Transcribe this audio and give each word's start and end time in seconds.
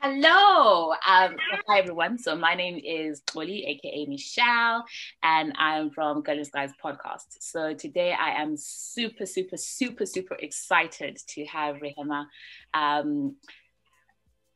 Hello. 0.00 0.92
Um, 0.92 1.34
hi, 1.66 1.80
everyone. 1.80 2.18
So, 2.18 2.36
my 2.36 2.54
name 2.54 2.80
is 2.84 3.20
Oli, 3.34 3.64
aka 3.66 4.06
Michelle, 4.06 4.84
and 5.24 5.52
I'm 5.58 5.90
from 5.90 6.22
Girl 6.22 6.38
In 6.38 6.44
Skies 6.44 6.70
podcast. 6.82 7.26
So, 7.40 7.74
today 7.74 8.12
I 8.12 8.40
am 8.40 8.56
super, 8.56 9.26
super, 9.26 9.56
super, 9.56 10.06
super 10.06 10.36
excited 10.36 11.18
to 11.30 11.44
have 11.46 11.78
Rehema. 11.78 12.26
Um, 12.74 13.34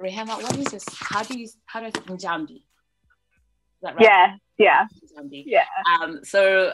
Rehema, 0.01 0.41
what 0.41 0.57
is 0.59 0.67
this? 0.67 0.85
How 0.93 1.25
do 1.25 1.37
you, 1.37 1.49
how 1.67 1.81
do 1.81 1.87
I 1.87 1.91
say 1.91 2.01
Njambi? 2.03 2.57
Is 2.59 2.63
that 3.83 3.97
right? 3.97 4.05
Yeah, 4.05 4.37
yeah. 4.59 4.87
Yeah. 5.45 5.65
Um, 6.01 6.21
so, 6.23 6.73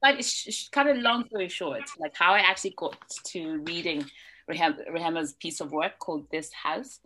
but 0.00 0.14
it's 0.18 0.70
kind 0.70 0.88
of 0.88 0.96
long 0.96 1.26
story 1.26 1.50
short, 1.50 1.82
like 1.98 2.16
how 2.16 2.32
I 2.32 2.38
actually 2.38 2.72
got 2.78 2.96
to 3.26 3.58
reading 3.66 4.06
Rehema's 4.48 5.34
piece 5.34 5.60
of 5.60 5.72
work 5.72 5.98
called 5.98 6.26
This 6.30 6.50
House 6.54 7.00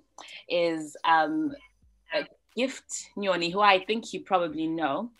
is 0.48 0.96
um, 1.04 1.52
Gift 2.56 3.10
Nyoni, 3.16 3.52
who 3.52 3.60
I 3.60 3.84
think 3.84 4.12
you 4.12 4.20
probably 4.20 4.66
know. 4.66 5.10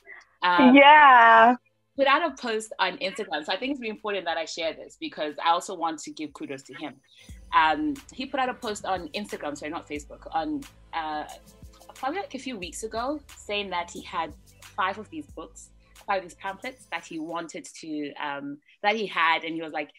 Um, 0.43 0.75
yeah. 0.75 1.57
Put 1.97 2.07
out 2.07 2.25
a 2.25 2.35
post 2.41 2.73
on 2.79 2.97
Instagram. 2.99 3.45
So 3.45 3.53
I 3.53 3.57
think 3.57 3.73
it's 3.73 3.81
really 3.81 3.91
important 3.91 4.25
that 4.27 4.37
I 4.37 4.45
share 4.45 4.73
this 4.73 4.97
because 4.99 5.35
I 5.45 5.51
also 5.51 5.75
want 5.75 6.01
to 6.01 6.11
give 6.11 6.33
kudos 6.33 6.63
to 6.65 6.75
him. 6.75 6.95
Um, 7.55 7.95
he 8.13 8.27
put 8.27 8.41
out 8.41 8.49
a 8.49 8.55
post 8.55 8.85
on 8.85 9.09
Instagram, 9.09 9.57
sorry, 9.57 9.71
not 9.71 9.89
Facebook, 9.89 10.27
on 10.33 10.63
uh, 10.93 11.25
probably 11.95 12.21
like 12.21 12.35
a 12.35 12.39
few 12.39 12.59
weeks 12.59 12.83
ago, 12.83 13.21
saying 13.37 13.71
that 13.71 13.91
he 13.91 14.03
had 14.03 14.35
five 14.61 14.99
of 14.99 15.09
these 15.11 15.27
books, 15.27 15.71
five 16.07 16.19
of 16.19 16.25
these 16.25 16.35
pamphlets 16.35 16.87
that 16.91 17.05
he 17.05 17.21
wanted 17.21 17.65
to, 17.81 18.13
um, 18.15 18.59
that 18.83 18.97
he 18.97 19.07
had, 19.07 19.45
and 19.45 19.55
he 19.55 19.63
was 19.63 19.73
like, 19.73 19.91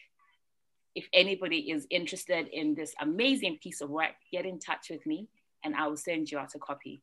if 0.96 1.06
anybody 1.12 1.70
is 1.70 1.86
interested 1.90 2.48
in 2.48 2.74
this 2.74 2.94
amazing 3.00 3.58
piece 3.62 3.82
of 3.82 3.90
work, 3.90 4.14
get 4.32 4.46
in 4.46 4.58
touch 4.58 4.88
with 4.90 5.04
me 5.06 5.28
and 5.62 5.76
I 5.76 5.86
will 5.86 5.96
send 5.98 6.30
you 6.30 6.38
out 6.38 6.54
a 6.54 6.58
copy. 6.58 7.02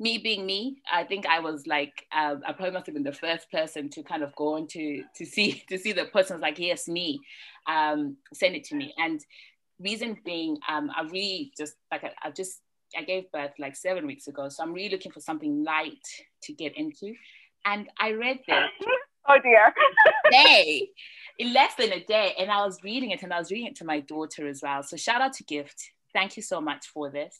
Me 0.00 0.18
being 0.18 0.46
me, 0.46 0.78
I 0.90 1.04
think 1.04 1.26
I 1.26 1.40
was 1.40 1.66
like, 1.66 2.06
uh, 2.12 2.36
I 2.46 2.52
probably 2.52 2.72
must 2.72 2.86
have 2.86 2.94
been 2.94 3.04
the 3.04 3.12
first 3.12 3.50
person 3.52 3.90
to 3.90 4.02
kind 4.02 4.22
of 4.22 4.34
go 4.36 4.54
on 4.54 4.66
to, 4.68 5.04
to 5.16 5.26
see 5.26 5.62
to 5.68 5.78
see 5.78 5.92
the 5.92 6.06
person 6.06 6.36
was 6.36 6.42
like, 6.42 6.58
yes, 6.58 6.88
me, 6.88 7.20
um, 7.66 8.16
send 8.32 8.56
it 8.56 8.64
to 8.64 8.74
me. 8.74 8.94
And 8.98 9.20
reason 9.78 10.16
being, 10.24 10.58
um, 10.68 10.90
I 10.96 11.02
really 11.02 11.52
just 11.56 11.74
like 11.92 12.04
I, 12.04 12.12
I 12.22 12.30
just 12.30 12.60
I 12.96 13.02
gave 13.02 13.30
birth 13.32 13.52
like 13.58 13.76
seven 13.76 14.06
weeks 14.06 14.26
ago, 14.28 14.48
so 14.48 14.62
I'm 14.62 14.72
really 14.72 14.90
looking 14.90 15.12
for 15.12 15.20
something 15.20 15.62
light 15.62 16.06
to 16.42 16.52
get 16.52 16.76
into. 16.76 17.14
And 17.64 17.88
I 17.98 18.12
read 18.12 18.38
this. 18.46 18.70
Oh 19.28 19.38
dear. 19.42 19.74
day 20.30 20.90
in 21.38 21.52
less 21.52 21.74
than 21.74 21.92
a 21.92 22.04
day. 22.04 22.34
And 22.38 22.50
I 22.50 22.64
was 22.64 22.82
reading 22.82 23.10
it 23.10 23.22
and 23.22 23.32
I 23.32 23.38
was 23.38 23.50
reading 23.50 23.66
it 23.66 23.76
to 23.76 23.84
my 23.84 24.00
daughter 24.00 24.48
as 24.48 24.60
well. 24.62 24.82
So 24.82 24.96
shout 24.96 25.20
out 25.20 25.34
to 25.34 25.44
Gift. 25.44 25.90
Thank 26.12 26.36
you 26.36 26.42
so 26.42 26.60
much 26.60 26.86
for 26.86 27.10
this. 27.10 27.36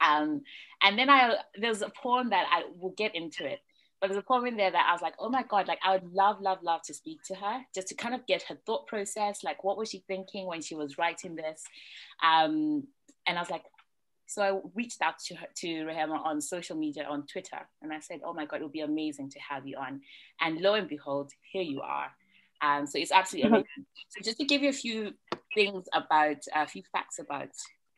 Um, 0.00 0.42
and 0.82 0.98
then 0.98 1.08
I 1.08 1.36
there's 1.58 1.82
a 1.82 1.90
poem 1.90 2.30
that 2.30 2.46
I 2.50 2.64
will 2.78 2.94
get 2.96 3.14
into 3.14 3.46
it. 3.46 3.60
But 4.00 4.08
there's 4.08 4.18
a 4.18 4.26
poem 4.26 4.46
in 4.46 4.56
there 4.56 4.70
that 4.70 4.86
I 4.86 4.92
was 4.92 5.00
like, 5.00 5.14
oh 5.18 5.30
my 5.30 5.44
God, 5.44 5.66
like 5.66 5.78
I 5.82 5.92
would 5.92 6.12
love, 6.12 6.40
love, 6.40 6.58
love 6.62 6.82
to 6.82 6.94
speak 6.94 7.20
to 7.28 7.34
her 7.36 7.62
just 7.74 7.88
to 7.88 7.94
kind 7.94 8.14
of 8.14 8.26
get 8.26 8.42
her 8.42 8.58
thought 8.66 8.86
process. 8.86 9.42
Like, 9.42 9.64
what 9.64 9.78
was 9.78 9.88
she 9.88 10.04
thinking 10.06 10.46
when 10.46 10.60
she 10.60 10.74
was 10.74 10.98
writing 10.98 11.36
this? 11.36 11.62
Um, 12.22 12.86
and 13.26 13.38
I 13.38 13.40
was 13.40 13.50
like, 13.50 13.64
so 14.34 14.42
I 14.42 14.60
reached 14.74 15.00
out 15.00 15.18
to 15.26 15.36
her, 15.36 15.46
to 15.58 15.66
Rehema 15.84 16.18
on 16.24 16.40
social 16.40 16.76
media, 16.76 17.06
on 17.08 17.24
Twitter, 17.26 17.60
and 17.82 17.92
I 17.92 18.00
said, 18.00 18.20
"Oh 18.24 18.34
my 18.34 18.46
God, 18.46 18.60
it 18.60 18.64
would 18.64 18.72
be 18.72 18.80
amazing 18.80 19.30
to 19.30 19.38
have 19.38 19.64
you 19.64 19.76
on." 19.76 20.00
And 20.40 20.60
lo 20.60 20.74
and 20.74 20.88
behold, 20.88 21.30
here 21.52 21.62
you 21.62 21.80
are. 21.82 22.10
Um, 22.60 22.86
so 22.86 22.98
it's 22.98 23.12
absolutely 23.12 23.50
mm-hmm. 23.50 23.54
amazing. 23.54 23.86
So 24.08 24.24
just 24.24 24.38
to 24.38 24.44
give 24.44 24.62
you 24.62 24.70
a 24.70 24.72
few 24.72 25.12
things 25.54 25.86
about, 25.92 26.38
a 26.52 26.66
few 26.66 26.82
facts 26.90 27.20
about 27.20 27.50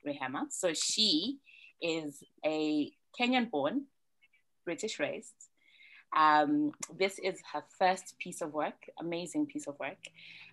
Rehema. 0.07 0.51
So 0.51 0.75
she 0.75 1.39
is 1.81 2.23
a 2.45 2.93
Kenyan-born, 3.19 3.87
British 4.65 4.99
raised. 4.99 5.33
Um, 6.15 6.73
this 6.99 7.19
is 7.19 7.41
her 7.53 7.65
first 7.79 8.19
piece 8.19 8.43
of 8.43 8.53
work, 8.53 8.91
amazing 9.01 9.47
piece 9.47 9.67
of 9.67 9.79
work. 9.79 10.03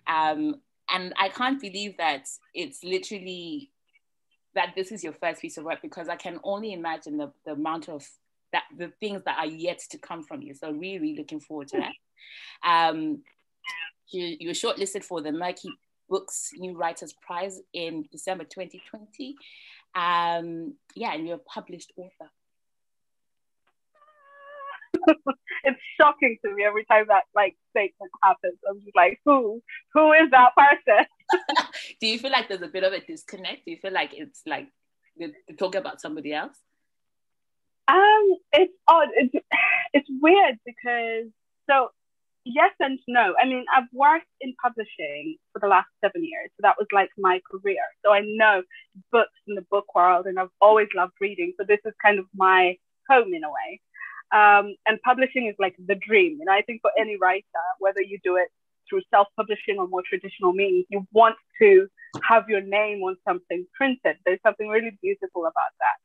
Um, 0.06 0.60
and 0.92 1.12
I 1.18 1.28
can't 1.28 1.60
believe 1.60 1.96
that 1.98 2.28
it's 2.54 2.82
literally 2.84 3.70
that 4.54 4.74
this 4.76 4.92
is 4.92 5.02
your 5.02 5.12
first 5.12 5.40
piece 5.40 5.56
of 5.56 5.64
work 5.64 5.80
because 5.82 6.08
I 6.08 6.16
can 6.16 6.38
only 6.44 6.72
imagine 6.72 7.16
the, 7.16 7.32
the 7.44 7.52
amount 7.52 7.88
of 7.88 8.06
that 8.52 8.64
the 8.76 8.92
things 9.00 9.22
that 9.24 9.38
are 9.38 9.46
yet 9.46 9.80
to 9.90 9.98
come 9.98 10.22
from 10.22 10.40
you. 10.40 10.54
So 10.54 10.70
really, 10.70 11.16
looking 11.16 11.40
forward 11.40 11.68
to 11.68 11.78
that. 11.78 11.92
Um, 12.68 13.22
you, 14.08 14.36
you 14.40 14.48
were 14.48 14.54
shortlisted 14.54 15.04
for 15.04 15.20
the 15.20 15.30
Merky 15.30 15.70
Books 16.08 16.50
New 16.56 16.76
Writers 16.76 17.12
Prize 17.26 17.60
in 17.72 18.06
December 18.12 18.44
2020. 18.44 19.34
Um, 19.94 20.74
yeah, 20.94 21.14
and 21.14 21.26
you're 21.26 21.36
a 21.36 21.38
published 21.38 21.92
author. 21.96 22.30
it's 25.64 25.80
shocking 26.00 26.38
to 26.44 26.54
me 26.54 26.64
every 26.64 26.84
time 26.84 27.06
that 27.08 27.24
like 27.34 27.56
statement 27.70 28.12
happens. 28.22 28.58
I'm 28.68 28.80
just 28.80 28.96
like, 28.96 29.20
who, 29.24 29.62
who 29.92 30.12
is 30.12 30.30
that 30.30 30.52
person? 30.56 31.06
Do 32.00 32.06
you 32.06 32.18
feel 32.18 32.30
like 32.30 32.48
there's 32.48 32.62
a 32.62 32.68
bit 32.68 32.84
of 32.84 32.92
a 32.92 33.00
disconnect? 33.00 33.64
Do 33.64 33.70
you 33.70 33.78
feel 33.78 33.92
like 33.92 34.12
it's 34.14 34.42
like 34.46 34.68
they're 35.16 35.32
talking 35.58 35.80
about 35.80 36.00
somebody 36.00 36.32
else? 36.32 36.56
Um, 37.88 38.36
it's 38.52 38.72
odd. 38.88 39.08
It's 39.14 39.34
it's 39.92 40.08
weird 40.20 40.58
because 40.64 41.30
so 41.68 41.90
yes 42.44 42.72
and 42.80 42.98
no. 43.08 43.34
I 43.40 43.46
mean, 43.46 43.64
I've 43.74 43.88
worked 43.92 44.26
in 44.40 44.54
publishing 44.62 45.36
for 45.52 45.60
the 45.60 45.68
last 45.68 45.88
seven 46.02 46.24
years, 46.24 46.50
so 46.56 46.62
that 46.62 46.76
was 46.78 46.86
like 46.92 47.10
my 47.18 47.40
career. 47.50 47.82
So 48.04 48.12
I 48.12 48.22
know 48.24 48.62
books 49.12 49.38
in 49.46 49.54
the 49.54 49.66
book 49.70 49.94
world, 49.94 50.26
and 50.26 50.38
I've 50.38 50.54
always 50.60 50.88
loved 50.94 51.14
reading. 51.20 51.52
So 51.58 51.64
this 51.66 51.80
is 51.84 51.92
kind 52.02 52.18
of 52.18 52.26
my 52.34 52.76
home 53.08 53.34
in 53.34 53.44
a 53.44 53.50
way. 53.50 53.80
Um, 54.32 54.74
and 54.86 55.00
publishing 55.02 55.46
is 55.46 55.54
like 55.58 55.76
the 55.78 55.94
dream. 55.94 56.38
And 56.40 56.50
I 56.50 56.62
think 56.62 56.80
for 56.80 56.90
any 56.98 57.16
writer, 57.16 57.44
whether 57.78 58.02
you 58.02 58.18
do 58.24 58.36
it 58.36 58.48
through 58.88 59.02
self-publishing 59.10 59.78
or 59.78 59.88
more 59.88 60.02
traditional 60.08 60.52
means, 60.52 60.86
you 60.88 61.06
want 61.12 61.36
to 61.60 61.86
have 62.22 62.48
your 62.48 62.60
name 62.60 63.02
on 63.02 63.16
something 63.26 63.66
printed. 63.74 64.16
There's 64.24 64.40
something 64.44 64.68
really 64.68 64.96
beautiful 65.02 65.42
about 65.42 65.72
that. 65.80 65.96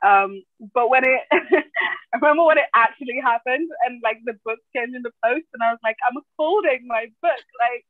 Um, 0.00 0.42
but 0.74 0.88
when 0.90 1.02
it, 1.04 1.20
I 1.32 2.16
remember 2.20 2.44
when 2.44 2.58
it 2.58 2.70
actually 2.74 3.20
happened 3.22 3.68
and 3.86 4.00
like 4.02 4.18
the 4.24 4.34
book 4.44 4.58
came 4.74 4.94
in 4.94 5.02
the 5.02 5.12
post 5.24 5.46
and 5.52 5.62
I 5.62 5.70
was 5.70 5.80
like, 5.82 5.96
I'm 6.08 6.20
holding 6.38 6.86
my 6.86 7.06
book. 7.20 7.44
Like, 7.58 7.84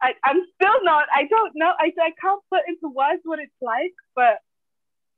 I, 0.00 0.14
I'm 0.24 0.42
still 0.54 0.84
not, 0.84 1.06
I 1.14 1.24
don't 1.24 1.52
know, 1.54 1.72
I, 1.78 1.92
I 2.00 2.12
can't 2.20 2.42
put 2.50 2.62
into 2.68 2.92
words 2.94 3.20
what 3.24 3.38
it's 3.38 3.52
like, 3.60 3.94
but 4.14 4.38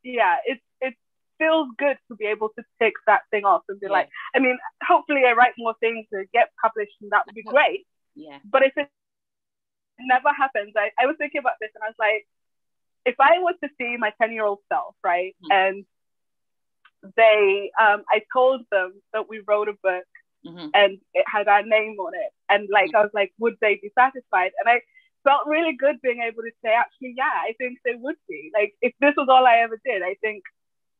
yeah, 0.03 0.37
it's, 0.45 0.61
it 0.81 0.95
feels 1.39 1.69
good 1.79 1.97
to 2.09 2.17
be 2.17 2.27
able 2.27 2.51
to 2.59 2.65
tick 2.81 2.95
that 3.07 3.23
thing 3.31 3.45
off 3.45 3.63
and 3.69 3.81
be 3.81 3.87
yeah. 3.87 3.93
like, 3.93 4.09
I 4.34 4.41
mean, 4.41 4.59
hopefully 4.87 5.23
I 5.27 5.33
write 5.33 5.55
more 5.57 5.75
things 5.81 6.07
to 6.13 6.25
get 6.33 6.51
published 6.63 6.97
and 7.01 7.11
that 7.13 7.23
would 7.27 7.34
be 7.34 7.43
great. 7.43 7.87
Yeah. 8.15 8.39
But 8.45 8.63
if 8.63 8.73
it 8.77 8.89
never 9.99 10.33
happens, 10.37 10.75
I, 10.77 10.91
I 10.99 11.07
was 11.07 11.17
thinking 11.19 11.41
about 11.41 11.55
this 11.61 11.71
and 11.75 11.83
I 11.83 11.89
was 11.89 11.97
like, 11.99 12.27
if 13.05 13.17
I 13.21 13.39
was 13.39 13.55
to 13.63 13.69
see 13.79 13.97
my 13.99 14.13
10 14.21 14.33
year 14.33 14.45
old 14.45 14.61
self, 14.73 14.95
right, 15.05 15.37
mm-hmm. 15.45 15.53
and 15.53 15.85
they, 17.17 17.71
um, 17.81 18.03
I 18.09 18.23
told 18.33 18.63
them 18.71 18.95
that 19.13 19.29
we 19.29 19.43
wrote 19.47 19.69
a 19.69 19.75
book 19.83 20.07
mm-hmm. 20.47 20.69
and 20.73 20.99
it 21.13 21.25
had 21.27 21.49
our 21.49 21.63
name 21.63 21.97
on 21.99 22.15
it. 22.15 22.31
And 22.49 22.69
like, 22.73 22.87
mm-hmm. 22.87 22.97
I 22.97 23.03
was 23.03 23.11
like, 23.13 23.33
would 23.39 23.57
they 23.61 23.75
be 23.75 23.91
satisfied? 23.99 24.53
And 24.59 24.69
I 24.69 24.81
felt 25.23 25.47
really 25.47 25.75
good 25.77 26.01
being 26.03 26.21
able 26.21 26.43
to 26.43 26.51
say, 26.65 26.73
actually, 26.73 27.15
yeah, 27.17 27.25
I 27.25 27.55
think 27.59 27.79
they 27.85 27.95
would 27.95 28.17
be. 28.29 28.51
Like, 28.55 28.75
if 28.81 28.93
this 29.01 29.15
was 29.17 29.29
all 29.29 29.47
I 29.47 29.59
ever 29.59 29.81
did, 29.85 30.03
I 30.03 30.17
think 30.21 30.45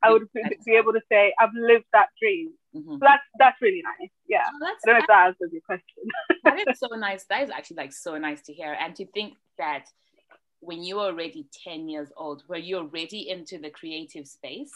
I 0.03 0.11
would 0.11 0.29
be 0.65 0.77
able 0.77 0.93
to 0.93 1.03
say, 1.11 1.35
I've 1.39 1.55
lived 1.55 1.87
that 1.93 2.09
dream. 2.21 2.53
Mm-hmm. 2.75 2.95
So 2.95 2.99
that's 3.01 3.23
that's 3.39 3.63
really 3.63 3.83
nice. 3.83 4.11
Yeah. 4.29 4.43
Oh, 4.47 4.67
I 4.67 4.75
don't 4.85 4.95
know 4.95 4.99
if 5.01 5.07
that 5.07 5.27
answers 5.27 5.53
your 5.53 5.63
question. 5.63 6.05
that 6.45 6.59
is 6.59 6.79
so 6.79 6.89
nice. 6.97 7.25
That 7.29 7.45
is 7.45 7.51
actually 7.51 7.77
like 7.77 7.93
so 7.93 8.19
nice 8.19 8.43
to 8.43 8.53
hear. 8.53 8.77
And 8.79 8.95
to 8.97 9.07
think 9.07 9.35
that 9.59 9.85
when 10.65 10.83
you 10.83 10.97
were 10.97 11.03
already 11.03 11.47
10 11.65 11.89
years 11.89 12.11
old, 12.17 12.43
were 12.49 12.57
you 12.57 12.79
already 12.79 13.29
into 13.29 13.59
the 13.59 13.71
creative 13.71 14.27
space? 14.27 14.73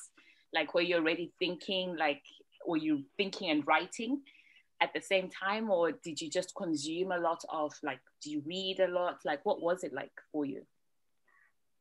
Like, 0.53 0.75
were 0.75 0.83
you 0.83 0.97
already 0.97 1.33
thinking, 1.39 1.97
like, 1.97 2.23
were 2.67 2.77
you 2.77 3.05
thinking 3.17 3.51
and 3.51 3.67
writing 3.67 4.23
at 4.81 4.93
the 4.95 5.01
same 5.01 5.29
time? 5.31 5.71
Or 5.71 5.93
did 5.93 6.21
you 6.21 6.31
just 6.31 6.55
consume 6.55 7.13
a 7.13 7.19
lot 7.19 7.43
of, 7.51 7.73
like, 7.83 8.01
do 8.23 8.31
you 8.31 8.43
read 8.47 8.81
a 8.81 8.89
lot? 8.89 9.19
Like, 9.25 9.45
what 9.45 9.61
was 9.63 9.83
it 9.83 9.93
like 9.93 10.13
for 10.33 10.45
you? 10.45 10.63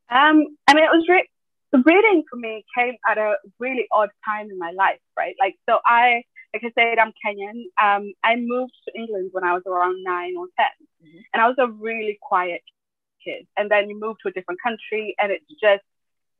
Um, 0.09 0.57
I 0.67 0.73
mean, 0.73 0.83
it 0.83 0.91
was 0.91 1.05
re- 1.09 1.29
the 1.77 1.91
reading 1.91 2.23
for 2.29 2.37
me 2.37 2.65
came 2.75 2.95
at 3.07 3.17
a 3.17 3.35
really 3.59 3.87
odd 3.91 4.09
time 4.25 4.49
in 4.49 4.57
my 4.57 4.71
life, 4.71 4.99
right? 5.17 5.35
Like, 5.39 5.55
so 5.69 5.79
I, 5.85 6.23
like 6.53 6.63
I 6.63 6.71
said, 6.75 6.97
I'm 6.97 7.13
Kenyan. 7.25 7.65
Um, 7.81 8.13
I 8.23 8.35
moved 8.35 8.73
to 8.87 8.99
England 8.99 9.29
when 9.31 9.43
I 9.43 9.53
was 9.53 9.63
around 9.65 10.03
nine 10.03 10.35
or 10.37 10.47
10. 10.57 10.65
Mm-hmm. 11.03 11.17
And 11.33 11.41
I 11.41 11.47
was 11.47 11.55
a 11.59 11.67
really 11.67 12.17
quiet 12.21 12.61
kid. 13.23 13.47
And 13.57 13.69
then 13.69 13.89
you 13.89 13.99
move 13.99 14.17
to 14.23 14.29
a 14.29 14.31
different 14.31 14.61
country 14.61 15.15
and 15.21 15.31
it's 15.31 15.45
just 15.61 15.83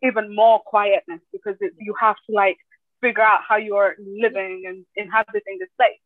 even 0.04 0.34
more 0.34 0.60
quietness 0.60 1.22
because 1.32 1.56
it, 1.60 1.74
you 1.80 1.94
have 2.00 2.16
to 2.30 2.36
like 2.36 2.58
figure 3.02 3.24
out 3.24 3.40
how 3.48 3.58
you're 3.58 3.96
living 4.00 4.64
and 4.68 4.86
inhabiting 4.96 5.58
this 5.60 5.70
place. 5.78 6.00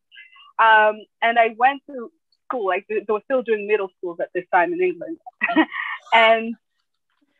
Um, 0.59 1.01
and 1.21 1.39
I 1.39 1.55
went 1.57 1.81
to 1.87 2.11
school, 2.45 2.67
like 2.67 2.85
they 2.89 3.05
were 3.07 3.21
still 3.25 3.43
doing 3.43 3.67
middle 3.67 3.89
schools 3.97 4.19
at 4.21 4.29
this 4.33 4.45
time 4.53 4.73
in 4.73 4.81
England. 4.81 5.17
and 6.13 6.55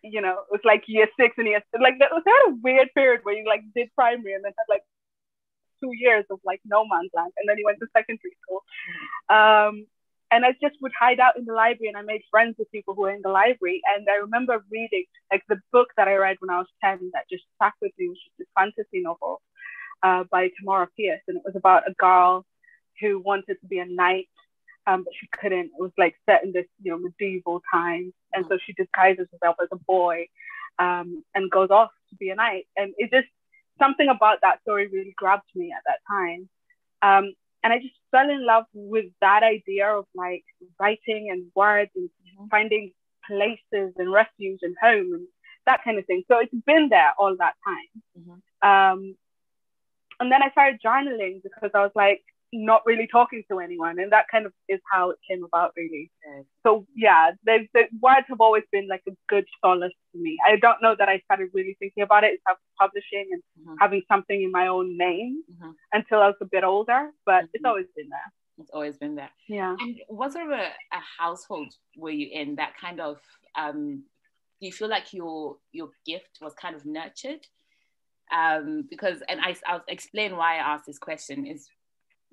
you 0.04 0.22
know, 0.22 0.32
it 0.32 0.52
was 0.52 0.62
like 0.64 0.84
year 0.88 1.08
six 1.20 1.36
and 1.38 1.48
year 1.48 1.62
like 1.80 2.00
that 2.00 2.12
was 2.12 2.24
kind 2.26 2.48
of 2.48 2.54
a 2.54 2.62
weird 2.64 2.90
period 2.94 3.22
where 3.24 3.36
you 3.36 3.46
like 3.48 3.62
did 3.76 3.90
primary 3.96 4.34
and 4.34 4.44
then 4.44 4.54
had 4.58 4.74
like 4.74 4.84
two 5.82 5.92
years 5.94 6.26
of 6.30 6.40
like 6.46 6.62
no 6.66 6.86
man's 6.86 7.12
land, 7.14 7.32
and 7.38 7.50
then 7.50 7.58
you 7.58 7.66
went 7.66 7.80
to 7.80 7.88
secondary 7.96 8.36
school. 8.42 8.64
Mm-hmm. 9.30 9.80
Um, 9.80 9.86
and 10.34 10.46
I 10.46 10.54
just 10.62 10.76
would 10.82 10.94
hide 10.98 11.20
out 11.20 11.38
in 11.38 11.44
the 11.46 11.54
library, 11.54 11.90
and 11.90 11.98
I 11.98 12.04
made 12.04 12.22
friends 12.32 12.56
with 12.58 12.72
people 12.72 12.96
who 12.96 13.02
were 13.02 13.12
in 13.12 13.22
the 13.22 13.30
library. 13.30 13.82
And 13.96 14.08
I 14.10 14.16
remember 14.16 14.64
reading 14.72 15.06
like 15.32 15.44
the 15.50 15.60
book 15.74 15.90
that 15.98 16.08
I 16.08 16.16
read 16.16 16.38
when 16.40 16.50
I 16.50 16.60
was 16.60 16.68
ten 16.82 17.12
that 17.14 17.26
just 17.30 17.44
stuck 17.56 17.74
with 17.82 17.92
me, 17.98 18.10
which 18.10 18.20
was 18.26 18.34
this 18.40 18.48
fantasy 18.58 19.02
novel 19.04 19.42
uh, 20.04 20.24
by 20.32 20.50
Tamora 20.50 20.88
Pierce, 20.98 21.22
and 21.28 21.38
it 21.38 21.44
was 21.46 21.56
about 21.56 21.90
a 21.90 21.94
girl 21.94 22.46
who 23.02 23.20
wanted 23.20 23.58
to 23.60 23.68
be 23.68 23.80
a 23.80 23.86
knight 23.86 24.30
um, 24.88 25.04
but 25.04 25.14
she 25.20 25.28
couldn't. 25.40 25.72
It 25.78 25.82
was 25.82 25.92
like 25.98 26.16
set 26.26 26.44
in 26.44 26.52
this, 26.52 26.66
you 26.82 26.92
know, 26.92 26.98
medieval 26.98 27.62
times, 27.72 28.14
and 28.34 28.46
so 28.48 28.58
she 28.66 28.74
disguises 28.74 29.28
herself 29.32 29.58
as 29.62 29.70
a 29.72 29.78
boy, 29.78 30.28
um, 30.80 31.24
and 31.36 31.52
goes 31.52 31.70
off 31.70 31.92
to 32.10 32.16
be 32.16 32.30
a 32.30 32.36
knight. 32.36 32.68
And 32.76 32.94
it 32.98 33.12
just 33.12 33.28
something 33.80 34.10
about 34.10 34.40
that 34.42 34.62
story 34.62 34.88
really 34.88 35.14
grabbed 35.16 35.50
me 35.56 35.74
at 35.76 35.84
that 35.86 36.00
time, 36.08 36.50
um, 37.02 37.34
and 37.64 37.74
I 37.74 37.80
just 37.80 37.94
fell 38.12 38.30
in 38.30 38.46
love 38.46 38.66
with 38.74 39.06
that 39.22 39.44
idea 39.44 39.88
of 39.88 40.06
like 40.16 40.44
writing 40.80 41.30
and 41.32 41.52
words 41.56 41.92
and 41.96 42.10
mm-hmm. 42.10 42.48
finding 42.50 42.92
places 43.26 43.94
and 43.98 44.12
refuge 44.12 44.60
and 44.62 44.76
home 44.82 45.14
and 45.14 45.28
that 45.66 45.84
kind 45.84 46.00
of 46.00 46.06
thing. 46.06 46.24
So 46.28 46.40
it's 46.40 46.54
been 46.66 46.90
there 46.90 47.14
all 47.18 47.36
that 47.38 47.54
time. 47.64 48.04
Mm-hmm. 48.20 48.68
Um, 48.68 49.16
and 50.20 50.32
then 50.32 50.44
I 50.44 50.52
started 50.52 50.82
journaling 50.86 51.42
because 51.44 51.72
I 51.74 51.82
was 51.82 51.92
like, 51.96 52.24
not 52.54 52.82
really 52.86 53.08
talking 53.08 53.44
to 53.50 53.60
anyone 53.60 54.00
and 54.00 54.12
that 54.12 54.26
kind 54.30 54.46
of 54.46 54.54
is 54.68 54.80
how 54.92 55.10
it 55.10 55.18
came 55.30 55.44
about 55.44 55.72
really. 55.76 56.12
So 56.66 56.86
yeah 56.96 57.32
the, 57.46 57.68
the 57.74 57.84
words 58.02 58.26
have 58.30 58.42
always 58.42 58.64
been 58.72 58.88
like 58.88 59.04
a 59.08 59.12
good 59.30 59.46
solace 59.64 59.94
to 60.14 60.22
me. 60.22 60.38
I 60.48 60.56
don't 60.58 60.82
know 60.82 60.96
that 60.98 61.10
i 61.10 61.20
started 61.26 61.50
really 61.54 61.76
thinking 61.80 62.04
about 62.04 62.24
it 62.24 62.40
as 62.50 62.58
publishing 62.80 63.28
and 63.32 63.42
mm-hmm. 63.60 63.76
having 63.80 64.02
something 64.12 64.42
in 64.42 64.52
my 64.52 64.68
own 64.68 64.98
name 64.98 65.44
mm-hmm. 65.52 65.72
until 65.94 66.20
i 66.20 66.28
was 66.28 66.36
a 66.42 66.46
bit 66.46 66.64
older 66.64 67.10
but 67.26 67.44
mm-hmm. 67.44 67.48
it's 67.54 67.66
always 67.66 67.88
been 67.96 68.10
there. 68.10 68.34
It's 68.60 68.72
always 68.72 68.98
been 68.98 69.16
there. 69.16 69.32
Yeah. 69.48 69.76
And 69.80 70.00
was 70.10 70.34
there 70.34 70.52
a, 70.52 70.66
a 70.66 71.02
household 71.20 71.74
were 71.98 72.12
you 72.12 72.30
in 72.32 72.56
that 72.56 72.74
kind 72.80 73.00
of 73.00 73.18
um 73.58 74.04
do 74.60 74.68
you 74.68 74.72
feel 74.72 74.90
like 74.90 75.12
your 75.12 75.58
your 75.72 75.90
gift 76.06 76.38
was 76.42 76.54
kind 76.54 76.76
of 76.76 76.86
nurtured? 76.86 77.46
Um, 78.32 78.88
because 78.90 79.22
and 79.28 79.42
I, 79.42 79.56
I'll 79.66 79.84
explain 79.90 80.38
why 80.38 80.56
I 80.56 80.74
asked 80.74 80.86
this 80.86 81.00
question 81.00 81.46
is 81.46 81.68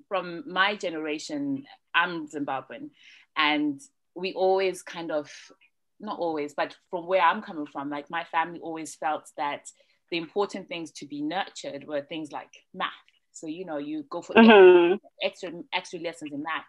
from 0.07 0.43
my 0.47 0.75
generation, 0.75 1.65
I'm 1.93 2.27
Zimbabwean, 2.27 2.89
and 3.37 3.79
we 4.15 4.33
always 4.33 4.81
kind 4.81 5.11
of, 5.11 5.29
not 5.99 6.19
always, 6.19 6.53
but 6.53 6.75
from 6.89 7.07
where 7.07 7.21
I'm 7.21 7.41
coming 7.41 7.67
from, 7.67 7.89
like 7.89 8.09
my 8.09 8.23
family 8.25 8.59
always 8.59 8.95
felt 8.95 9.29
that 9.37 9.65
the 10.11 10.17
important 10.17 10.67
things 10.67 10.91
to 10.91 11.05
be 11.05 11.21
nurtured 11.21 11.85
were 11.87 12.01
things 12.01 12.31
like 12.31 12.49
math. 12.73 12.91
So 13.31 13.47
you 13.47 13.65
know, 13.65 13.77
you 13.77 14.03
go 14.09 14.21
for 14.21 14.33
mm-hmm. 14.33 14.95
extra 15.23 15.51
extra 15.73 15.99
lessons 15.99 16.31
in 16.33 16.43
math. 16.43 16.65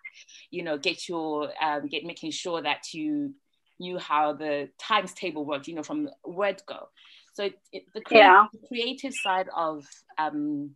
You 0.51 0.63
know, 0.63 0.79
get 0.79 1.09
your 1.09 1.51
um, 1.63 1.89
get 1.89 2.05
making 2.05 2.31
sure 2.31 2.63
that 2.63 2.93
you 2.93 3.35
knew 3.79 3.99
how 3.99 4.35
the 4.35 4.69
times 4.79 5.13
table 5.15 5.45
worked. 5.45 5.69
You 5.69 5.75
know, 5.75 5.83
from 5.83 6.09
word 6.25 6.63
go. 6.67 6.89
So 7.33 7.45
it, 7.45 7.55
it, 7.73 7.85
the, 7.95 8.01
creative, 8.01 8.27
yeah. 8.27 8.47
the 8.53 8.69
creative 8.69 9.15
side 9.15 9.49
of 9.57 9.85
um, 10.19 10.73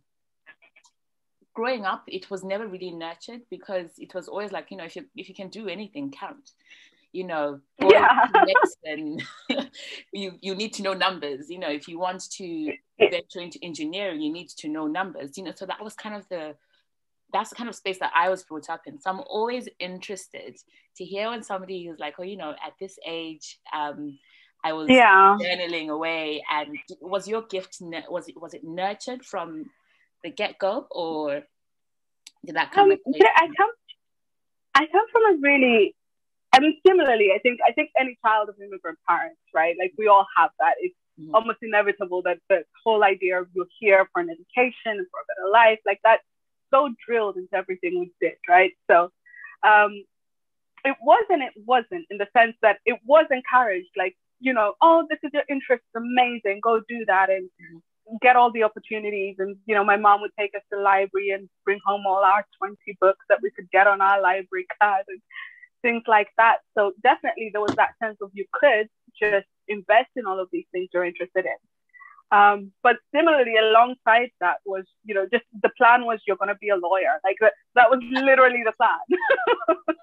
growing 1.55 1.85
up, 1.85 2.03
it 2.07 2.29
was 2.29 2.43
never 2.43 2.67
really 2.67 2.91
nurtured 2.91 3.41
because 3.49 3.91
it 3.97 4.13
was 4.13 4.27
always 4.27 4.51
like, 4.51 4.69
you 4.69 4.77
know, 4.77 4.83
if 4.83 4.95
you 4.95 5.05
if 5.15 5.27
you 5.27 5.33
can 5.33 5.49
do 5.49 5.67
anything, 5.67 6.11
count. 6.11 6.51
You 7.11 7.23
know, 7.23 7.61
yeah. 7.81 8.27
medicine, 8.33 9.21
you 10.11 10.33
you 10.41 10.53
need 10.53 10.73
to 10.73 10.83
know 10.83 10.93
numbers. 10.93 11.49
You 11.49 11.59
know, 11.59 11.69
if 11.69 11.87
you 11.87 11.97
want 11.97 12.29
to 12.31 12.73
venture 12.99 13.39
into 13.39 13.57
engineering, 13.63 14.21
you 14.21 14.31
need 14.31 14.49
to 14.49 14.67
know 14.67 14.85
numbers. 14.85 15.37
You 15.37 15.45
know, 15.45 15.53
so 15.55 15.65
that 15.65 15.81
was 15.81 15.95
kind 15.95 16.13
of 16.13 16.27
the 16.27 16.55
that's 17.31 17.51
the 17.51 17.55
kind 17.55 17.69
of 17.69 17.75
space 17.75 17.99
that 17.99 18.11
I 18.15 18.29
was 18.29 18.43
brought 18.43 18.69
up 18.69 18.81
in. 18.85 18.99
So 18.99 19.09
I'm 19.09 19.21
always 19.21 19.69
interested 19.79 20.57
to 20.97 21.05
hear 21.05 21.29
when 21.29 21.41
somebody 21.41 21.87
is 21.87 21.99
like, 21.99 22.15
oh, 22.19 22.23
you 22.23 22.37
know, 22.37 22.51
at 22.51 22.73
this 22.79 22.99
age, 23.05 23.59
um, 23.73 24.19
I 24.63 24.73
was 24.73 24.89
yeah. 24.89 25.37
journaling 25.41 25.89
away. 25.89 26.43
And 26.51 26.77
was 26.99 27.27
your 27.27 27.43
gift 27.43 27.77
was 28.09 28.27
it 28.27 28.39
was 28.41 28.53
it 28.53 28.63
nurtured 28.63 29.23
from 29.23 29.69
the 30.25 30.31
get 30.31 30.57
go, 30.59 30.87
or 30.91 31.41
did 32.45 32.55
that 32.55 32.71
come? 32.71 32.91
Um, 32.91 32.97
I 33.35 33.47
come, 33.55 33.69
I 34.73 34.87
come 34.91 35.05
from 35.11 35.21
a 35.35 35.37
really, 35.39 35.95
I 36.51 36.59
mean, 36.59 36.77
similarly, 36.85 37.29
I 37.33 37.39
think 37.39 37.59
I 37.65 37.71
think 37.71 37.91
any 37.97 38.17
child 38.25 38.49
of 38.49 38.55
immigrant 38.59 38.97
parents, 39.07 39.39
right? 39.53 39.75
Like 39.79 39.93
we 39.97 40.07
all 40.07 40.25
have 40.35 40.49
that. 40.59 40.73
It's 40.79 40.95
mm-hmm. 41.21 41.35
almost 41.35 41.59
inevitable 41.61 42.23
that 42.23 42.39
the 42.49 42.63
whole 42.83 43.03
idea 43.03 43.39
of 43.39 43.47
you're 43.53 43.67
here 43.79 44.09
for 44.11 44.21
an 44.21 44.29
education 44.29 44.97
and 44.99 45.07
for 45.11 45.19
a 45.21 45.27
better 45.29 45.51
life, 45.51 45.79
like 45.85 45.99
that, 46.03 46.19
so 46.73 46.89
drilled 47.07 47.37
into 47.37 47.55
everything 47.55 47.99
we 47.99 48.11
did, 48.19 48.37
right? 48.49 48.73
So. 48.89 49.11
Um, 49.63 50.03
it 50.83 50.95
wasn't 51.01 51.41
it 51.41 51.53
wasn't 51.65 52.05
in 52.11 52.19
the 52.19 52.27
sense 52.37 52.55
that 52.61 52.77
it 52.85 52.99
was 53.03 53.25
encouraged 53.31 53.89
like 53.97 54.15
you 54.39 54.53
know 54.53 54.75
oh 54.83 55.07
this 55.09 55.17
is 55.23 55.31
your 55.33 55.41
interest 55.49 55.81
amazing 55.95 56.59
go 56.61 56.79
do 56.87 57.03
that 57.07 57.31
and 57.31 57.45
mm-hmm 57.45 57.77
get 58.21 58.35
all 58.35 58.51
the 58.51 58.63
opportunities. 58.63 59.35
And, 59.39 59.57
you 59.65 59.75
know, 59.75 59.83
my 59.83 59.97
mom 59.97 60.21
would 60.21 60.31
take 60.37 60.53
us 60.55 60.61
to 60.71 60.77
the 60.77 60.83
library 60.83 61.29
and 61.29 61.49
bring 61.63 61.79
home 61.85 62.03
all 62.07 62.23
our 62.23 62.45
20 62.57 62.77
books 62.99 63.25
that 63.29 63.39
we 63.41 63.51
could 63.51 63.69
get 63.71 63.87
on 63.87 64.01
our 64.01 64.21
library 64.21 64.67
card 64.81 65.05
and 65.07 65.21
things 65.81 66.03
like 66.07 66.29
that. 66.37 66.57
So 66.77 66.93
definitely 67.03 67.49
there 67.51 67.61
was 67.61 67.75
that 67.75 67.91
sense 68.01 68.17
of 68.21 68.31
you 68.33 68.45
could 68.51 68.87
just 69.19 69.47
invest 69.67 70.09
in 70.15 70.25
all 70.25 70.39
of 70.39 70.49
these 70.51 70.65
things 70.71 70.89
you're 70.93 71.05
interested 71.05 71.45
in. 71.45 71.57
Um, 72.31 72.71
but 72.81 72.97
similarly, 73.13 73.55
alongside 73.57 74.31
that 74.41 74.57
was, 74.65 74.85
you 75.03 75.13
know, 75.13 75.27
just 75.31 75.45
the 75.61 75.69
plan 75.77 76.05
was 76.05 76.19
you're 76.27 76.37
going 76.37 76.49
to 76.49 76.55
be 76.55 76.69
a 76.69 76.75
lawyer. 76.75 77.19
Like 77.23 77.37
that 77.75 77.89
was 77.89 77.99
literally 78.11 78.63
the 78.65 78.73
plan. 78.73 78.99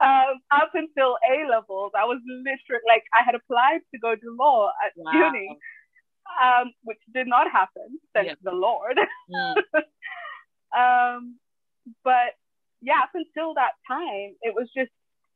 um, 0.00 0.40
up 0.50 0.70
until 0.74 1.18
A 1.30 1.48
levels, 1.48 1.92
I 1.94 2.04
was 2.04 2.18
literally 2.26 2.82
like, 2.88 3.04
I 3.18 3.22
had 3.24 3.34
applied 3.34 3.80
to 3.92 4.00
go 4.00 4.14
to 4.14 4.36
law 4.38 4.70
at 4.84 4.92
wow. 4.96 5.12
uni 5.12 5.58
um, 6.42 6.72
which 6.82 6.98
did 7.12 7.26
not 7.26 7.50
happen, 7.50 7.98
thank 8.14 8.36
the 8.42 8.52
Lord. 8.52 8.98
Mm. 9.30 9.56
um, 11.16 11.36
but 12.04 12.34
yeah, 12.82 13.00
up 13.02 13.10
until 13.14 13.54
that 13.54 13.72
time, 13.88 14.34
it 14.42 14.54
was 14.54 14.68
just 14.76 14.90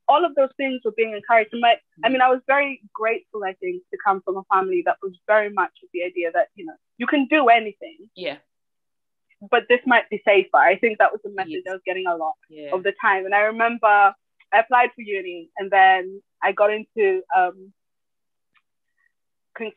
all 0.08 0.25
of 0.25 0.34
those 0.34 0.50
things 0.56 0.81
were 0.84 0.92
being 0.96 1.12
encouraged. 1.14 1.52
And 1.52 1.60
my, 1.60 1.76
I 2.04 2.08
mean, 2.08 2.20
I 2.20 2.28
was 2.28 2.40
very 2.46 2.82
grateful, 2.92 3.44
I 3.44 3.54
think, 3.54 3.82
to 3.92 3.98
come 4.04 4.20
from 4.22 4.37
a 4.37 4.42
family 4.52 4.82
that 4.84 4.96
was 5.02 5.12
very 5.26 5.50
much 5.50 5.70
with 5.81 5.90
the 5.92 6.02
idea 6.02 6.32
that, 6.32 6.48
you 6.56 6.66
know, 6.66 6.75
you 6.98 7.06
can 7.06 7.26
do 7.31 7.48
anything. 7.48 8.11
Yeah. 8.16 8.38
But 9.50 9.64
this 9.68 9.80
might 9.87 10.11
be 10.11 10.20
safer. 10.26 10.56
I 10.56 10.76
think 10.76 10.99
that 10.99 11.12
was 11.12 11.20
the 11.25 11.30
message 11.30 11.62
yes. 11.64 11.70
I 11.70 11.73
was 11.73 11.80
getting 11.87 12.06
a 12.06 12.16
lot 12.16 12.35
yeah. 12.49 12.75
of 12.75 12.82
the 12.82 12.92
time. 13.00 13.25
And 13.25 13.35
I 13.35 13.42
remember 13.42 13.87
I 13.87 14.59
applied 14.59 14.90
for 14.94 15.02
uni 15.02 15.50
and 15.56 15.70
then 15.70 16.20
I 16.42 16.52
got 16.52 16.70
into 16.73 17.23
um, 17.37 17.73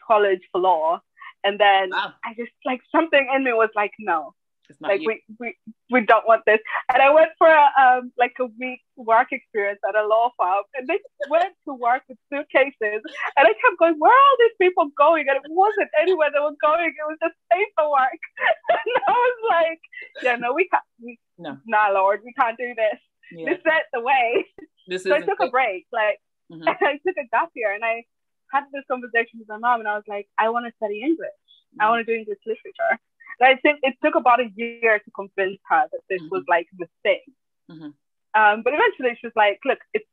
College 0.06 0.42
for 0.52 0.62
law. 0.62 1.00
And 1.44 1.60
then 1.60 1.90
wow. 1.92 2.14
I 2.24 2.34
just 2.38 2.52
like 2.66 2.82
something 2.92 3.28
in 3.36 3.44
me 3.44 3.52
was 3.52 3.70
like, 3.76 3.92
no, 4.00 4.34
like 4.80 5.02
we, 5.06 5.22
we 5.40 5.56
we 5.90 6.02
don't 6.06 6.26
want 6.28 6.44
this. 6.46 6.60
And 6.92 7.02
I 7.02 7.14
went 7.14 7.32
for 7.38 7.48
a, 7.48 7.68
um 7.80 8.12
like 8.18 8.34
a 8.40 8.46
week 8.60 8.82
work 8.96 9.28
experience 9.32 9.80
at 9.88 9.96
a 9.96 10.06
law 10.06 10.32
firm, 10.38 10.64
and 10.76 10.88
they 10.88 11.00
went 11.30 11.54
to 11.68 11.74
work 11.74 12.04
with 12.08 12.18
suitcases, 12.32 13.02
and 13.38 13.44
I 13.48 13.54
kept 13.54 13.80
going, 13.80 13.96
where 14.00 14.12
are 14.12 14.16
all 14.30 14.38
these 14.40 14.58
people 14.62 14.90
going? 14.98 15.26
And 15.28 15.38
it 15.38 15.44
wasn't 15.50 15.90
anywhere 16.00 16.30
they 16.34 16.40
were 16.40 16.58
going; 16.62 16.88
it 16.88 17.08
was 17.08 17.18
just 17.22 17.36
paperwork. 17.52 18.22
and 18.70 19.04
I 19.08 19.12
was 19.12 19.40
like, 19.50 19.82
yeah, 20.24 20.36
no, 20.36 20.54
we 20.54 20.68
can't. 20.70 20.84
We, 21.02 21.20
no, 21.38 21.58
nah, 21.66 21.90
Lord, 21.90 22.22
we 22.24 22.34
can't 22.34 22.58
do 22.58 22.74
this. 22.76 23.00
Yeah. 23.32 23.50
This 23.50 23.60
ain't 23.68 23.84
the 23.94 24.02
way. 24.02 24.46
This 24.88 25.04
so 25.04 25.14
I 25.14 25.22
took 25.22 25.40
a 25.40 25.50
break, 25.50 25.88
like 25.92 26.20
mm-hmm. 26.52 26.68
I 26.68 27.00
took 27.06 27.18
a 27.18 27.28
gap 27.32 27.50
year, 27.56 27.74
and 27.74 27.84
I 27.84 28.04
had 28.54 28.66
this 28.72 28.84
conversation 28.90 29.40
with 29.40 29.50
my 29.50 29.58
mom, 29.58 29.80
and 29.82 29.90
I 29.90 29.96
was 29.96 30.08
like, 30.08 30.28
I 30.38 30.50
want 30.50 30.66
to 30.68 30.74
study 30.78 31.02
English. 31.02 31.42
Mm-hmm. 31.74 31.82
I 31.82 31.90
want 31.90 32.06
to 32.06 32.12
do 32.12 32.18
English 32.18 32.40
literature. 32.46 32.94
And 33.40 33.50
I 33.50 33.56
think 33.60 33.80
it 33.82 33.96
took 34.04 34.16
about 34.16 34.40
a 34.40 34.50
year 34.56 35.00
to 35.00 35.12
convince 35.12 35.60
her 35.70 35.84
that 35.92 36.04
this 36.10 36.22
mm-hmm. 36.22 36.30
was 36.30 36.44
like 36.48 36.68
the 36.78 36.88
thing. 37.02 37.26
Mm-hmm. 37.72 37.92
Um, 38.40 38.62
but 38.64 38.74
eventually, 38.74 39.18
she 39.20 39.28
was 39.28 39.34
like, 39.36 39.60
Look, 39.66 39.80
if 39.94 40.04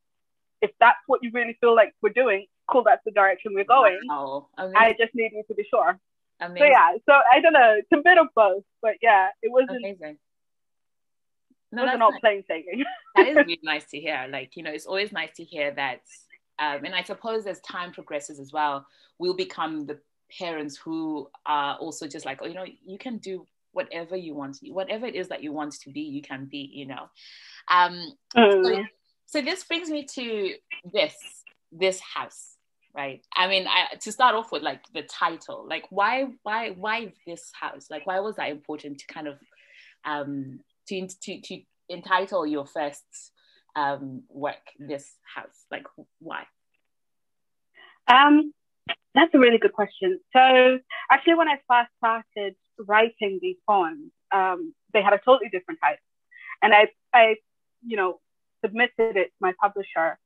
if 0.63 0.71
that's 0.81 0.99
what 1.07 1.23
you 1.23 1.31
really 1.33 1.57
feel 1.61 1.75
like 1.75 1.95
we're 2.03 2.11
doing, 2.13 2.47
cool, 2.71 2.85
that's 2.85 3.03
the 3.05 3.11
direction 3.11 3.53
we're 3.55 3.65
going. 3.65 3.99
Wow. 4.09 4.49
I 4.59 4.95
just 4.99 5.15
need 5.15 5.33
you 5.33 5.43
to 5.49 5.55
be 5.55 5.67
sure. 5.71 5.99
Amazing. 6.41 6.59
So 6.59 6.65
yeah, 6.65 6.97
so 7.07 7.13
I 7.13 7.41
don't 7.41 7.53
know, 7.53 7.77
it's 7.79 7.89
a 7.93 8.03
bit 8.03 8.19
of 8.19 8.29
both, 8.35 8.65
but 8.81 8.95
yeah, 9.03 9.29
it 9.43 9.51
wasn't. 9.53 9.85
Amazing. 9.85 10.19
No, 11.73 11.85
wasn't 11.85 12.03
all 12.03 12.11
nice. 12.11 12.21
plain 12.21 12.45
that 12.49 13.29
is 13.29 13.37
really 13.37 13.61
nice 13.63 13.85
to 13.91 14.01
hear. 14.01 14.27
Like 14.29 14.57
you 14.57 14.63
know, 14.63 14.71
it's 14.71 14.87
always 14.87 15.13
nice 15.13 15.31
to 15.37 15.45
hear 15.45 15.71
that 15.73 16.01
um, 16.61 16.85
and 16.85 16.95
I 16.95 17.03
suppose 17.03 17.47
as 17.47 17.61
time 17.61 17.93
progresses 17.93 18.39
as 18.39 18.53
well, 18.53 18.87
we'll 19.19 19.35
become 19.35 19.87
the 19.87 19.99
parents 20.39 20.77
who 20.77 21.29
are 21.47 21.77
also 21.77 22.07
just 22.07 22.25
like, 22.27 22.41
oh, 22.43 22.47
you 22.47 22.55
know, 22.55 22.67
you 22.85 22.99
can 22.99 23.19
do 23.19 23.47
whatever 23.73 24.15
you 24.17 24.35
want, 24.35 24.59
whatever 24.69 25.07
it 25.07 25.15
is 25.15 25.29
that 25.29 25.43
you 25.43 25.53
want 25.53 25.73
to 25.73 25.91
be, 25.91 26.01
you 26.01 26.23
can 26.23 26.45
be, 26.45 26.71
you 26.73 26.87
know. 26.87 27.09
Um, 27.69 28.13
mm. 28.37 28.65
so, 28.65 28.85
so 29.27 29.43
this 29.43 29.65
brings 29.65 29.89
me 29.91 30.05
to 30.15 30.55
this 30.93 31.15
this 31.73 32.01
house. 32.01 32.57
right 32.97 33.25
i 33.37 33.47
mean 33.47 33.67
I, 33.69 33.95
to 33.95 34.11
start 34.11 34.35
off 34.35 34.51
with 34.51 34.63
like 34.63 34.83
the 34.93 35.03
title 35.03 35.65
like 35.69 35.85
why 35.91 36.27
why 36.43 36.71
why 36.71 37.13
this 37.25 37.53
house 37.55 37.87
like 37.89 38.05
why 38.09 38.19
was 38.19 38.35
that 38.37 38.51
important 38.51 38.99
to 38.99 39.07
kind 39.07 39.29
of 39.29 39.39
um 40.05 40.59
to 40.89 41.07
to, 41.07 41.41
to 41.41 41.63
entitle 41.89 42.45
your 42.45 42.67
first 42.67 43.05
um 43.77 44.23
work 44.29 44.63
this 44.79 45.11
house 45.35 45.65
like 45.71 45.87
why? 46.19 46.45
Um 48.09 48.53
that's 49.15 49.35
a 49.35 49.39
really 49.39 49.59
good 49.59 49.73
question. 49.73 50.21
So 50.33 50.79
actually 51.11 51.35
when 51.35 51.49
i 51.49 51.59
first 51.69 51.91
started 51.99 52.55
writing 52.79 53.39
these 53.43 53.57
poems 53.69 54.11
um 54.33 54.75
they 54.93 55.03
had 55.03 55.13
a 55.13 55.19
totally 55.19 55.51
different 55.51 55.79
title 55.81 55.99
and 56.63 56.73
i 56.73 56.89
i 57.13 57.37
you 57.85 57.97
know 57.97 58.21
submitted 58.65 59.17
it 59.17 59.29
to 59.29 59.41
my 59.41 59.53
publisher. 59.61 60.19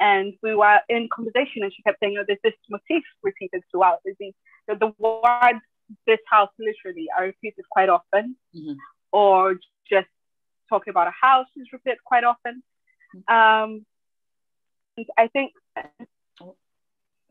And 0.00 0.34
we 0.42 0.54
were 0.54 0.80
in 0.88 1.08
conversation 1.14 1.62
and 1.62 1.72
she 1.72 1.82
kept 1.82 2.00
saying, 2.00 2.16
oh, 2.18 2.24
there's 2.26 2.40
this 2.42 2.54
motif 2.68 3.04
repeated 3.22 3.62
throughout. 3.70 4.00
There's 4.04 4.16
these, 4.18 4.34
the, 4.68 4.74
the 4.74 4.92
words 4.98 5.60
this 6.06 6.18
house 6.28 6.50
literally 6.58 7.08
are 7.16 7.24
repeated 7.24 7.64
quite 7.70 7.88
often, 7.88 8.36
mm-hmm. 8.54 8.74
or 9.12 9.54
just 9.88 10.08
talking 10.68 10.90
about 10.90 11.08
a 11.08 11.12
house 11.12 11.46
is 11.56 11.68
repeated 11.72 11.98
quite 12.04 12.24
often. 12.24 12.62
Mm-hmm. 13.14 13.34
Um, 13.34 13.86
and 14.96 15.06
I 15.18 15.28
think 15.28 15.52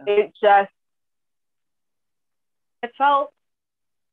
it 0.05 0.33
just, 0.41 0.71
it 2.81 2.91
felt, 2.97 3.31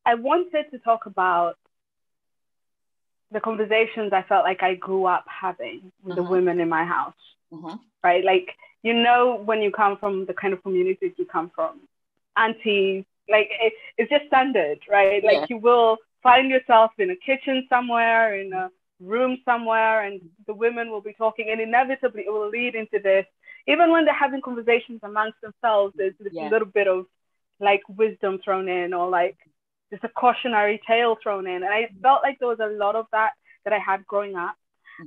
I 0.07 0.15
wanted 0.15 0.71
to 0.71 0.79
talk 0.79 1.07
about 1.07 1.57
the 3.33 3.41
conversations 3.41 4.13
I 4.13 4.23
felt 4.23 4.45
like 4.45 4.63
I 4.63 4.75
grew 4.75 5.07
up 5.07 5.25
having 5.29 5.93
with 6.03 6.17
mm-hmm. 6.17 6.25
the 6.25 6.31
women 6.31 6.61
in 6.61 6.69
my 6.69 6.85
house 6.85 7.15
mm-hmm. 7.53 7.77
right? 8.03 8.25
Like, 8.25 8.55
you 8.83 8.95
know, 8.95 9.41
when 9.45 9.61
you 9.61 9.71
come 9.71 9.97
from 9.99 10.27
the 10.27 10.35
kind 10.35 10.53
of 10.53 10.63
communities 10.63 11.13
you 11.17 11.27
come 11.27 11.51
from, 11.55 11.81
aunties, 12.37 13.05
like 13.29 13.49
it, 13.61 13.73
it's 13.99 14.11
just 14.11 14.27
standard, 14.27 14.79
right? 14.89 15.23
Yeah. 15.23 15.41
Like 15.41 15.51
you 15.51 15.59
will 15.59 15.99
find 16.23 16.51
yourself 16.51 16.93
in 16.99 17.11
a 17.11 17.17
kitchen 17.17 17.67
somewhere, 17.69 18.37
in 18.41 18.53
a 18.53 18.71
room 19.01 19.39
somewhere, 19.45 20.05
and 20.05 20.21
the 20.47 20.55
women 20.55 20.91
will 20.91 21.01
be 21.01 21.15
talking, 21.15 21.49
and 21.51 21.61
inevitably 21.61 22.25
it 22.27 22.33
will 22.33 22.49
lead 22.49 22.75
into 22.75 22.99
this. 23.03 23.27
Even 23.67 23.91
when 23.91 24.05
they're 24.05 24.15
having 24.15 24.41
conversations 24.41 25.01
amongst 25.03 25.41
themselves, 25.41 25.95
there's 25.97 26.15
yeah. 26.33 26.49
a 26.49 26.51
little 26.51 26.69
bit 26.69 26.89
of 26.89 27.07
like 27.61 27.83
wisdom 27.89 28.39
thrown 28.43 28.69
in, 28.69 28.95
or 28.95 29.09
like 29.09 29.37
just 29.91 30.05
a 30.05 30.09
cautionary 30.09 30.81
tale 30.87 31.17
thrown 31.23 31.47
in. 31.47 31.63
And 31.63 31.73
I 31.73 31.89
felt 32.01 32.23
like 32.23 32.39
there 32.39 32.49
was 32.49 32.61
a 32.61 32.67
lot 32.67 32.97
of 32.97 33.07
that 33.13 33.33
that 33.65 33.73
I 33.73 33.79
had 33.79 34.07
growing 34.07 34.37
up. 34.37 34.55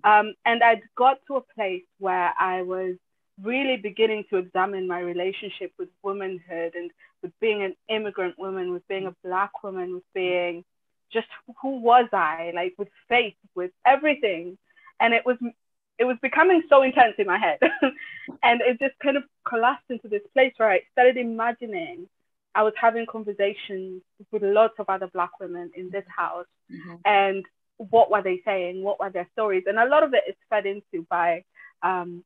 Um, 0.03 0.33
and 0.45 0.63
I'd 0.63 0.81
got 0.95 1.19
to 1.27 1.35
a 1.35 1.41
place 1.41 1.83
where 1.99 2.33
I 2.39 2.63
was 2.63 2.95
really 3.41 3.77
beginning 3.77 4.25
to 4.29 4.37
examine 4.37 4.87
my 4.87 4.99
relationship 4.99 5.71
with 5.77 5.89
womanhood 6.03 6.73
and 6.75 6.91
with 7.21 7.31
being 7.39 7.63
an 7.63 7.75
immigrant 7.89 8.37
woman, 8.37 8.71
with 8.71 8.87
being 8.87 9.07
a 9.07 9.15
black 9.23 9.63
woman, 9.63 9.93
with 9.93 10.03
being 10.13 10.63
just 11.13 11.27
who 11.61 11.79
was 11.79 12.07
I, 12.11 12.51
like 12.53 12.73
with 12.77 12.89
faith, 13.07 13.35
with 13.55 13.71
everything. 13.85 14.57
And 14.99 15.13
it 15.13 15.25
was 15.25 15.37
it 15.99 16.05
was 16.05 16.17
becoming 16.21 16.63
so 16.69 16.81
intense 16.81 17.15
in 17.17 17.27
my 17.27 17.37
head. 17.37 17.59
and 18.43 18.61
it 18.61 18.79
just 18.79 18.97
kind 18.99 19.17
of 19.17 19.23
collapsed 19.47 19.89
into 19.89 20.07
this 20.07 20.23
place 20.33 20.53
where 20.57 20.71
I 20.71 20.81
started 20.91 21.17
imagining 21.17 22.07
I 22.55 22.63
was 22.63 22.73
having 22.79 23.05
conversations 23.05 24.01
with 24.31 24.43
lots 24.43 24.75
of 24.79 24.89
other 24.89 25.07
black 25.07 25.39
women 25.39 25.71
in 25.75 25.89
this 25.89 26.05
house. 26.07 26.45
Mm-hmm. 26.71 26.95
And 27.05 27.45
what 27.77 28.11
were 28.11 28.21
they 28.21 28.41
saying? 28.45 28.83
What 28.83 28.99
were 28.99 29.09
their 29.09 29.27
stories? 29.33 29.63
And 29.65 29.79
a 29.79 29.87
lot 29.87 30.03
of 30.03 30.13
it 30.13 30.23
is 30.27 30.35
fed 30.49 30.65
into 30.65 31.05
by 31.09 31.43
um, 31.81 32.23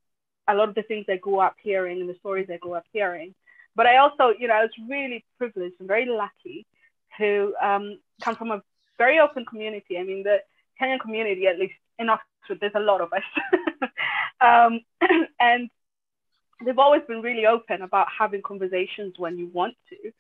a 0.48 0.53
lot 0.53 0.70
of 0.70 0.75
the 0.75 0.84
things 0.84 1.06
I 1.10 1.17
grew 1.17 1.39
up 1.39 1.56
hearing 1.62 2.01
and 2.01 2.10
the 2.10 2.15
stories 2.15 2.48
I 2.51 2.58
grew 2.58 2.74
up 2.74 2.86
hearing. 2.91 3.36
But 3.75 3.86
I 3.86 3.98
also, 3.98 4.34
you 4.38 4.48
know, 4.48 4.56
I 4.56 4.63
was 4.63 4.72
really 4.89 5.24
privileged 5.38 5.75
and 5.79 5.88
very 5.88 6.06
lucky 6.06 6.65
to 7.20 7.53
um, 7.62 8.00
come 8.22 8.36
from 8.36 8.51
a 8.51 8.62
very 8.98 9.20
open 9.20 9.46
community. 9.46 9.98
I 9.98 10.04
mean, 10.04 10.24
the 10.24 10.38
Kenyan 10.82 11.00
community, 11.00 11.48
at 11.48 11.60
least 11.60 11.74
in 12.00 12.10
Oxford, 12.10 12.60
there's 12.60 12.72
a 12.75 12.80
lot 12.80 13.01
of 13.01 13.12
us. 13.13 13.24
um, 14.42 14.82
and 15.39 15.70
they've 16.66 16.80
always 16.80 17.01
been 17.08 17.22
really 17.22 17.46
open 17.46 17.82
about 17.82 18.08
having 18.18 18.42
conversations 18.42 19.16
when 19.18 19.38
you 19.38 19.48
want 19.54 19.75
to. 19.89 20.12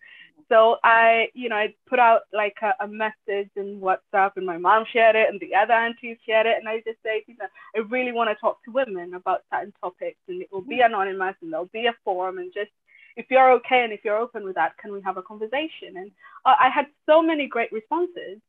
So 0.49 0.77
I, 0.81 1.27
you 1.33 1.49
know, 1.49 1.57
I 1.57 1.73
put 1.89 1.99
out 1.99 2.21
like 2.31 2.55
a, 2.61 2.85
a, 2.85 2.87
message 2.87 3.49
in 3.57 3.81
WhatsApp, 3.81 4.31
and 4.37 4.45
my 4.45 4.57
mom 4.57 4.85
shared 4.93 5.17
it, 5.17 5.27
and 5.29 5.41
the 5.41 5.53
other 5.55 5.73
aunties 5.73 6.17
shared 6.25 6.45
it, 6.45 6.57
and 6.57 6.69
I 6.69 6.77
just 6.77 7.03
say, 7.03 7.25
you 7.27 7.35
know, 7.37 7.47
I 7.75 7.79
really 7.79 8.13
want 8.13 8.29
to 8.29 8.35
talk 8.35 8.63
to 8.63 8.71
women 8.71 9.13
about 9.13 9.43
certain 9.51 9.73
topics, 9.81 10.19
and 10.29 10.41
it 10.41 10.47
will 10.49 10.61
be 10.61 10.79
anonymous, 10.79 11.35
and 11.41 11.51
there'll 11.51 11.65
be 11.65 11.87
a 11.87 11.95
forum, 12.05 12.37
and 12.37 12.53
just 12.53 12.71
if 13.17 13.25
you're 13.29 13.51
okay 13.53 13.83
and 13.83 13.91
if 13.91 14.05
you're 14.05 14.17
open 14.17 14.45
with 14.45 14.55
that, 14.55 14.77
can 14.77 14.93
we 14.93 15.01
have 15.01 15.17
a 15.17 15.23
conversation? 15.23 15.97
And 15.97 16.11
I 16.45 16.69
had 16.73 16.85
so 17.07 17.21
many 17.21 17.47
great 17.47 17.71
responses. 17.73 18.39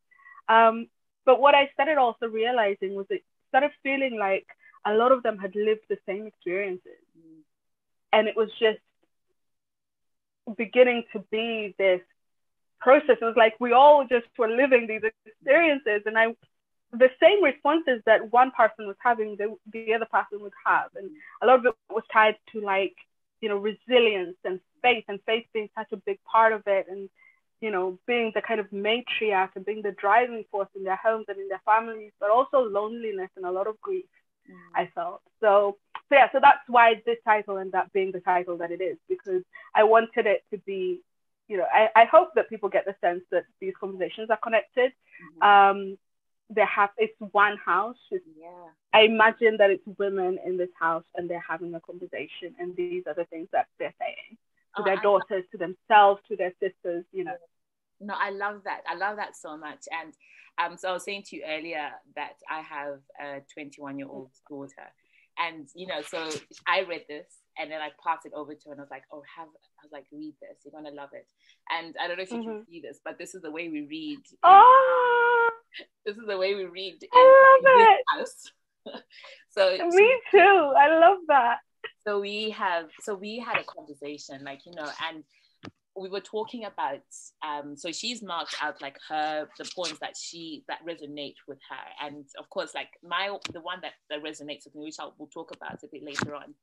Um, 0.48 0.88
but 1.24 1.40
what 1.40 1.54
I 1.54 1.68
started 1.74 1.98
also 1.98 2.26
realizing 2.26 2.94
was 2.94 3.06
it 3.10 3.22
started 3.48 3.70
feeling 3.82 4.16
like 4.18 4.46
a 4.86 4.94
lot 4.94 5.12
of 5.12 5.22
them 5.22 5.38
had 5.38 5.54
lived 5.54 5.82
the 5.88 5.98
same 6.06 6.26
experiences. 6.26 7.02
Mm. 7.18 7.42
And 8.12 8.28
it 8.28 8.36
was 8.36 8.48
just 8.58 8.78
beginning 10.56 11.04
to 11.12 11.20
be 11.30 11.74
this 11.78 12.00
process. 12.80 13.18
It 13.20 13.24
was 13.24 13.36
like 13.36 13.54
we 13.60 13.72
all 13.72 14.06
just 14.08 14.26
were 14.38 14.48
living 14.48 14.86
these 14.86 15.02
experiences, 15.26 16.02
and 16.06 16.18
I 16.18 16.34
the 16.92 17.10
same 17.20 17.44
responses 17.44 18.00
that 18.06 18.32
one 18.32 18.50
person 18.50 18.86
was 18.86 18.96
having, 18.98 19.36
the, 19.36 19.54
the 19.72 19.92
other 19.92 20.06
person 20.06 20.40
would 20.40 20.54
have, 20.64 20.90
and 20.96 21.10
a 21.42 21.46
lot 21.46 21.58
of 21.58 21.66
it 21.66 21.74
was 21.90 22.04
tied 22.10 22.36
to 22.52 22.60
like 22.60 22.94
you 23.40 23.48
know 23.48 23.56
resilience 23.56 24.36
and 24.44 24.60
faith, 24.82 25.04
and 25.08 25.20
faith 25.26 25.46
being 25.52 25.68
such 25.76 25.92
a 25.92 25.96
big 25.96 26.18
part 26.24 26.52
of 26.52 26.62
it, 26.66 26.86
and 26.88 27.10
you 27.60 27.70
know 27.70 27.98
being 28.06 28.32
the 28.34 28.42
kind 28.42 28.60
of 28.60 28.70
matriarch 28.70 29.50
and 29.54 29.64
being 29.64 29.82
the 29.82 29.92
driving 29.92 30.44
force 30.50 30.68
in 30.76 30.84
their 30.84 30.96
homes 30.96 31.26
and 31.28 31.38
in 31.38 31.48
their 31.48 31.62
families, 31.64 32.12
but 32.20 32.30
also 32.30 32.60
loneliness 32.60 33.30
and 33.36 33.44
a 33.44 33.50
lot 33.50 33.66
of 33.66 33.80
grief. 33.80 34.04
Mm. 34.48 34.54
I 34.74 34.90
felt 34.94 35.22
so 35.40 35.76
so 36.08 36.14
yeah, 36.14 36.28
so 36.32 36.38
that's 36.40 36.66
why 36.68 37.02
this 37.04 37.18
title 37.24 37.58
ended 37.58 37.74
up 37.74 37.92
being 37.92 38.12
the 38.12 38.20
title 38.20 38.56
that 38.58 38.70
it 38.70 38.80
is 38.80 38.96
because 39.08 39.42
I 39.74 39.84
wanted 39.84 40.26
it 40.26 40.42
to 40.50 40.58
be, 40.58 41.02
you 41.48 41.58
know, 41.58 41.66
I, 41.72 41.88
I 41.94 42.04
hope 42.06 42.30
that 42.34 42.48
people 42.48 42.70
get 42.70 42.86
the 42.86 42.94
sense 43.02 43.22
that 43.30 43.44
these 43.60 43.74
conversations 43.78 44.30
are 44.30 44.38
connected. 44.38 44.92
Mm-hmm. 45.42 45.46
Um, 45.46 45.98
they 46.48 46.64
have 46.64 46.90
it's 46.96 47.14
one 47.32 47.58
house. 47.58 47.98
It's, 48.10 48.24
yeah. 48.40 48.48
I 48.94 49.02
imagine 49.02 49.58
that 49.58 49.70
it's 49.70 49.82
women 49.98 50.38
in 50.46 50.56
this 50.56 50.70
house 50.80 51.04
and 51.14 51.28
they're 51.28 51.44
having 51.46 51.74
a 51.74 51.80
conversation, 51.80 52.54
and 52.58 52.74
these 52.74 53.02
are 53.06 53.14
the 53.14 53.26
things 53.26 53.48
that 53.52 53.66
they're 53.78 53.94
saying 53.98 54.38
to 54.78 54.82
oh, 54.82 54.84
their 54.84 54.96
daughters, 54.96 55.44
to 55.52 55.58
themselves, 55.58 56.22
to 56.28 56.36
their 56.36 56.52
sisters. 56.60 57.04
You 57.12 57.24
know. 57.24 57.36
No, 58.00 58.14
I 58.16 58.30
love 58.30 58.62
that. 58.64 58.82
I 58.88 58.94
love 58.94 59.16
that 59.16 59.36
so 59.36 59.56
much. 59.56 59.84
And 59.90 60.14
um, 60.58 60.76
so 60.78 60.90
I 60.90 60.92
was 60.92 61.04
saying 61.04 61.24
to 61.28 61.36
you 61.36 61.42
earlier 61.46 61.90
that 62.16 62.34
I 62.48 62.60
have 62.60 63.00
a 63.20 63.40
21 63.54 63.98
year 63.98 64.08
old 64.08 64.30
daughter 64.48 64.88
and 65.38 65.68
you 65.74 65.86
know, 65.86 66.02
so 66.02 66.28
I 66.66 66.80
read 66.80 67.04
this 67.08 67.26
and 67.56 67.70
then 67.70 67.80
I 67.80 67.90
passed 68.04 68.26
it 68.26 68.32
over 68.34 68.54
to 68.54 68.60
her 68.66 68.72
and 68.72 68.80
I 68.80 68.84
was 68.84 68.90
like, 68.90 69.04
oh, 69.12 69.22
have 69.36 69.46
I 69.48 69.84
was 69.84 69.92
like, 69.92 70.06
read 70.12 70.34
this, 70.40 70.58
you're 70.64 70.72
gonna 70.72 70.94
love 70.94 71.10
it. 71.12 71.26
And 71.70 71.94
I 72.00 72.08
don't 72.08 72.16
know 72.16 72.24
if 72.24 72.32
you 72.32 72.38
mm-hmm. 72.38 72.48
can 72.48 72.66
see 72.66 72.80
this, 72.80 72.98
but 73.04 73.18
this 73.18 73.34
is 73.34 73.42
the 73.42 73.50
way 73.50 73.68
we 73.68 73.86
read. 73.86 74.18
Oh, 74.42 75.50
this 76.04 76.16
is 76.16 76.26
the 76.26 76.36
way 76.36 76.54
we 76.54 76.64
read. 76.64 76.98
I 77.12 77.60
love 77.64 77.88
it. 77.88 78.00
House. 78.18 79.02
so 79.50 79.70
me 79.90 80.20
too. 80.30 80.72
I 80.76 80.98
love 80.98 81.18
that. 81.28 81.58
So 82.06 82.20
we 82.20 82.50
have, 82.50 82.86
so 83.00 83.14
we 83.14 83.38
had 83.38 83.58
a 83.58 83.64
conversation, 83.64 84.44
like 84.44 84.60
you 84.64 84.72
know, 84.74 84.88
and 85.08 85.24
we 85.98 86.08
were 86.08 86.20
talking 86.20 86.64
about 86.64 87.02
um, 87.46 87.76
so 87.76 87.90
she's 87.90 88.22
marked 88.22 88.54
out 88.62 88.80
like 88.80 88.96
her 89.08 89.48
the 89.58 89.70
points 89.74 89.98
that 90.00 90.14
she 90.16 90.64
that 90.68 90.84
resonate 90.86 91.34
with 91.46 91.58
her. 91.68 92.06
And 92.06 92.24
of 92.38 92.48
course 92.50 92.74
like 92.74 92.90
my 93.02 93.36
the 93.52 93.60
one 93.60 93.80
that, 93.82 93.92
that 94.10 94.22
resonates 94.22 94.64
with 94.64 94.74
me 94.74 94.84
which 94.84 94.96
I'll, 95.00 95.14
we'll 95.18 95.28
talk 95.28 95.54
about 95.54 95.82
a 95.82 95.88
bit 95.90 96.02
later 96.02 96.34
on. 96.34 96.54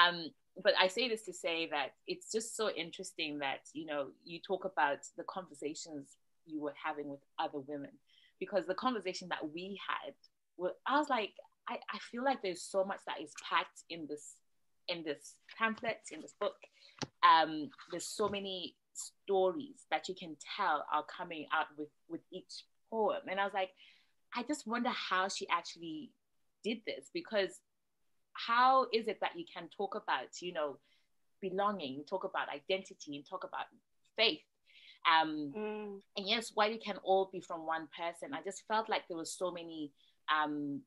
Um, 0.00 0.30
but 0.62 0.72
I 0.80 0.88
say 0.88 1.08
this 1.08 1.24
to 1.26 1.32
say 1.32 1.68
that 1.70 1.92
it's 2.06 2.30
just 2.32 2.56
so 2.56 2.70
interesting 2.70 3.38
that 3.40 3.60
you 3.72 3.86
know 3.86 4.08
you 4.24 4.40
talk 4.40 4.64
about 4.64 4.98
the 5.16 5.24
conversations 5.24 6.16
you 6.46 6.60
were 6.60 6.74
having 6.82 7.08
with 7.08 7.20
other 7.38 7.60
women. 7.60 7.90
Because 8.40 8.66
the 8.66 8.74
conversation 8.74 9.28
that 9.28 9.52
we 9.54 9.78
had 9.88 10.14
well, 10.56 10.72
I 10.86 10.98
was 10.98 11.08
like 11.08 11.32
I, 11.68 11.78
I 11.92 11.98
feel 12.10 12.24
like 12.24 12.42
there's 12.42 12.62
so 12.62 12.84
much 12.84 13.00
that 13.06 13.20
is 13.20 13.32
packed 13.48 13.82
in 13.88 14.06
this 14.08 14.36
in 14.88 15.02
this 15.04 15.34
pamphlet 15.58 16.00
in 16.10 16.20
this 16.20 16.34
book 16.40 16.56
um, 17.22 17.70
there's 17.90 18.06
so 18.06 18.28
many 18.28 18.74
stories 18.94 19.86
that 19.90 20.08
you 20.08 20.14
can 20.14 20.36
tell 20.56 20.84
are 20.92 21.04
coming 21.04 21.46
out 21.52 21.66
with 21.78 21.88
with 22.08 22.20
each 22.30 22.64
poem 22.90 23.20
and 23.30 23.40
i 23.40 23.44
was 23.44 23.54
like 23.54 23.70
i 24.36 24.42
just 24.42 24.66
wonder 24.66 24.90
how 24.90 25.28
she 25.28 25.48
actually 25.48 26.10
did 26.62 26.78
this 26.86 27.08
because 27.14 27.60
how 28.34 28.86
is 28.92 29.08
it 29.08 29.18
that 29.20 29.30
you 29.36 29.44
can 29.52 29.68
talk 29.76 29.94
about 29.94 30.28
you 30.40 30.52
know 30.52 30.76
belonging 31.40 32.04
talk 32.08 32.24
about 32.24 32.48
identity 32.48 33.16
and 33.16 33.26
talk 33.28 33.44
about 33.44 33.66
faith 34.16 34.40
um, 35.10 35.52
mm. 35.56 36.00
and 36.16 36.28
yes 36.28 36.52
while 36.54 36.70
it 36.70 36.84
can 36.84 36.96
all 37.02 37.28
be 37.32 37.40
from 37.40 37.66
one 37.66 37.88
person 37.98 38.34
i 38.34 38.42
just 38.44 38.62
felt 38.68 38.88
like 38.88 39.02
there 39.08 39.16
was 39.16 39.32
so 39.32 39.50
many 39.50 39.90
um, 40.32 40.80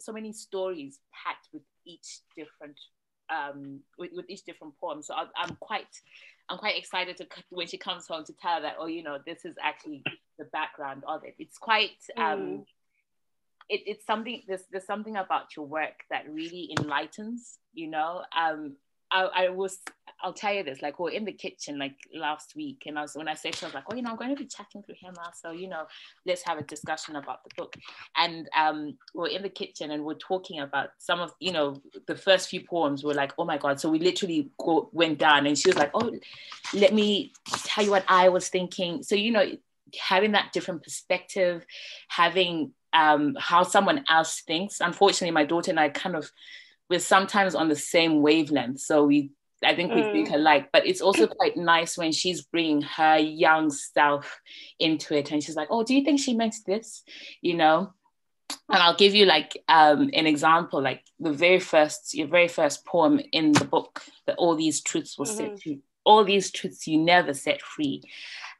so 0.00 0.12
many 0.12 0.32
stories 0.32 0.98
packed 1.12 1.48
with 1.52 1.62
each 1.86 2.20
different 2.36 2.78
um, 3.30 3.80
with, 3.98 4.10
with 4.14 4.28
each 4.28 4.44
different 4.44 4.74
poem. 4.80 5.02
So 5.02 5.14
I, 5.14 5.26
I'm 5.36 5.56
quite 5.60 5.86
I'm 6.48 6.58
quite 6.58 6.76
excited 6.76 7.16
to 7.18 7.26
when 7.50 7.66
she 7.66 7.78
comes 7.78 8.06
home 8.06 8.24
to 8.24 8.32
tell 8.32 8.56
her 8.56 8.62
that 8.62 8.76
oh 8.78 8.86
you 8.86 9.02
know 9.02 9.18
this 9.24 9.44
is 9.44 9.54
actually 9.62 10.02
the 10.38 10.44
background 10.46 11.04
of 11.06 11.24
it. 11.24 11.34
It's 11.38 11.58
quite 11.58 11.98
um, 12.16 12.40
mm. 12.40 12.64
it, 13.68 13.82
it's 13.86 14.06
something 14.06 14.42
there's 14.48 14.64
there's 14.70 14.86
something 14.86 15.16
about 15.16 15.56
your 15.56 15.66
work 15.66 16.04
that 16.10 16.30
really 16.30 16.74
enlightens. 16.78 17.58
You 17.72 17.88
know, 17.88 18.22
um, 18.36 18.76
I, 19.10 19.22
I 19.22 19.48
was 19.48 19.78
I'll 20.22 20.32
tell 20.32 20.52
you 20.52 20.62
this, 20.62 20.82
like 20.82 20.98
we 20.98 21.10
are 21.10 21.14
in 21.14 21.24
the 21.24 21.32
kitchen 21.32 21.78
like 21.78 21.96
last 22.14 22.54
week, 22.54 22.84
and 22.86 22.98
I 22.98 23.02
was 23.02 23.14
when 23.14 23.28
I 23.28 23.34
said 23.34 23.54
to 23.54 23.60
her, 23.60 23.66
I 23.66 23.68
was 23.68 23.74
like, 23.74 23.84
oh, 23.90 23.94
you 23.94 24.02
know, 24.02 24.10
I'm 24.10 24.16
going 24.16 24.34
to 24.34 24.36
be 24.36 24.46
chatting 24.46 24.82
through 24.82 24.96
Hema, 25.02 25.34
so 25.34 25.50
you 25.50 25.68
know, 25.68 25.84
let's 26.26 26.42
have 26.42 26.58
a 26.58 26.62
discussion 26.62 27.16
about 27.16 27.42
the 27.44 27.50
book. 27.56 27.74
And 28.16 28.48
um, 28.56 28.98
we 29.14 29.24
are 29.24 29.28
in 29.28 29.42
the 29.42 29.48
kitchen 29.48 29.90
and 29.90 30.04
we're 30.04 30.14
talking 30.14 30.60
about 30.60 30.90
some 30.98 31.20
of, 31.20 31.32
you 31.40 31.52
know, 31.52 31.80
the 32.06 32.14
first 32.14 32.48
few 32.48 32.62
poems 32.62 33.02
were 33.02 33.14
like, 33.14 33.32
oh 33.38 33.44
my 33.44 33.56
god. 33.56 33.80
So 33.80 33.88
we 33.88 33.98
literally 33.98 34.50
go, 34.58 34.90
went 34.92 35.18
down, 35.18 35.46
and 35.46 35.58
she 35.58 35.68
was 35.68 35.78
like, 35.78 35.90
oh, 35.94 36.12
let 36.74 36.92
me 36.92 37.32
tell 37.64 37.84
you 37.84 37.90
what 37.90 38.04
I 38.08 38.28
was 38.28 38.48
thinking. 38.48 39.02
So 39.02 39.14
you 39.14 39.32
know, 39.32 39.50
having 39.98 40.32
that 40.32 40.52
different 40.52 40.82
perspective, 40.82 41.64
having 42.08 42.72
um, 42.92 43.36
how 43.38 43.62
someone 43.62 44.04
else 44.08 44.40
thinks. 44.40 44.80
Unfortunately, 44.80 45.30
my 45.30 45.44
daughter 45.44 45.70
and 45.70 45.80
I 45.80 45.88
kind 45.88 46.16
of 46.16 46.30
we're 46.90 46.98
sometimes 46.98 47.54
on 47.54 47.68
the 47.68 47.76
same 47.76 48.20
wavelength. 48.20 48.80
So 48.80 49.04
we, 49.04 49.30
I 49.64 49.74
think 49.76 49.94
we 49.94 50.02
mm. 50.02 50.12
think 50.12 50.30
alike, 50.30 50.70
but 50.72 50.86
it's 50.86 51.00
also 51.00 51.28
quite 51.28 51.56
nice 51.56 51.96
when 51.96 52.10
she's 52.10 52.42
bringing 52.42 52.82
her 52.82 53.16
young 53.16 53.70
self 53.70 54.40
into 54.78 55.16
it. 55.16 55.30
And 55.30 55.42
she's 55.42 55.54
like, 55.54 55.68
oh, 55.70 55.84
do 55.84 55.94
you 55.94 56.04
think 56.04 56.18
she 56.18 56.34
meant 56.34 56.56
this? 56.66 57.02
You 57.40 57.54
know? 57.54 57.92
And 58.68 58.82
I'll 58.82 58.96
give 58.96 59.14
you 59.14 59.26
like 59.26 59.62
um, 59.68 60.10
an 60.12 60.26
example, 60.26 60.82
like 60.82 61.04
the 61.20 61.32
very 61.32 61.60
first, 61.60 62.14
your 62.14 62.26
very 62.26 62.48
first 62.48 62.84
poem 62.84 63.20
in 63.32 63.52
the 63.52 63.64
book, 63.64 64.02
that 64.26 64.36
all 64.36 64.56
these 64.56 64.80
truths 64.80 65.16
were 65.16 65.24
mm-hmm. 65.24 65.36
set 65.36 65.60
to, 65.62 65.78
all 66.04 66.24
these 66.24 66.50
truths 66.50 66.88
you 66.88 66.98
never 66.98 67.32
set 67.32 67.62
free. 67.62 68.02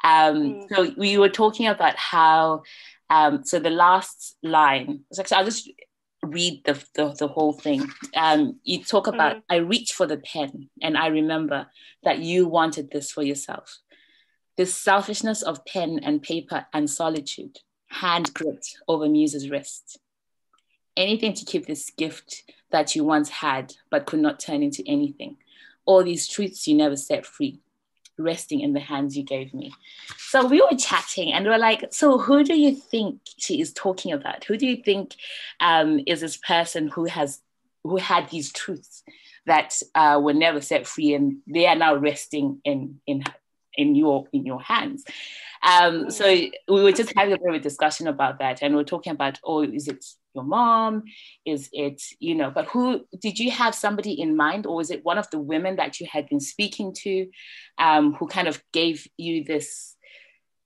Um, 0.05 0.37
mm. 0.37 0.69
So 0.73 0.95
we 0.97 1.19
were 1.19 1.29
talking 1.29 1.67
about 1.67 1.97
how, 1.97 2.63
um, 3.09 3.43
so 3.45 3.59
the 3.59 3.71
last 3.71 4.37
line, 4.45 5.01
so 5.11 5.25
I'll 5.33 5.45
just 5.45 5.69
read 6.23 6.63
the, 6.65 6.83
the, 6.95 7.15
the 7.19 7.29
whole 7.29 7.53
thing. 7.53 7.89
Um, 8.17 8.61
you 8.63 8.83
talk 8.83 9.07
about, 9.07 9.37
mm. 9.37 9.43
I 9.49 9.57
reach 9.57 9.93
for 9.93 10.07
the 10.07 10.19
pen 10.19 10.69
and 10.83 10.97
I 10.97 11.09
remember 11.09 11.67
that 12.03 12.19
you 12.19 12.47
wanted 12.47 12.91
this 12.91 13.11
for 13.11 13.23
yourself. 13.23 13.79
This 14.57 14.75
selfishness 14.75 15.43
of 15.43 15.65
pen 15.65 16.01
and 16.03 16.23
paper 16.23 16.67
and 16.73 16.91
solitude, 16.91 17.59
hand 17.89 18.35
gripped 18.35 18.77
over 18.87 19.09
Muse's 19.09 19.49
wrist. 19.49 19.99
Anything 20.97 21.33
to 21.35 21.45
keep 21.45 21.67
this 21.67 21.91
gift 21.91 22.45
that 22.71 22.95
you 22.95 23.05
once 23.05 23.29
had 23.31 23.75
but 23.91 24.07
could 24.07 24.21
not 24.21 24.41
turn 24.41 24.63
into 24.63 24.83
anything. 24.87 25.37
All 25.87 26.05
these 26.05 26.29
truths 26.29 26.67
you 26.67 26.77
never 26.77 26.97
set 26.97 27.25
free 27.25 27.61
resting 28.21 28.61
in 28.61 28.73
the 28.73 28.81
hands 28.81 29.17
you 29.17 29.23
gave 29.23 29.53
me. 29.55 29.73
So 30.19 30.47
we 30.47 30.61
were 30.61 30.77
chatting 30.77 31.33
and 31.33 31.45
we 31.45 31.53
are 31.53 31.59
like, 31.59 31.93
so 31.93 32.19
who 32.19 32.45
do 32.45 32.59
you 32.59 32.75
think 32.75 33.21
she 33.37 33.61
is 33.61 33.73
talking 33.73 34.13
about? 34.13 34.45
Who 34.45 34.57
do 34.57 34.67
you 34.67 34.77
think 34.77 35.17
um, 35.61 36.01
is 36.07 36.21
this 36.21 36.37
person 36.37 36.89
who 36.89 37.07
has 37.07 37.41
who 37.83 37.97
had 37.97 38.29
these 38.31 38.53
truths 38.53 39.03
that 39.47 39.75
uh, 39.95 40.21
were 40.23 40.35
never 40.35 40.61
set 40.61 40.87
free 40.87 41.15
and 41.15 41.39
they 41.47 41.67
are 41.67 41.77
now 41.77 41.95
resting 41.95 42.61
in 42.65 43.01
in 43.07 43.25
in 43.75 43.95
your 43.95 44.27
in 44.33 44.47
your 44.47 44.61
hands? 44.61 45.05
Um, 45.63 46.11
so 46.11 46.27
we 46.27 46.53
were 46.69 46.93
just 46.93 47.13
having 47.17 47.35
a 47.35 47.39
bit 47.39 47.49
of 47.49 47.55
a 47.55 47.61
discussion 47.61 48.07
about 48.07 48.39
that, 48.39 48.63
and 48.63 48.75
we 48.75 48.81
we're 48.81 48.85
talking 48.85 49.13
about, 49.13 49.39
oh, 49.45 49.63
is 49.63 49.89
it 49.89 50.05
your 50.35 50.45
mom? 50.45 51.05
Is 51.45 51.69
it, 51.73 52.03
you 52.19 52.35
know, 52.35 52.51
but 52.51 52.67
who 52.67 53.07
did 53.21 53.39
you 53.39 53.51
have 53.51 53.75
somebody 53.75 54.21
in 54.21 54.37
mind, 54.37 54.67
or 54.67 54.77
was 54.77 54.91
it 54.91 55.05
one 55.05 55.19
of 55.19 55.29
the 55.31 55.39
women 55.39 55.77
that 55.77 56.01
you 56.01 56.07
had 56.11 56.29
been 56.29 56.41
speaking 56.41 56.95
to 57.03 57.29
um, 57.79 58.15
who 58.15 58.27
kind 58.27 58.49
of 58.49 58.63
gave 58.73 59.07
you 59.17 59.45
this? 59.45 59.97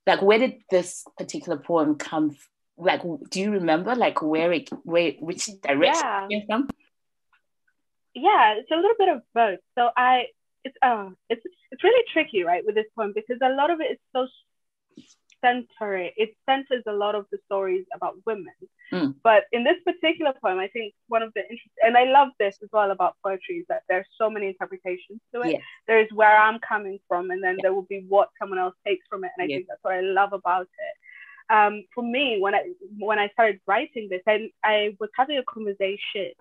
Like, 0.07 0.21
where 0.21 0.39
did 0.39 0.57
this 0.71 1.05
particular 1.17 1.59
poem 1.59 1.97
come? 1.97 2.37
Like, 2.77 3.03
do 3.31 3.41
you 3.41 3.53
remember, 3.53 3.95
like, 3.95 4.21
where 4.21 4.53
it, 4.53 4.69
where, 4.83 5.13
which 5.21 5.49
direction 5.63 6.05
yeah. 6.05 6.27
it 6.27 6.31
came 6.31 6.47
from? 6.47 6.69
Yeah, 8.15 8.55
it's 8.59 8.71
a 8.71 8.77
little 8.77 8.97
bit 8.99 9.09
of 9.09 9.23
both. 9.35 9.61
So 9.77 9.91
I, 9.97 10.27
it's, 10.63 10.77
uh, 10.83 11.09
it's, 11.31 11.43
it's 11.71 11.83
really 11.83 12.05
tricky, 12.13 12.45
right, 12.45 12.65
with 12.67 12.75
this 12.75 12.87
poem 12.97 13.13
because 13.15 13.39
a 13.43 13.49
lot 13.51 13.71
of 13.71 13.81
it 13.81 13.93
is 13.93 13.99
so 14.15 14.27
center 15.45 15.97
it. 15.97 16.15
It 16.17 16.37
centers 16.49 16.83
a 16.87 16.93
lot 16.93 17.15
of 17.15 17.27
the 17.31 17.39
stories 17.47 17.85
about 17.95 18.15
women. 18.25 18.55
Mm. 18.93 19.15
But 19.23 19.45
in 19.53 19.65
this 19.65 19.77
particular 19.85 20.33
poem, 20.43 20.59
I 20.59 20.69
think 20.69 20.95
one 21.09 21.23
of 21.23 21.33
the 21.35 21.43
interesting, 21.43 21.83
and 21.83 21.97
I 21.97 22.05
love 22.05 22.29
this 22.39 22.57
as 22.63 22.69
well 22.73 22.91
about 22.91 23.17
poetry, 23.23 23.57
is 23.57 23.67
that 23.69 23.83
there's 23.89 24.07
so 24.17 24.31
many 24.31 24.49
interpretations 24.49 25.21
to 25.35 25.43
it. 25.43 25.61
There's 25.87 26.09
where 26.13 26.37
I'm 26.41 26.59
coming 26.61 26.99
from, 27.09 27.31
and 27.31 27.43
then 27.43 27.59
there 27.61 27.75
will 27.75 27.89
be 27.89 28.05
what 28.09 28.31
someone 28.39 28.59
else 28.59 28.75
takes 28.87 29.07
from 29.09 29.25
it. 29.25 29.33
And 29.37 29.45
I 29.45 29.47
think 29.47 29.67
that's 29.69 29.83
what 29.83 29.95
I 29.95 30.01
love 30.01 30.33
about 30.33 30.67
it. 30.67 31.55
Um, 31.55 31.85
for 31.95 32.03
me, 32.03 32.39
when 32.41 32.55
I 32.55 32.73
when 32.99 33.19
I 33.19 33.29
started 33.29 33.61
writing 33.67 34.09
this, 34.11 34.23
I, 34.27 34.51
I 34.65 34.97
was 34.99 35.11
having 35.15 35.37
a 35.37 35.43
conversation 35.45 36.33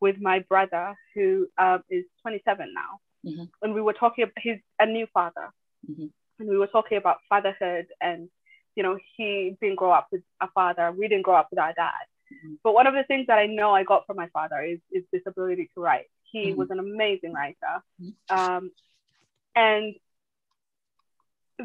with 0.00 0.20
my 0.20 0.40
brother 0.48 0.94
who 1.14 1.48
uh, 1.58 1.78
is 1.90 2.04
27 2.22 2.72
now, 2.72 3.00
mm-hmm. 3.28 3.44
and 3.62 3.74
we 3.74 3.82
were 3.82 3.92
talking. 3.92 4.22
About, 4.22 4.34
he's 4.40 4.60
a 4.78 4.86
new 4.86 5.08
father, 5.12 5.50
mm-hmm 5.90 6.06
and 6.38 6.48
we 6.48 6.58
were 6.58 6.66
talking 6.66 6.98
about 6.98 7.18
fatherhood 7.28 7.86
and 8.00 8.28
you 8.76 8.82
know 8.82 8.98
he 9.16 9.56
didn't 9.60 9.76
grow 9.76 9.90
up 9.90 10.06
with 10.12 10.22
a 10.40 10.48
father 10.54 10.92
we 10.92 11.08
didn't 11.08 11.24
grow 11.24 11.34
up 11.34 11.48
with 11.50 11.58
our 11.58 11.72
dad 11.72 12.06
mm-hmm. 12.32 12.54
but 12.62 12.74
one 12.74 12.86
of 12.86 12.94
the 12.94 13.04
things 13.04 13.26
that 13.26 13.38
i 13.38 13.46
know 13.46 13.72
i 13.74 13.82
got 13.82 14.06
from 14.06 14.16
my 14.16 14.28
father 14.28 14.62
is, 14.62 14.78
is 14.92 15.02
this 15.12 15.22
ability 15.26 15.68
to 15.74 15.80
write 15.80 16.06
he 16.24 16.48
mm-hmm. 16.48 16.58
was 16.58 16.70
an 16.70 16.78
amazing 16.78 17.32
writer 17.32 17.82
mm-hmm. 18.00 18.38
um, 18.38 18.70
and 19.56 19.94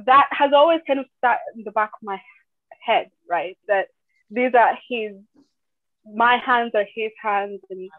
that 0.06 0.28
has 0.32 0.52
always 0.54 0.80
kind 0.88 1.00
of 1.00 1.06
sat 1.20 1.40
in 1.56 1.64
the 1.64 1.72
back 1.72 1.92
of 1.94 2.04
my 2.04 2.20
head 2.80 3.12
right 3.30 3.58
that 3.68 3.88
these 4.32 4.54
are 4.56 4.78
his 4.90 5.14
my 6.16 6.38
hands 6.38 6.72
are 6.74 6.86
his 6.96 7.12
hands 7.22 7.60
and 7.70 7.90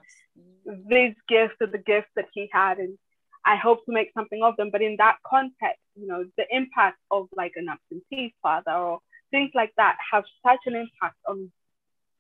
these 0.89 1.15
gifts 1.29 1.55
are 1.61 1.67
the 1.67 1.79
gifts 1.79 2.11
that 2.17 2.27
he 2.33 2.49
had 2.53 2.79
and 2.79 2.99
I 3.45 3.57
hope 3.57 3.85
to 3.87 3.93
make 3.93 4.13
something 4.15 4.43
of 4.43 4.57
them. 4.57 4.71
But 4.71 4.83
in 4.83 4.97
that 4.99 5.17
context, 5.27 5.81
you 5.95 6.07
know, 6.07 6.25
the 6.37 6.45
impact 6.51 6.99
of 7.11 7.29
like 7.37 7.53
an 7.57 7.67
absentee 7.69 8.35
father 8.43 8.73
or 8.73 9.01
things 9.31 9.51
like 9.55 9.73
that 9.77 9.97
have 10.13 10.25
such 10.47 10.61
an 10.67 10.77
impact 10.77 11.17
on 11.27 11.51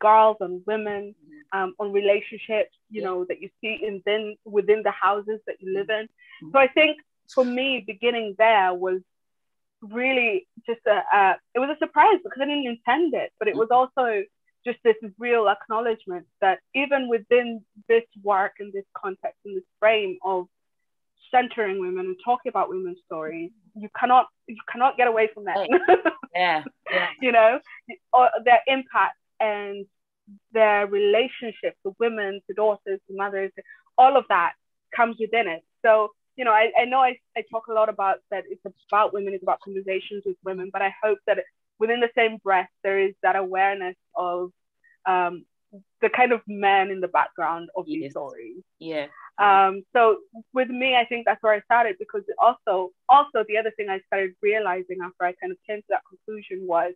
girls 0.00 0.38
and 0.40 0.62
women, 0.66 1.14
um, 1.52 1.74
on 1.78 1.92
relationships, 1.92 2.74
you 2.90 3.00
yeah. 3.00 3.06
know, 3.06 3.24
that 3.28 3.40
you 3.40 3.48
see 3.60 3.78
in 3.82 4.02
then 4.04 4.36
within 4.44 4.82
the 4.82 4.90
houses 4.90 5.40
that 5.46 5.56
you 5.60 5.72
live 5.72 5.90
in. 5.90 6.06
Mm-hmm. 6.06 6.50
So 6.52 6.58
I 6.58 6.68
think 6.68 6.98
for 7.32 7.44
me, 7.44 7.84
beginning 7.86 8.34
there 8.36 8.74
was 8.74 9.00
really 9.80 10.46
just 10.66 10.80
a, 10.86 11.02
uh, 11.16 11.34
it 11.54 11.60
was 11.60 11.70
a 11.70 11.78
surprise 11.78 12.18
because 12.22 12.40
I 12.40 12.46
didn't 12.46 12.66
intend 12.66 13.14
it, 13.14 13.32
but 13.38 13.48
it 13.48 13.54
was 13.54 13.68
mm-hmm. 13.68 14.00
also 14.00 14.24
just 14.64 14.78
this 14.84 14.96
real 15.18 15.48
acknowledgement 15.48 16.26
that 16.40 16.60
even 16.74 17.08
within 17.08 17.64
this 17.88 18.04
work 18.22 18.52
and 18.60 18.72
this 18.72 18.84
context 18.96 19.38
and 19.44 19.56
this 19.56 19.64
frame 19.80 20.18
of 20.24 20.46
centering 21.32 21.80
women 21.80 22.06
and 22.06 22.16
talking 22.24 22.50
about 22.50 22.68
women's 22.68 22.98
stories, 23.06 23.50
you 23.74 23.88
cannot 23.98 24.26
you 24.46 24.56
cannot 24.70 24.96
get 24.96 25.08
away 25.08 25.28
from 25.34 25.44
that. 25.44 25.66
yeah, 26.34 26.62
yeah. 26.90 27.08
you 27.20 27.32
know, 27.32 27.58
their 28.44 28.60
impact 28.66 29.16
and 29.40 29.86
their 30.52 30.86
relationship 30.86 31.74
to 31.84 31.94
women, 31.98 32.40
to 32.46 32.54
daughters, 32.54 33.00
to 33.08 33.16
mothers, 33.16 33.50
all 33.98 34.16
of 34.16 34.24
that 34.28 34.52
comes 34.94 35.16
within 35.18 35.48
it. 35.48 35.62
So, 35.84 36.10
you 36.36 36.44
know, 36.44 36.52
I, 36.52 36.70
I 36.78 36.84
know 36.84 36.98
I, 36.98 37.18
I 37.36 37.42
talk 37.50 37.66
a 37.68 37.72
lot 37.72 37.88
about 37.88 38.18
that 38.30 38.44
it's 38.48 38.62
about 38.90 39.12
women, 39.12 39.34
it's 39.34 39.42
about 39.42 39.60
conversations 39.60 40.22
with 40.24 40.36
women, 40.44 40.70
but 40.72 40.82
I 40.82 40.94
hope 41.02 41.18
that 41.26 41.38
within 41.78 42.00
the 42.00 42.10
same 42.16 42.38
breath, 42.38 42.68
there 42.82 43.00
is 43.00 43.14
that 43.22 43.36
awareness 43.36 43.96
of 44.14 44.52
um, 45.06 45.44
the 46.00 46.08
kind 46.10 46.32
of 46.32 46.40
men 46.46 46.90
in 46.90 47.00
the 47.00 47.08
background 47.08 47.68
of 47.76 47.84
yes. 47.86 48.02
these 48.02 48.10
stories. 48.12 48.62
Yeah. 48.78 49.06
Um, 49.38 49.82
so 49.94 50.18
with 50.52 50.68
me, 50.68 50.96
I 50.96 51.04
think 51.04 51.24
that's 51.26 51.42
where 51.42 51.54
I 51.54 51.60
started 51.62 51.96
because 51.98 52.22
also, 52.38 52.90
also 53.08 53.44
the 53.48 53.56
other 53.56 53.72
thing 53.76 53.88
I 53.88 54.00
started 54.06 54.34
realizing 54.42 54.98
after 55.02 55.24
I 55.24 55.32
kind 55.32 55.52
of 55.52 55.58
came 55.66 55.78
to 55.78 55.86
that 55.90 56.02
conclusion 56.08 56.66
was 56.66 56.92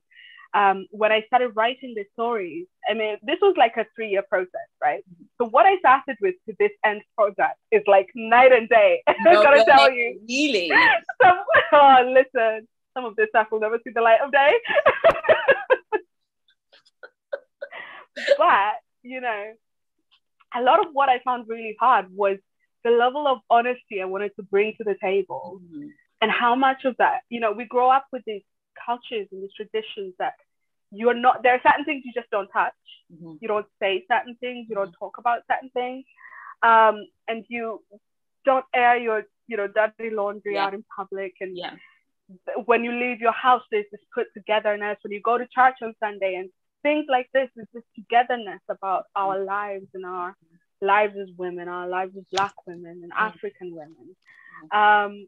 um, 0.55 0.87
when 0.91 1.13
I 1.13 1.23
started 1.27 1.51
writing 1.51 1.95
the 1.95 2.05
stories. 2.15 2.67
I 2.89 2.95
mean, 2.95 3.17
this 3.23 3.39
was 3.43 3.55
like 3.57 3.77
a 3.77 3.87
three-year 3.95 4.25
process, 4.29 4.69
right? 4.83 5.03
So 5.39 5.49
what 5.49 5.67
I 5.67 5.79
started 5.79 6.17
with 6.21 6.35
to 6.49 6.55
this 6.59 6.71
end 6.85 7.03
product 7.17 7.59
is 7.71 7.83
like 7.87 8.09
night 8.15 8.53
and 8.53 8.69
day. 8.69 9.03
No, 9.21 9.41
I 9.41 9.43
gotta 9.43 9.65
tell 9.65 9.91
you, 9.91 10.21
really. 10.29 10.71
Some, 11.23 11.39
oh, 11.73 12.13
listen, 12.15 12.69
some 12.95 13.05
of 13.05 13.17
this 13.17 13.29
stuff 13.31 13.49
will 13.51 13.61
never 13.61 13.79
see 13.85 13.91
the 13.95 14.01
light 14.01 14.21
of 14.23 14.33
day. 14.33 14.53
but 18.39 18.75
you 19.03 19.21
know, 19.21 19.53
a 20.55 20.63
lot 20.63 20.85
of 20.85 20.93
what 20.93 21.09
I 21.09 21.21
found 21.25 21.49
really 21.49 21.77
hard 21.79 22.07
was 22.15 22.39
the 22.85 22.91
level 22.91 23.27
of 23.27 23.39
honesty 23.51 24.01
I 24.01 24.05
wanted 24.05 24.33
to 24.37 24.43
bring 24.43 24.75
to 24.79 24.85
the 24.85 24.97
table, 25.01 25.61
mm-hmm. 25.63 25.89
and 26.21 26.31
how 26.31 26.55
much 26.55 26.85
of 26.85 26.97
that, 26.99 27.21
you 27.29 27.41
know, 27.41 27.53
we 27.53 27.65
grow 27.65 27.91
up 27.91 28.07
with 28.13 28.23
these 28.27 28.43
cultures 28.85 29.29
and 29.33 29.43
these 29.43 29.55
traditions 29.57 30.15
that 30.19 30.35
you're 30.91 31.15
not. 31.15 31.43
There 31.43 31.55
are 31.55 31.61
certain 31.63 31.85
things 31.85 32.03
you 32.05 32.13
just 32.15 32.31
don't 32.31 32.49
touch. 32.49 32.73
Mm-hmm. 33.13 33.35
You 33.41 33.49
don't 33.49 33.67
say 33.81 34.05
certain 34.11 34.37
things. 34.41 34.67
You 34.69 34.77
don't 34.77 34.89
mm-hmm. 34.89 35.05
talk 35.05 35.19
about 35.19 35.41
certain 35.51 35.71
things, 35.71 36.05
um, 36.63 37.07
and 37.29 37.45
you 37.49 37.83
don't 38.47 38.65
air 38.75 38.97
your 38.97 39.25
you 39.49 39.57
know 39.57 39.67
dirty 39.67 40.15
laundry 40.15 40.55
yeah. 40.55 40.65
out 40.65 40.75
in 40.75 40.85
public 40.97 41.35
and 41.41 41.57
yeah. 41.57 41.73
when 42.65 42.83
you 42.85 42.93
leave 42.93 43.21
your 43.21 43.33
house 43.33 43.63
there's 43.71 43.85
this 43.93 44.01
put 44.15 44.27
togetherness 44.35 44.97
when 45.03 45.13
you 45.13 45.21
go 45.21 45.37
to 45.37 45.47
church 45.55 45.75
on 45.83 45.95
sunday 46.01 46.37
and 46.37 46.49
things 46.87 47.07
like 47.09 47.29
this 47.33 47.51
is 47.57 47.67
this 47.75 47.83
togetherness 47.97 48.65
about 48.69 49.03
our 49.15 49.37
lives 49.45 49.89
and 49.95 50.07
our 50.07 50.31
lives 50.81 51.15
as 51.25 51.29
women 51.37 51.69
our 51.69 51.89
lives 51.89 52.15
as 52.17 52.25
black 52.33 52.55
women 52.67 53.01
and 53.05 53.13
african 53.29 53.69
women 53.81 54.07
um, 54.73 55.27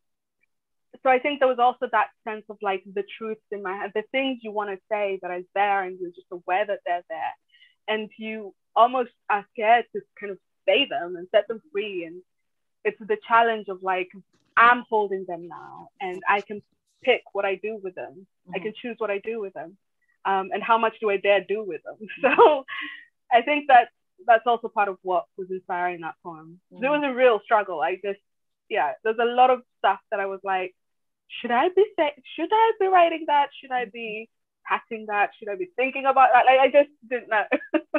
so 1.02 1.10
I 1.10 1.18
think 1.18 1.38
there 1.38 1.48
was 1.48 1.58
also 1.58 1.86
that 1.92 2.08
sense 2.24 2.44
of 2.48 2.56
like 2.62 2.82
the 2.84 3.04
truths 3.16 3.40
in 3.52 3.62
my 3.62 3.76
head, 3.76 3.92
the 3.94 4.02
things 4.10 4.40
you 4.42 4.50
want 4.50 4.70
to 4.70 4.78
say 4.90 5.18
that 5.22 5.30
are 5.30 5.42
there, 5.54 5.82
and 5.84 5.98
you're 6.00 6.10
just 6.10 6.26
aware 6.30 6.66
that 6.66 6.80
they're 6.86 7.04
there, 7.08 7.34
and 7.86 8.10
you 8.18 8.54
almost 8.74 9.10
are 9.30 9.44
scared 9.52 9.84
to 9.94 10.00
kind 10.18 10.32
of 10.32 10.38
say 10.66 10.86
them 10.88 11.16
and 11.16 11.28
set 11.30 11.46
them 11.48 11.60
free. 11.72 12.04
And 12.04 12.22
it's 12.84 12.98
the 13.00 13.18
challenge 13.26 13.66
of 13.68 13.82
like 13.82 14.08
I'm 14.56 14.84
holding 14.88 15.24
them 15.26 15.48
now, 15.48 15.88
and 16.00 16.20
I 16.28 16.40
can 16.40 16.62
pick 17.02 17.22
what 17.32 17.44
I 17.44 17.56
do 17.56 17.78
with 17.82 17.94
them. 17.94 18.26
Mm-hmm. 18.48 18.52
I 18.56 18.58
can 18.58 18.72
choose 18.80 18.96
what 18.98 19.10
I 19.10 19.18
do 19.18 19.40
with 19.40 19.52
them, 19.52 19.76
um, 20.24 20.50
and 20.52 20.62
how 20.62 20.78
much 20.78 20.94
do 21.00 21.10
I 21.10 21.16
dare 21.16 21.44
do 21.46 21.64
with 21.64 21.82
them. 21.84 21.96
So 22.22 22.64
I 23.32 23.42
think 23.42 23.66
that 23.68 23.88
that's 24.26 24.46
also 24.46 24.68
part 24.68 24.88
of 24.88 24.96
what 25.02 25.24
was 25.36 25.48
inspiring 25.50 26.00
that 26.00 26.14
poem. 26.22 26.60
Mm-hmm. 26.72 26.84
It 26.84 26.88
was 26.88 27.02
a 27.04 27.14
real 27.14 27.40
struggle. 27.44 27.80
I 27.80 27.94
just 27.96 28.20
yeah, 28.68 28.92
there's 29.04 29.18
a 29.20 29.24
lot 29.24 29.50
of 29.50 29.60
stuff 29.78 29.98
that 30.10 30.20
I 30.20 30.26
was 30.26 30.40
like, 30.44 30.74
should 31.40 31.50
I 31.50 31.68
be 31.68 31.84
say, 31.98 32.12
should 32.36 32.50
I 32.52 32.72
be 32.80 32.86
writing 32.86 33.24
that? 33.26 33.48
Should 33.60 33.70
I 33.70 33.86
be 33.86 34.28
passing 34.66 35.06
that? 35.08 35.30
Should 35.38 35.48
I 35.48 35.56
be 35.56 35.68
thinking 35.76 36.04
about 36.06 36.30
that? 36.32 36.44
Like 36.46 36.60
I 36.60 36.70
just 36.70 36.90
didn't 37.08 37.28
know. 37.28 37.44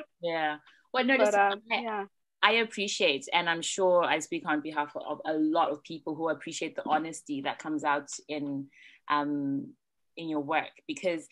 yeah. 0.21 0.57
Well, 0.93 1.05
no, 1.05 1.17
but, 1.17 1.33
um, 1.33 1.61
I, 1.71 1.81
yeah. 1.81 2.05
I 2.41 2.51
appreciate, 2.53 3.25
and 3.33 3.49
I'm 3.49 3.61
sure 3.61 4.03
I 4.03 4.19
speak 4.19 4.43
on 4.47 4.61
behalf 4.61 4.91
of 4.95 5.21
a 5.25 5.33
lot 5.33 5.69
of 5.69 5.83
people 5.83 6.15
who 6.15 6.29
appreciate 6.29 6.75
the 6.75 6.83
honesty 6.87 7.41
that 7.41 7.59
comes 7.59 7.83
out 7.83 8.09
in 8.27 8.67
um 9.09 9.73
in 10.15 10.29
your 10.29 10.41
work 10.41 10.71
because 10.87 11.27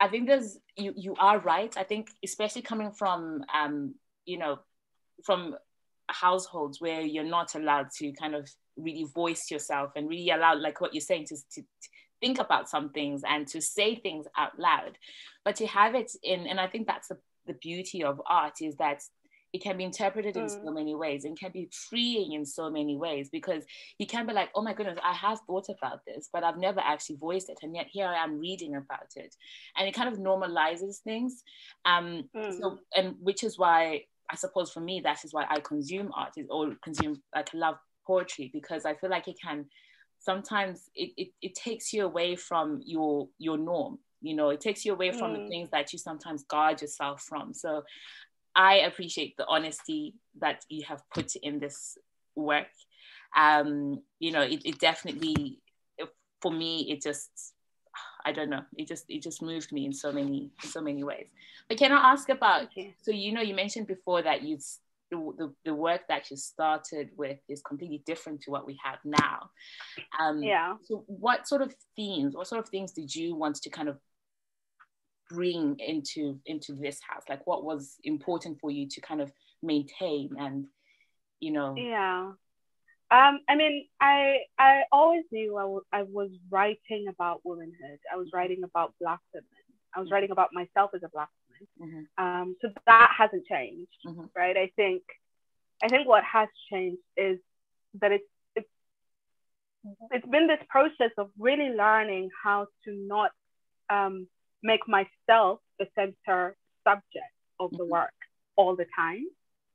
I 0.00 0.08
think 0.08 0.28
there's 0.28 0.58
you 0.76 0.92
you 0.96 1.14
are 1.18 1.38
right. 1.38 1.74
I 1.76 1.82
think 1.82 2.10
especially 2.24 2.62
coming 2.62 2.92
from 2.92 3.44
um 3.52 3.94
you 4.24 4.38
know 4.38 4.58
from 5.24 5.56
households 6.08 6.80
where 6.80 7.00
you're 7.00 7.24
not 7.24 7.54
allowed 7.54 7.90
to 7.98 8.12
kind 8.12 8.34
of 8.34 8.48
really 8.76 9.04
voice 9.14 9.50
yourself 9.50 9.92
and 9.96 10.08
really 10.08 10.30
allow 10.30 10.54
like 10.54 10.80
what 10.80 10.94
you're 10.94 11.00
saying 11.00 11.26
to, 11.26 11.36
to, 11.52 11.62
think 12.20 12.40
about 12.40 12.68
some 12.68 12.90
things 12.90 13.22
and 13.28 13.46
to 13.46 13.60
say 13.60 13.94
things 13.94 14.26
out 14.36 14.58
loud 14.58 14.98
but 15.44 15.54
to 15.54 15.64
have 15.68 15.94
it 15.94 16.10
in 16.24 16.48
and 16.48 16.58
i 16.58 16.66
think 16.66 16.84
that's 16.84 17.06
the, 17.06 17.16
the 17.46 17.52
beauty 17.52 18.02
of 18.02 18.20
art 18.26 18.54
is 18.60 18.74
that 18.74 19.00
it 19.52 19.62
can 19.62 19.76
be 19.76 19.84
interpreted 19.84 20.34
mm. 20.34 20.42
in 20.42 20.48
so 20.48 20.70
many 20.70 20.94
ways 20.94 21.24
and 21.24 21.38
can 21.38 21.50
be 21.52 21.68
freeing 21.88 22.32
in 22.32 22.44
so 22.44 22.70
many 22.70 22.96
ways 22.96 23.28
because 23.30 23.64
you 23.98 24.06
can 24.06 24.26
be 24.26 24.32
like 24.32 24.50
oh 24.54 24.62
my 24.62 24.72
goodness 24.72 24.98
i 25.02 25.12
have 25.12 25.40
thought 25.46 25.68
about 25.68 26.00
this 26.06 26.28
but 26.32 26.44
i've 26.44 26.58
never 26.58 26.80
actually 26.80 27.16
voiced 27.16 27.48
it 27.48 27.58
and 27.62 27.74
yet 27.74 27.86
here 27.90 28.06
i 28.06 28.22
am 28.22 28.38
reading 28.38 28.76
about 28.76 29.08
it 29.16 29.34
and 29.76 29.88
it 29.88 29.94
kind 29.94 30.12
of 30.12 30.18
normalizes 30.18 30.98
things 30.98 31.42
um 31.84 32.28
mm. 32.36 32.58
so 32.58 32.78
and 32.96 33.14
which 33.20 33.42
is 33.42 33.58
why 33.58 34.02
I 34.30 34.36
suppose 34.36 34.70
for 34.70 34.80
me, 34.80 35.00
that 35.04 35.24
is 35.24 35.32
why 35.32 35.46
I 35.48 35.60
consume 35.60 36.10
art 36.14 36.34
or 36.50 36.74
consume 36.82 37.22
like 37.34 37.48
love 37.54 37.76
poetry 38.06 38.50
because 38.52 38.84
I 38.84 38.94
feel 38.94 39.10
like 39.10 39.28
it 39.28 39.36
can 39.42 39.66
sometimes 40.18 40.90
it, 40.94 41.12
it, 41.16 41.28
it 41.40 41.54
takes 41.54 41.92
you 41.92 42.04
away 42.04 42.36
from 42.36 42.80
your 42.84 43.28
your 43.38 43.56
norm. 43.56 43.98
You 44.20 44.34
know, 44.34 44.50
it 44.50 44.60
takes 44.60 44.84
you 44.84 44.92
away 44.92 45.12
from 45.12 45.32
mm. 45.32 45.36
the 45.44 45.48
things 45.48 45.70
that 45.70 45.92
you 45.92 45.98
sometimes 45.98 46.42
guard 46.44 46.82
yourself 46.82 47.22
from. 47.22 47.54
So 47.54 47.84
I 48.58 48.78
appreciate 48.78 49.36
the 49.36 49.46
honesty 49.46 50.16
that 50.40 50.64
you 50.68 50.84
have 50.84 51.02
put 51.14 51.36
in 51.36 51.60
this 51.60 51.96
work. 52.34 52.66
Um, 53.36 54.02
you 54.18 54.32
know, 54.32 54.42
it, 54.42 54.62
it 54.64 54.78
definitely 54.78 55.60
for 56.40 56.52
me 56.52 56.90
it 56.90 57.02
just 57.02 57.54
I 58.24 58.32
don't 58.32 58.50
know. 58.50 58.62
It 58.76 58.88
just 58.88 59.04
it 59.08 59.22
just 59.22 59.42
moved 59.42 59.72
me 59.72 59.86
in 59.86 59.92
so 59.92 60.12
many 60.12 60.50
in 60.62 60.68
so 60.68 60.80
many 60.80 61.04
ways. 61.04 61.28
But 61.68 61.78
can 61.78 61.92
I 61.92 62.12
ask 62.12 62.28
about? 62.28 62.64
Okay. 62.64 62.94
So 63.00 63.10
you 63.10 63.32
know, 63.32 63.40
you 63.40 63.54
mentioned 63.54 63.86
before 63.86 64.22
that 64.22 64.42
you 64.42 64.58
the, 65.10 65.16
the, 65.38 65.54
the 65.64 65.74
work 65.74 66.02
that 66.08 66.30
you 66.30 66.36
started 66.36 67.10
with 67.16 67.38
is 67.48 67.62
completely 67.62 68.02
different 68.04 68.42
to 68.42 68.50
what 68.50 68.66
we 68.66 68.78
have 68.84 68.98
now. 69.04 69.50
Um, 70.20 70.42
yeah. 70.42 70.74
So 70.84 71.04
what 71.06 71.48
sort 71.48 71.62
of 71.62 71.74
themes, 71.96 72.34
what 72.34 72.46
sort 72.46 72.62
of 72.62 72.68
things 72.68 72.92
did 72.92 73.14
you 73.14 73.34
want 73.34 73.56
to 73.62 73.70
kind 73.70 73.88
of 73.88 73.98
bring 75.28 75.78
into 75.78 76.38
into 76.46 76.72
this 76.72 77.00
house? 77.06 77.24
Like 77.28 77.46
what 77.46 77.64
was 77.64 77.96
important 78.04 78.60
for 78.60 78.70
you 78.70 78.88
to 78.88 79.00
kind 79.00 79.20
of 79.20 79.32
maintain 79.62 80.34
and 80.38 80.66
you 81.40 81.52
know? 81.52 81.74
Yeah. 81.76 82.32
Um, 83.10 83.40
I 83.48 83.54
mean, 83.54 83.86
I 84.00 84.40
I 84.58 84.82
always 84.92 85.24
knew 85.30 85.56
I, 85.56 85.62
w- 85.62 85.84
I 85.92 86.02
was 86.02 86.30
writing 86.50 87.06
about 87.08 87.40
womanhood. 87.44 87.98
I 88.12 88.16
was 88.16 88.28
writing 88.34 88.62
about 88.64 88.94
Black 89.00 89.20
women. 89.32 89.46
I 89.94 90.00
was 90.00 90.10
writing 90.10 90.30
about 90.30 90.50
myself 90.52 90.90
as 90.94 91.02
a 91.02 91.08
Black 91.08 91.30
woman. 91.80 92.08
Mm-hmm. 92.18 92.24
Um, 92.24 92.56
so 92.60 92.68
that 92.86 93.14
hasn't 93.16 93.46
changed, 93.46 93.96
mm-hmm. 94.06 94.24
right? 94.36 94.56
I 94.56 94.70
think 94.76 95.02
I 95.82 95.88
think 95.88 96.06
what 96.06 96.22
has 96.24 96.48
changed 96.70 97.00
is 97.16 97.38
that 98.00 98.12
it's 98.12 98.24
it's 98.54 98.68
it's 100.10 100.26
been 100.26 100.46
this 100.46 100.62
process 100.68 101.12
of 101.16 101.30
really 101.38 101.70
learning 101.70 102.28
how 102.44 102.66
to 102.84 102.92
not 102.92 103.30
um, 103.88 104.26
make 104.62 104.80
myself 104.88 105.60
the 105.78 105.86
center 105.94 106.56
subject 106.84 107.32
of 107.60 107.70
the 107.72 107.78
mm-hmm. 107.78 107.92
work 107.92 108.14
all 108.56 108.76
the 108.76 108.86
time. 108.96 109.24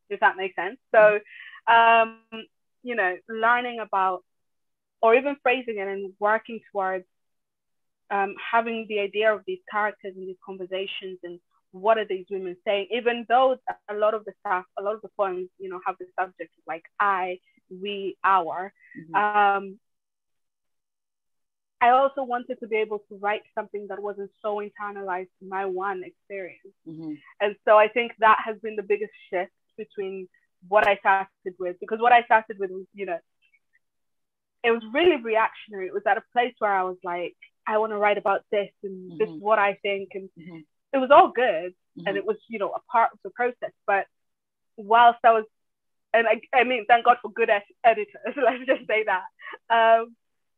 Does 0.09 0.19
that 0.19 0.37
make 0.37 0.55
sense? 0.55 0.77
So 0.93 1.19
um, 1.67 2.19
you 2.83 2.95
know, 2.95 3.15
learning 3.29 3.79
about 3.79 4.23
or 5.01 5.15
even 5.15 5.35
phrasing 5.41 5.77
it 5.77 5.87
and 5.87 6.13
working 6.19 6.61
towards 6.71 7.05
um, 8.09 8.35
having 8.51 8.85
the 8.87 8.99
idea 8.99 9.33
of 9.33 9.41
these 9.47 9.59
characters 9.69 10.13
and 10.15 10.27
these 10.27 10.37
conversations 10.45 11.19
and 11.23 11.39
what 11.71 11.97
are 11.97 12.05
these 12.05 12.25
women 12.29 12.55
saying, 12.63 12.87
even 12.91 13.25
though 13.27 13.57
a 13.89 13.93
lot 13.95 14.13
of 14.13 14.23
the 14.25 14.33
stuff, 14.39 14.63
a 14.77 14.83
lot 14.83 14.93
of 14.93 15.01
the 15.01 15.09
poems, 15.17 15.49
you 15.57 15.69
know, 15.69 15.79
have 15.85 15.95
the 15.99 16.05
subject 16.19 16.51
like 16.67 16.83
I, 16.99 17.39
we, 17.69 18.15
our. 18.23 18.71
Mm-hmm. 18.97 19.15
Um, 19.15 19.79
I 21.83 21.89
also 21.89 22.23
wanted 22.23 22.61
to 22.61 22.67
be 22.67 22.77
able 22.77 22.99
to 23.09 23.17
write 23.19 23.41
something 23.53 23.87
that 23.89 24.01
wasn't 24.01 24.31
so 24.41 24.61
internalized 24.61 25.33
to 25.39 25.45
my 25.49 25.65
one 25.65 26.01
experience. 26.05 26.75
Mm-hmm. 26.87 27.15
And 27.41 27.55
so 27.65 27.77
I 27.77 27.89
think 27.89 28.13
that 28.19 28.37
has 28.45 28.55
been 28.63 28.77
the 28.77 28.83
biggest 28.83 29.11
shift 29.29 29.51
between 29.77 30.29
what 30.69 30.87
I 30.87 30.95
started 30.95 31.55
with 31.59 31.75
because 31.81 31.99
what 31.99 32.13
I 32.13 32.23
started 32.23 32.57
with 32.57 32.71
was, 32.71 32.85
you 32.93 33.05
know, 33.05 33.19
it 34.63 34.71
was 34.71 34.81
really 34.93 35.17
reactionary. 35.17 35.87
It 35.87 35.93
was 35.93 36.03
at 36.07 36.15
a 36.15 36.23
place 36.31 36.53
where 36.59 36.73
I 36.73 36.83
was 36.83 36.95
like, 37.03 37.35
I 37.67 37.77
want 37.79 37.91
to 37.91 37.97
write 37.97 38.17
about 38.17 38.45
this 38.49 38.69
and 38.81 39.11
mm-hmm. 39.11 39.17
this 39.17 39.27
is 39.27 39.41
what 39.41 39.59
I 39.59 39.77
think. 39.81 40.11
And 40.13 40.29
mm-hmm. 40.39 40.59
it 40.93 40.97
was 40.99 41.09
all 41.11 41.33
good. 41.35 41.73
Mm-hmm. 41.99 42.07
And 42.07 42.15
it 42.15 42.25
was, 42.25 42.37
you 42.47 42.59
know, 42.59 42.71
a 42.71 42.79
part 42.89 43.09
of 43.11 43.19
the 43.25 43.29
process. 43.31 43.73
But 43.85 44.05
whilst 44.77 45.19
I 45.25 45.33
was, 45.33 45.43
and 46.13 46.27
I, 46.27 46.39
I 46.57 46.63
mean, 46.63 46.85
thank 46.87 47.03
God 47.03 47.17
for 47.21 47.29
good 47.29 47.49
ed- 47.49 47.63
editors, 47.83 48.37
let's 48.37 48.65
just 48.65 48.87
say 48.87 49.03
that. 49.03 50.05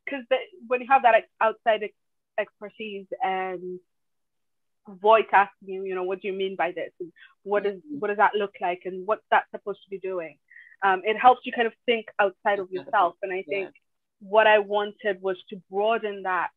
Because 0.05 0.25
when 0.67 0.81
you 0.81 0.87
have 0.89 1.01
that 1.03 1.23
outside 1.41 1.83
ex- 1.83 1.93
expertise 2.37 3.07
and 3.23 3.79
voice 4.87 5.25
asking 5.33 5.69
you, 5.69 5.83
you 5.85 5.95
know, 5.95 6.03
what 6.03 6.21
do 6.21 6.27
you 6.27 6.33
mean 6.33 6.55
by 6.55 6.71
this? 6.71 6.91
And 6.99 7.11
what 7.43 7.65
is 7.65 7.81
what 7.99 8.09
does 8.09 8.17
that 8.17 8.35
look 8.35 8.53
like? 8.61 8.81
And 8.85 9.05
what's 9.07 9.25
that 9.31 9.45
supposed 9.51 9.79
to 9.83 9.89
be 9.89 9.99
doing? 9.99 10.37
Um, 10.83 11.01
it 11.03 11.17
helps 11.17 11.41
you 11.45 11.51
kind 11.51 11.67
of 11.67 11.73
think 11.85 12.05
outside 12.19 12.59
of 12.59 12.71
yourself. 12.71 13.15
And 13.23 13.31
I 13.31 13.43
think 13.47 13.71
yeah. 13.73 13.79
what 14.19 14.47
I 14.47 14.59
wanted 14.59 15.21
was 15.21 15.37
to 15.49 15.61
broaden 15.71 16.23
that 16.23 16.49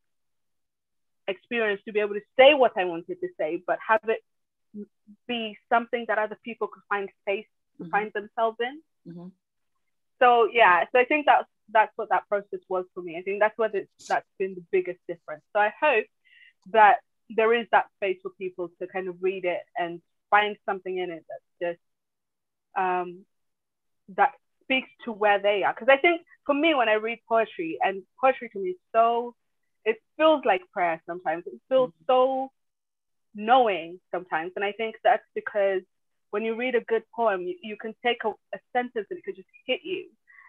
experience 1.26 1.80
to 1.84 1.92
be 1.92 2.00
able 2.00 2.14
to 2.14 2.20
say 2.38 2.54
what 2.54 2.72
I 2.76 2.84
wanted 2.84 3.20
to 3.20 3.28
say, 3.38 3.62
but 3.66 3.78
have 3.86 4.00
it 4.08 4.22
be 5.26 5.56
something 5.68 6.04
that 6.08 6.18
other 6.18 6.38
people 6.44 6.68
could 6.68 6.82
find 6.88 7.08
space 7.22 7.46
to 7.78 7.84
mm-hmm. 7.84 7.90
find 7.90 8.12
themselves 8.12 8.58
in. 8.60 9.12
Mm-hmm. 9.12 9.28
So 10.18 10.48
yeah, 10.52 10.84
so 10.92 10.98
I 10.98 11.04
think 11.04 11.26
that's 11.26 11.48
that's 11.72 11.92
what 11.96 12.08
that 12.10 12.28
process 12.28 12.60
was 12.68 12.84
for 12.94 13.02
me. 13.02 13.16
I 13.18 13.22
think 13.22 13.40
that's 13.40 13.58
what 13.58 13.74
it's 13.74 13.90
that's 14.08 14.26
been 14.38 14.54
the 14.54 14.64
biggest 14.70 14.98
difference. 15.08 15.42
So 15.52 15.60
I 15.60 15.72
hope 15.80 16.06
that 16.72 16.96
there 17.30 17.54
is 17.54 17.66
that 17.72 17.86
space 17.96 18.18
for 18.22 18.30
people 18.38 18.70
to 18.80 18.86
kind 18.86 19.08
of 19.08 19.16
read 19.20 19.44
it 19.44 19.60
and 19.76 20.00
find 20.30 20.56
something 20.66 20.96
in 20.96 21.10
it 21.10 21.24
that's 21.28 21.76
just 21.76 21.80
um, 22.76 23.24
that 24.16 24.32
speaks 24.62 24.88
to 25.04 25.12
where 25.12 25.40
they 25.40 25.62
are. 25.62 25.74
Because 25.74 25.88
I 25.90 25.98
think 25.98 26.22
for 26.46 26.54
me, 26.54 26.74
when 26.74 26.88
I 26.88 26.94
read 26.94 27.20
poetry, 27.28 27.78
and 27.82 28.02
poetry 28.20 28.48
to 28.52 28.58
me 28.58 28.70
is 28.70 28.76
so, 28.94 29.34
it 29.84 29.96
feels 30.16 30.42
like 30.44 30.62
prayer 30.72 31.02
sometimes. 31.06 31.44
It 31.46 31.60
feels 31.68 31.90
mm-hmm. 31.90 32.04
so 32.06 32.50
knowing 33.34 34.00
sometimes. 34.10 34.52
And 34.56 34.64
I 34.64 34.72
think 34.72 34.96
that's 35.04 35.24
because 35.34 35.82
when 36.30 36.44
you 36.44 36.56
read 36.56 36.74
a 36.74 36.80
good 36.80 37.02
poem, 37.14 37.42
you, 37.42 37.56
you 37.62 37.76
can 37.76 37.94
take 38.04 38.18
a, 38.24 38.28
a 38.28 38.58
sentence 38.72 39.06
and 39.10 39.18
it 39.18 39.24
could 39.24 39.36
just 39.36 39.48
hit 39.66 39.80
you 39.82 40.06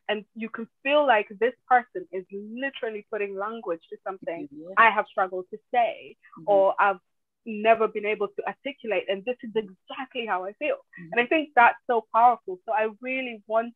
and 0.09 0.25
you 0.35 0.49
can 0.49 0.67
feel 0.83 1.05
like 1.05 1.27
this 1.39 1.53
person 1.67 2.07
is 2.11 2.25
literally 2.31 3.05
putting 3.11 3.37
language 3.37 3.81
to 3.91 3.97
something 4.05 4.49
yeah. 4.51 4.73
I 4.77 4.89
have 4.89 5.05
struggled 5.09 5.45
to 5.51 5.59
say 5.71 6.17
mm-hmm. 6.37 6.51
or 6.51 6.73
I've 6.79 6.99
never 7.45 7.87
been 7.87 8.05
able 8.05 8.27
to 8.27 8.43
articulate. 8.45 9.05
And 9.07 9.23
this 9.25 9.37
is 9.43 9.51
exactly 9.55 10.25
how 10.25 10.45
I 10.45 10.53
feel. 10.53 10.75
Mm-hmm. 10.75 11.09
And 11.11 11.21
I 11.21 11.25
think 11.27 11.49
that's 11.55 11.77
so 11.87 12.05
powerful. 12.13 12.59
So 12.65 12.73
I 12.73 12.89
really 13.01 13.41
wanted 13.47 13.73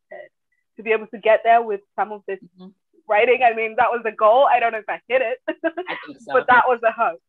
to 0.77 0.83
be 0.83 0.91
able 0.91 1.07
to 1.07 1.17
get 1.17 1.41
there 1.43 1.61
with 1.61 1.81
some 1.95 2.11
of 2.11 2.23
this 2.27 2.39
mm-hmm. 2.39 2.69
writing. 3.07 3.41
I 3.43 3.55
mean, 3.55 3.75
that 3.77 3.91
was 3.91 4.01
the 4.03 4.11
goal. 4.11 4.47
I 4.51 4.59
don't 4.59 4.71
know 4.71 4.79
if 4.79 4.89
I 4.89 4.99
hit 5.07 5.21
it, 5.21 5.37
I 5.47 5.97
think 6.05 6.19
so. 6.19 6.33
but 6.33 6.47
that 6.47 6.63
was 6.67 6.79
the 6.81 6.91
hope. 6.91 7.21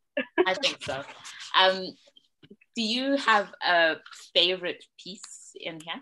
I 0.46 0.54
think 0.54 0.82
so. 0.82 1.02
Um, 1.58 1.88
do 2.74 2.82
you 2.82 3.16
have 3.16 3.52
a 3.64 3.96
favorite 4.32 4.84
piece 4.98 5.52
in 5.60 5.80
here? 5.80 6.00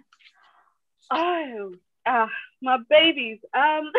Oh, 1.10 1.72
uh, 2.06 2.26
my 2.60 2.78
babies. 2.88 3.38
Um, 3.54 3.90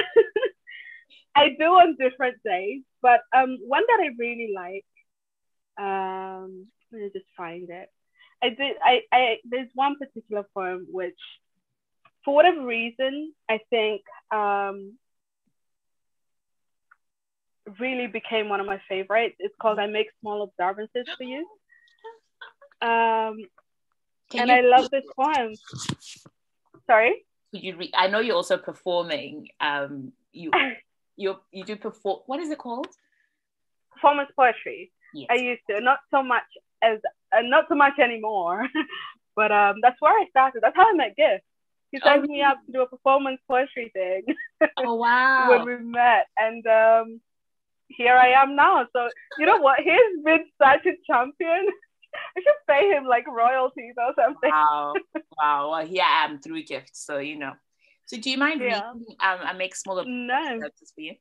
I 1.35 1.49
do 1.57 1.65
on 1.65 1.95
different 1.99 2.37
days, 2.43 2.83
but 3.01 3.21
um, 3.35 3.57
one 3.67 3.83
that 3.87 3.99
I 4.01 4.09
really 4.17 4.53
like. 4.55 4.85
Um, 5.77 6.67
let 6.91 7.01
me 7.01 7.09
just 7.13 7.25
find 7.35 7.69
it. 7.69 7.89
I 8.43 8.49
did. 8.49 8.75
I, 8.83 9.01
I 9.11 9.37
there's 9.49 9.69
one 9.73 9.95
particular 9.97 10.45
poem 10.53 10.85
which, 10.91 11.17
for 12.23 12.35
whatever 12.35 12.63
reason, 12.65 13.33
I 13.49 13.59
think 13.69 14.01
um, 14.31 14.93
really 17.79 18.07
became 18.07 18.49
one 18.49 18.59
of 18.59 18.65
my 18.65 18.81
favorites. 18.87 19.35
It's 19.39 19.55
called 19.61 19.79
"I 19.79 19.87
Make 19.87 20.07
Small 20.21 20.43
Observances 20.43 21.07
for 21.17 21.23
You," 21.23 21.47
um, 22.81 23.37
and 24.35 24.49
you- 24.49 24.55
I 24.55 24.61
love 24.61 24.91
this 24.91 25.05
poem. 25.15 25.53
Sorry. 26.85 27.25
Could 27.53 27.63
you 27.63 27.77
read? 27.77 27.91
I 27.93 28.07
know 28.07 28.19
you're 28.19 28.35
also 28.35 28.57
performing. 28.57 29.49
Um, 29.61 30.11
you 30.31 30.49
you 31.15 31.35
you 31.51 31.63
do 31.63 31.75
perform. 31.75 32.21
What 32.25 32.39
is 32.39 32.49
it 32.49 32.57
called? 32.57 32.87
Performance 33.93 34.31
poetry. 34.35 34.91
Yes. 35.13 35.27
I 35.29 35.35
used 35.35 35.61
to 35.69 35.79
not 35.79 35.99
so 36.09 36.23
much 36.23 36.49
as 36.81 36.97
uh, 37.31 37.41
not 37.43 37.65
so 37.69 37.75
much 37.75 37.99
anymore, 37.99 38.67
but 39.35 39.51
um, 39.51 39.75
that's 39.83 39.97
where 39.99 40.19
I 40.19 40.25
started. 40.31 40.63
That's 40.63 40.75
how 40.75 40.89
I 40.89 40.93
met 40.93 41.15
Gift. 41.15 41.43
He 41.91 41.99
signed 42.03 42.25
oh. 42.27 42.31
me 42.31 42.41
up 42.41 42.57
to 42.65 42.71
do 42.71 42.81
a 42.81 42.87
performance 42.87 43.39
poetry 43.47 43.91
thing. 43.93 44.23
Oh 44.77 44.95
wow! 44.95 45.49
when 45.49 45.65
we 45.65 45.75
met, 45.83 46.27
and 46.37 46.65
um, 46.65 47.19
here 47.89 48.15
I 48.15 48.29
am 48.29 48.55
now. 48.55 48.87
So 48.93 49.09
you 49.37 49.45
know 49.45 49.57
what? 49.57 49.79
He's 49.79 50.23
been 50.23 50.45
such 50.57 50.85
a 50.87 50.93
champion. 51.05 51.67
I 52.37 52.41
should 52.41 52.67
pay 52.67 52.89
him 52.89 53.05
like 53.05 53.27
royalties 53.27 53.95
or 53.97 54.13
something. 54.15 54.51
Wow, 54.51 54.93
wow. 55.37 55.71
Well, 55.71 55.85
here 55.85 56.03
I 56.03 56.25
am 56.25 56.39
through 56.39 56.63
gifts, 56.63 57.05
so 57.05 57.17
you 57.17 57.37
know. 57.37 57.53
So 58.05 58.17
do 58.17 58.29
you 58.29 58.37
mind 58.37 58.61
yeah. 58.61 58.91
reading 58.93 59.15
um, 59.19 59.39
I 59.43 59.53
make 59.53 59.75
smaller 59.75 60.03
no. 60.05 60.59
for 60.95 61.01
you? 61.01 61.15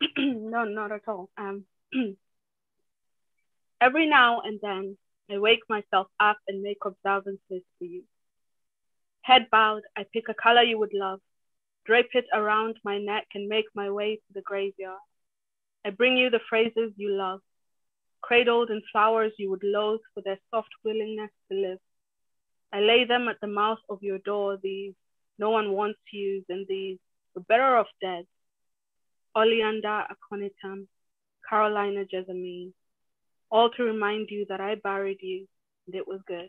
no, 0.18 0.64
not 0.64 0.92
at 0.92 1.02
all. 1.06 1.30
Um, 1.36 1.64
every 3.80 4.08
now 4.08 4.40
and 4.40 4.58
then, 4.62 4.96
I 5.30 5.38
wake 5.38 5.60
myself 5.68 6.08
up 6.20 6.38
and 6.48 6.62
make 6.62 6.78
observances 6.84 7.62
for 7.78 7.84
you. 7.84 8.04
Head 9.22 9.46
bowed, 9.50 9.82
I 9.96 10.04
pick 10.12 10.28
a 10.28 10.34
color 10.34 10.62
you 10.62 10.78
would 10.78 10.92
love, 10.92 11.20
drape 11.86 12.10
it 12.12 12.26
around 12.34 12.76
my 12.84 12.98
neck, 12.98 13.26
and 13.34 13.48
make 13.48 13.66
my 13.74 13.90
way 13.90 14.16
to 14.16 14.32
the 14.34 14.42
graveyard. 14.42 14.98
I 15.84 15.90
bring 15.90 16.16
you 16.16 16.30
the 16.30 16.40
phrases 16.48 16.92
you 16.96 17.10
love, 17.10 17.40
cradled 18.26 18.70
in 18.70 18.80
flowers 18.90 19.32
you 19.38 19.50
would 19.50 19.62
loathe 19.62 20.00
for 20.12 20.22
their 20.22 20.38
soft 20.50 20.70
willingness 20.84 21.30
to 21.50 21.58
live. 21.58 21.78
I 22.72 22.80
lay 22.80 23.04
them 23.04 23.28
at 23.28 23.40
the 23.40 23.46
mouth 23.46 23.78
of 23.88 24.02
your 24.02 24.18
door, 24.18 24.58
these 24.62 24.94
no 25.38 25.50
one 25.50 25.72
wants 25.72 25.98
you 26.12 26.44
and 26.48 26.66
these, 26.68 26.98
the 27.34 27.40
better 27.40 27.76
off 27.76 27.88
dead. 28.00 28.24
Oleander 29.36 30.04
aconitum, 30.12 30.86
Carolina 31.48 32.04
jessamine, 32.04 32.72
all 33.50 33.70
to 33.70 33.82
remind 33.82 34.28
you 34.30 34.46
that 34.48 34.60
I 34.60 34.76
buried 34.76 35.18
you 35.20 35.46
and 35.86 35.94
it 35.94 36.06
was 36.06 36.20
good. 36.26 36.48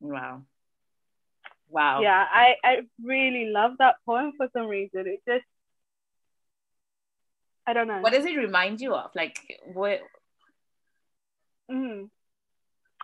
Wow. 0.00 0.42
Wow. 1.68 2.02
Yeah, 2.02 2.24
I, 2.32 2.54
I 2.62 2.76
really 3.02 3.50
love 3.50 3.72
that 3.78 3.96
poem 4.06 4.32
for 4.36 4.48
some 4.52 4.66
reason. 4.68 5.04
It 5.06 5.20
just 5.28 5.44
I 7.66 7.72
don't 7.72 7.88
know. 7.88 8.00
What 8.00 8.12
does 8.12 8.24
it 8.24 8.36
remind 8.36 8.80
you 8.80 8.94
of? 8.94 9.10
Like 9.14 9.38
what? 9.72 10.00
Mm. 11.70 12.08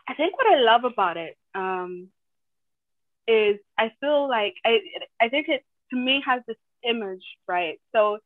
I 0.08 0.14
think 0.14 0.36
what 0.36 0.46
I 0.46 0.60
love 0.60 0.84
about 0.84 1.16
it 1.16 1.36
um, 1.54 2.08
is 3.26 3.56
I 3.78 3.92
feel 4.00 4.28
like 4.28 4.54
I 4.64 4.80
I 5.20 5.28
think 5.28 5.48
it 5.48 5.64
to 5.90 5.96
me 5.96 6.22
has 6.26 6.42
this 6.46 6.56
image, 6.84 7.24
right? 7.46 7.78
So, 7.94 8.18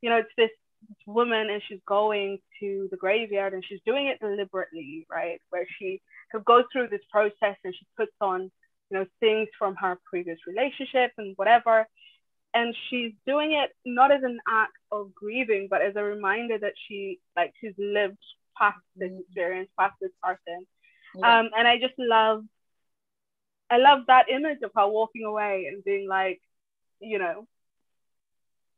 you 0.00 0.10
know, 0.10 0.18
it's 0.18 0.28
this, 0.36 0.50
this 0.88 0.96
woman 1.06 1.50
and 1.50 1.62
she's 1.68 1.80
going 1.86 2.38
to 2.60 2.88
the 2.90 2.96
graveyard 2.96 3.52
and 3.52 3.64
she's 3.66 3.80
doing 3.84 4.06
it 4.06 4.20
deliberately, 4.20 5.06
right? 5.10 5.40
Where 5.50 5.66
she 5.78 6.00
goes 6.44 6.64
through 6.72 6.88
this 6.88 7.00
process 7.10 7.56
and 7.64 7.74
she 7.74 7.86
puts 7.96 8.12
on, 8.20 8.50
you 8.90 8.98
know, 8.98 9.06
things 9.20 9.48
from 9.58 9.74
her 9.76 9.98
previous 10.08 10.38
relationship 10.46 11.12
and 11.18 11.34
whatever 11.36 11.86
and 12.54 12.74
she's 12.88 13.12
doing 13.26 13.52
it 13.52 13.70
not 13.84 14.10
as 14.10 14.22
an 14.22 14.38
act 14.48 14.72
of 14.90 15.14
grieving, 15.14 15.68
but 15.70 15.82
as 15.82 15.96
a 15.96 16.02
reminder 16.02 16.58
that 16.58 16.74
she 16.86 17.20
like 17.36 17.52
she's 17.60 17.74
lived 17.78 18.18
past 18.56 18.78
this 18.96 19.10
mm. 19.10 19.20
experience, 19.20 19.68
past 19.78 19.94
this 20.00 20.10
person. 20.22 20.66
Yeah. 21.14 21.40
Um, 21.40 21.50
and 21.56 21.66
I 21.66 21.78
just 21.78 21.94
love, 21.98 22.44
I 23.70 23.78
love 23.78 24.00
that 24.08 24.28
image 24.28 24.58
of 24.62 24.72
her 24.74 24.88
walking 24.88 25.24
away 25.24 25.68
and 25.72 25.84
being 25.84 26.08
like, 26.08 26.40
you 27.00 27.18
know, 27.18 27.46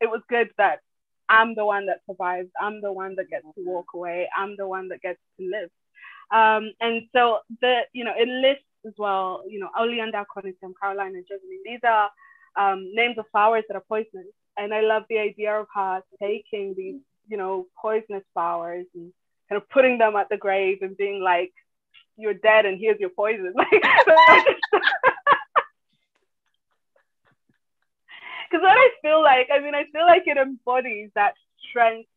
it 0.00 0.10
was 0.10 0.20
good 0.28 0.50
that 0.58 0.80
I'm 1.28 1.54
the 1.54 1.64
one 1.64 1.86
that 1.86 2.00
survives. 2.08 2.48
I'm 2.60 2.80
the 2.80 2.92
one 2.92 3.14
that 3.16 3.30
gets 3.30 3.44
to 3.44 3.64
walk 3.64 3.86
away. 3.94 4.28
I'm 4.36 4.56
the 4.56 4.66
one 4.66 4.88
that 4.88 5.00
gets 5.00 5.20
to 5.38 5.46
live. 5.46 5.70
Um, 6.32 6.72
and 6.80 7.02
so 7.14 7.38
the, 7.60 7.82
you 7.92 8.04
know, 8.04 8.14
it 8.16 8.28
lists 8.28 8.64
as 8.86 8.94
well, 8.96 9.42
you 9.48 9.60
know, 9.60 9.68
Oleander 9.78 10.24
Aconitum, 10.24 10.72
Carolina, 10.80 11.18
Jessamine. 11.22 11.62
These 11.64 11.80
are 11.84 12.10
um, 12.56 12.90
names 12.94 13.18
of 13.18 13.26
flowers 13.30 13.64
that 13.68 13.76
are 13.76 13.84
poisonous. 13.88 14.26
And 14.56 14.74
I 14.74 14.80
love 14.80 15.04
the 15.08 15.18
idea 15.18 15.58
of 15.58 15.66
her 15.74 16.02
taking 16.20 16.74
these, 16.76 17.00
you 17.28 17.36
know, 17.36 17.66
poisonous 17.80 18.24
flowers 18.34 18.86
and 18.94 19.12
kind 19.48 19.60
of 19.60 19.68
putting 19.70 19.98
them 19.98 20.16
at 20.16 20.28
the 20.28 20.36
grave 20.36 20.78
and 20.82 20.96
being 20.96 21.22
like, 21.22 21.52
you're 22.16 22.34
dead 22.34 22.66
and 22.66 22.78
here's 22.78 23.00
your 23.00 23.10
poison. 23.10 23.54
Because 28.50 28.62
what 28.64 28.76
I 28.76 28.90
feel 29.00 29.22
like, 29.22 29.48
I 29.52 29.60
mean, 29.60 29.74
I 29.76 29.84
feel 29.92 30.04
like 30.06 30.24
it 30.26 30.36
embodies 30.36 31.10
that 31.14 31.34
strength 31.68 32.08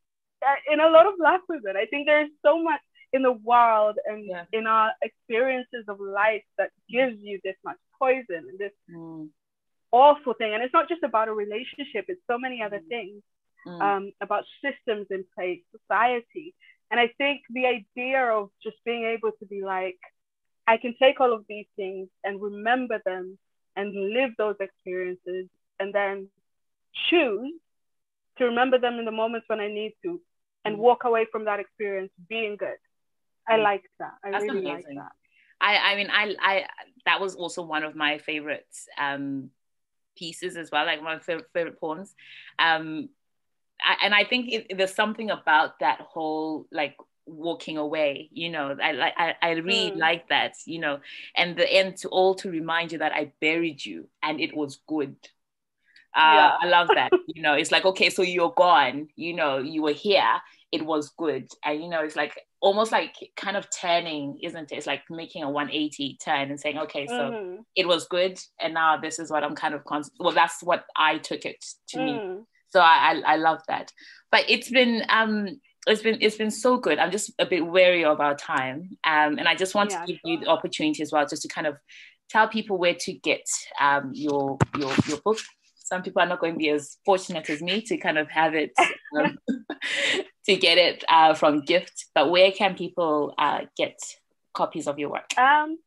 in 0.72 0.80
a 0.80 0.90
lot 0.90 1.06
of 1.06 1.14
black 1.18 1.42
women. 1.48 1.78
I 1.78 1.86
think 1.86 2.08
there's 2.08 2.30
so 2.44 2.62
much 2.62 2.82
in 3.14 3.22
the 3.22 3.32
world 3.32 3.98
and 4.06 4.26
yeah. 4.28 4.46
in 4.52 4.66
our 4.66 4.92
experiences 5.04 5.86
of 5.88 6.00
life 6.00 6.44
that 6.58 6.72
gives 6.90 7.18
you 7.22 7.40
this 7.44 7.56
much 7.64 7.78
poison 8.00 8.48
and 8.50 8.60
this 8.60 8.72
mm 8.92 9.30
awful 9.94 10.34
thing. 10.34 10.54
And 10.54 10.64
it's 10.64 10.74
not 10.74 10.90
just 10.90 11.04
about 11.04 11.30
a 11.30 11.34
relationship, 11.34 12.06
it's 12.10 12.22
so 12.30 12.38
many 12.38 12.62
other 12.62 12.80
mm. 12.80 12.88
things 12.90 13.22
mm. 13.66 13.82
um, 13.82 14.12
about 14.20 14.44
systems 14.62 15.08
in 15.12 15.24
place, 15.36 15.62
society. 15.72 16.54
And 16.92 17.00
I 17.00 17.10
think 17.18 17.42
the 17.50 17.66
idea 17.68 18.26
of 18.26 18.50
just 18.62 18.78
being 18.84 19.06
able 19.06 19.32
to 19.40 19.46
be 19.46 19.62
like, 19.64 20.00
I 20.68 20.78
can 20.78 20.96
take 21.00 21.22
all 21.22 21.34
of 21.34 21.46
these 21.48 21.68
things 21.76 22.10
and 22.24 22.42
remember 22.42 23.00
them 23.06 23.38
and 23.76 23.94
live 23.94 24.32
those 24.38 24.56
experiences 24.60 25.48
and 25.80 25.94
then 25.94 26.28
choose 27.10 27.54
to 28.38 28.46
remember 28.46 28.80
them 28.80 28.96
in 28.96 29.06
the 29.06 29.12
moments 29.12 29.46
when 29.48 29.60
I 29.60 29.68
need 29.68 29.94
to 30.04 30.20
and 30.66 30.76
mm. 30.76 30.80
walk 30.80 31.04
away 31.04 31.28
from 31.32 31.46
that 31.46 31.60
experience 31.60 32.12
being 32.30 32.58
good. 32.58 32.82
I 33.48 33.58
mm. 33.58 33.64
like 33.64 33.84
that. 34.00 34.14
I 34.24 34.32
That's 34.32 34.44
really 34.44 34.70
amazing. 34.70 34.96
like 34.96 35.06
that. 35.06 35.12
I, 35.62 35.94
I 35.94 35.96
mean, 35.96 36.10
I, 36.12 36.36
I, 36.42 36.66
that 37.06 37.22
was 37.22 37.36
also 37.36 37.62
one 37.62 37.84
of 37.84 37.96
my 37.96 38.18
favorites 38.18 38.88
um, 39.00 39.50
pieces 40.16 40.58
as 40.58 40.72
well, 40.72 40.86
like 40.86 41.02
my 41.02 41.20
favorite, 41.20 41.48
favorite 41.54 41.80
poems. 41.80 42.14
Um, 42.60 43.10
I, 43.84 44.06
and 44.06 44.14
I 44.14 44.24
think 44.24 44.52
it, 44.52 44.78
there's 44.78 44.94
something 44.94 45.30
about 45.30 45.80
that 45.80 46.00
whole 46.02 46.68
like 46.72 46.96
walking 47.26 47.78
away 47.78 48.30
you 48.34 48.50
know 48.50 48.76
i 48.84 48.92
like 48.92 49.14
I, 49.18 49.34
I 49.42 49.52
really 49.52 49.92
mm. 49.92 49.98
like 49.98 50.28
that 50.28 50.56
you 50.66 50.80
know 50.80 51.00
and 51.38 51.56
the 51.56 51.72
end 51.72 51.98
to 52.00 52.10
all 52.10 52.36
to 52.36 52.50
remind 52.52 52.92
you 52.92 52.98
that 52.98 53.14
i 53.14 53.32
buried 53.40 53.86
you 53.86 54.10
and 54.22 54.42
it 54.42 54.56
was 54.56 54.80
good 54.88 55.16
uh, 56.16 56.20
yeah. 56.20 56.52
i 56.62 56.68
love 56.68 56.90
that 56.94 57.12
you 57.28 57.42
know 57.42 57.54
it's 57.54 57.72
like 57.72 57.86
okay 57.86 58.10
so 58.10 58.24
you're 58.24 58.54
gone 58.58 59.08
you 59.16 59.34
know 59.34 59.58
you 59.58 59.82
were 59.82 59.94
here 59.94 60.34
it 60.74 60.86
was 60.86 61.14
good. 61.18 61.48
And 61.64 61.82
you 61.82 61.90
know 61.90 62.02
it's 62.02 62.18
like 62.18 62.34
almost 62.60 62.92
like 62.92 63.16
kind 63.38 63.56
of 63.56 63.68
turning 63.70 64.40
isn't 64.44 64.72
it? 64.72 64.76
It's 64.76 64.88
like 64.88 65.04
making 65.10 65.44
a 65.44 65.50
180 65.50 66.18
turn 66.24 66.50
and 66.50 66.60
saying 66.60 66.78
okay 66.80 67.08
so 67.08 67.14
mm-hmm. 67.14 67.62
it 67.76 67.88
was 67.88 68.08
good 68.08 68.40
and 68.60 68.74
now 68.74 68.98
this 68.98 69.20
is 69.20 69.30
what 69.30 69.44
i'm 69.44 69.54
kind 69.54 69.74
of 69.74 69.84
con- 69.84 70.04
well 70.18 70.34
that's 70.34 70.64
what 70.64 70.86
i 70.96 71.18
took 71.18 71.44
it 71.44 71.64
to 71.90 71.98
mm. 71.98 72.06
me 72.06 72.44
so 72.74 72.80
I, 72.80 73.22
I, 73.26 73.34
I 73.34 73.36
love 73.36 73.62
that. 73.68 73.92
But 74.32 74.46
it's 74.50 74.70
been 74.70 75.04
um 75.10 75.62
it's 75.86 76.02
been 76.02 76.18
it's 76.22 76.38
been 76.38 76.52
so 76.52 76.78
good. 76.78 76.98
I'm 76.98 77.12
just 77.12 77.32
a 77.38 77.46
bit 77.46 77.66
wary 77.66 78.04
of 78.04 78.20
our 78.20 78.36
time. 78.36 78.98
Um 79.04 79.38
and 79.38 79.48
i 79.48 79.56
just 79.56 79.76
want 79.76 79.92
yeah, 79.92 80.02
to 80.02 80.08
give 80.08 80.20
sure. 80.26 80.32
you 80.32 80.40
the 80.40 80.48
opportunity 80.48 81.04
as 81.04 81.12
well 81.12 81.26
just 81.28 81.44
to 81.44 81.48
kind 81.48 81.68
of 81.68 81.78
tell 82.30 82.48
people 82.48 82.78
where 82.78 82.96
to 82.96 83.14
get 83.14 83.46
um 83.80 84.12
your 84.14 84.58
your 84.78 84.92
your 85.08 85.20
book 85.24 85.38
some 85.94 86.02
people 86.02 86.22
are 86.22 86.28
not 86.28 86.40
going 86.40 86.54
to 86.54 86.58
be 86.58 86.70
as 86.70 86.98
fortunate 87.06 87.50
as 87.50 87.62
me 87.62 87.82
to 87.82 87.98
kind 87.98 88.18
of 88.18 88.28
have 88.30 88.54
it 88.56 88.72
um, 89.20 89.38
to 90.46 90.56
get 90.56 90.78
it 90.78 91.04
uh, 91.08 91.34
from 91.34 91.62
Gift 91.62 92.06
but 92.16 92.32
where 92.32 92.52
can 92.52 92.76
people 92.76 93.34
uh, 93.38 93.62
get 93.78 93.98
copies 94.54 94.88
of 94.88 95.00
your 95.00 95.10
work 95.10 95.38
um 95.38 95.78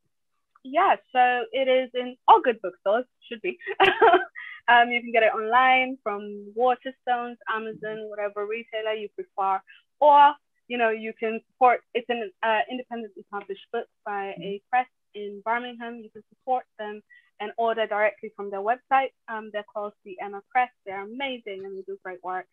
yeah 0.65 0.97
so 1.13 1.45
it 1.53 1.69
is 1.69 1.91
in 1.95 2.17
all 2.27 2.41
good 2.43 2.61
bookstores 2.63 3.05
should 3.29 3.43
be. 3.43 3.59
um, 4.69 4.91
you 4.91 5.01
can 5.01 5.13
get 5.13 5.23
it 5.23 5.33
online 5.35 5.99
from 6.03 6.53
Waterstones, 6.57 7.37
Amazon, 7.53 8.09
whatever 8.09 8.47
retailer 8.47 8.95
you 8.95 9.09
prefer, 9.15 9.61
or 10.01 10.33
you 10.69 10.79
know 10.79 10.91
you 10.91 11.13
can 11.19 11.41
support. 11.53 11.81
It's 11.95 12.09
an 12.09 12.31
uh, 12.43 12.61
independently 12.71 13.25
published 13.31 13.67
book 13.73 13.87
by 14.05 14.35
a 14.39 14.61
press 14.71 14.89
in 15.15 15.43
Birmingham. 15.45 15.97
You 15.97 16.11
can 16.11 16.23
support 16.29 16.65
them 16.79 17.03
and 17.41 17.53
order 17.59 17.87
directly 17.87 18.33
from 18.37 18.51
their 18.51 18.61
website. 18.61 19.11
Um, 19.29 19.51
they're 19.53 19.65
called 19.73 19.93
the 20.05 20.17
Emma 20.21 20.43
Press. 20.51 20.71
They're 20.85 21.05
amazing 21.05 21.65
and 21.65 21.77
they 21.77 21.83
do 21.83 21.99
great 22.03 22.23
work. 22.23 22.47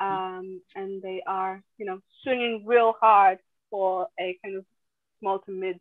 Um, 0.00 0.60
and 0.76 1.02
they 1.02 1.22
are, 1.26 1.62
you 1.76 1.86
know, 1.86 2.00
swinging 2.22 2.64
real 2.66 2.94
hard 3.00 3.38
for 3.70 4.06
a 4.18 4.38
kind 4.44 4.56
of 4.56 4.64
small 5.20 5.40
to 5.40 5.50
mid 5.50 5.80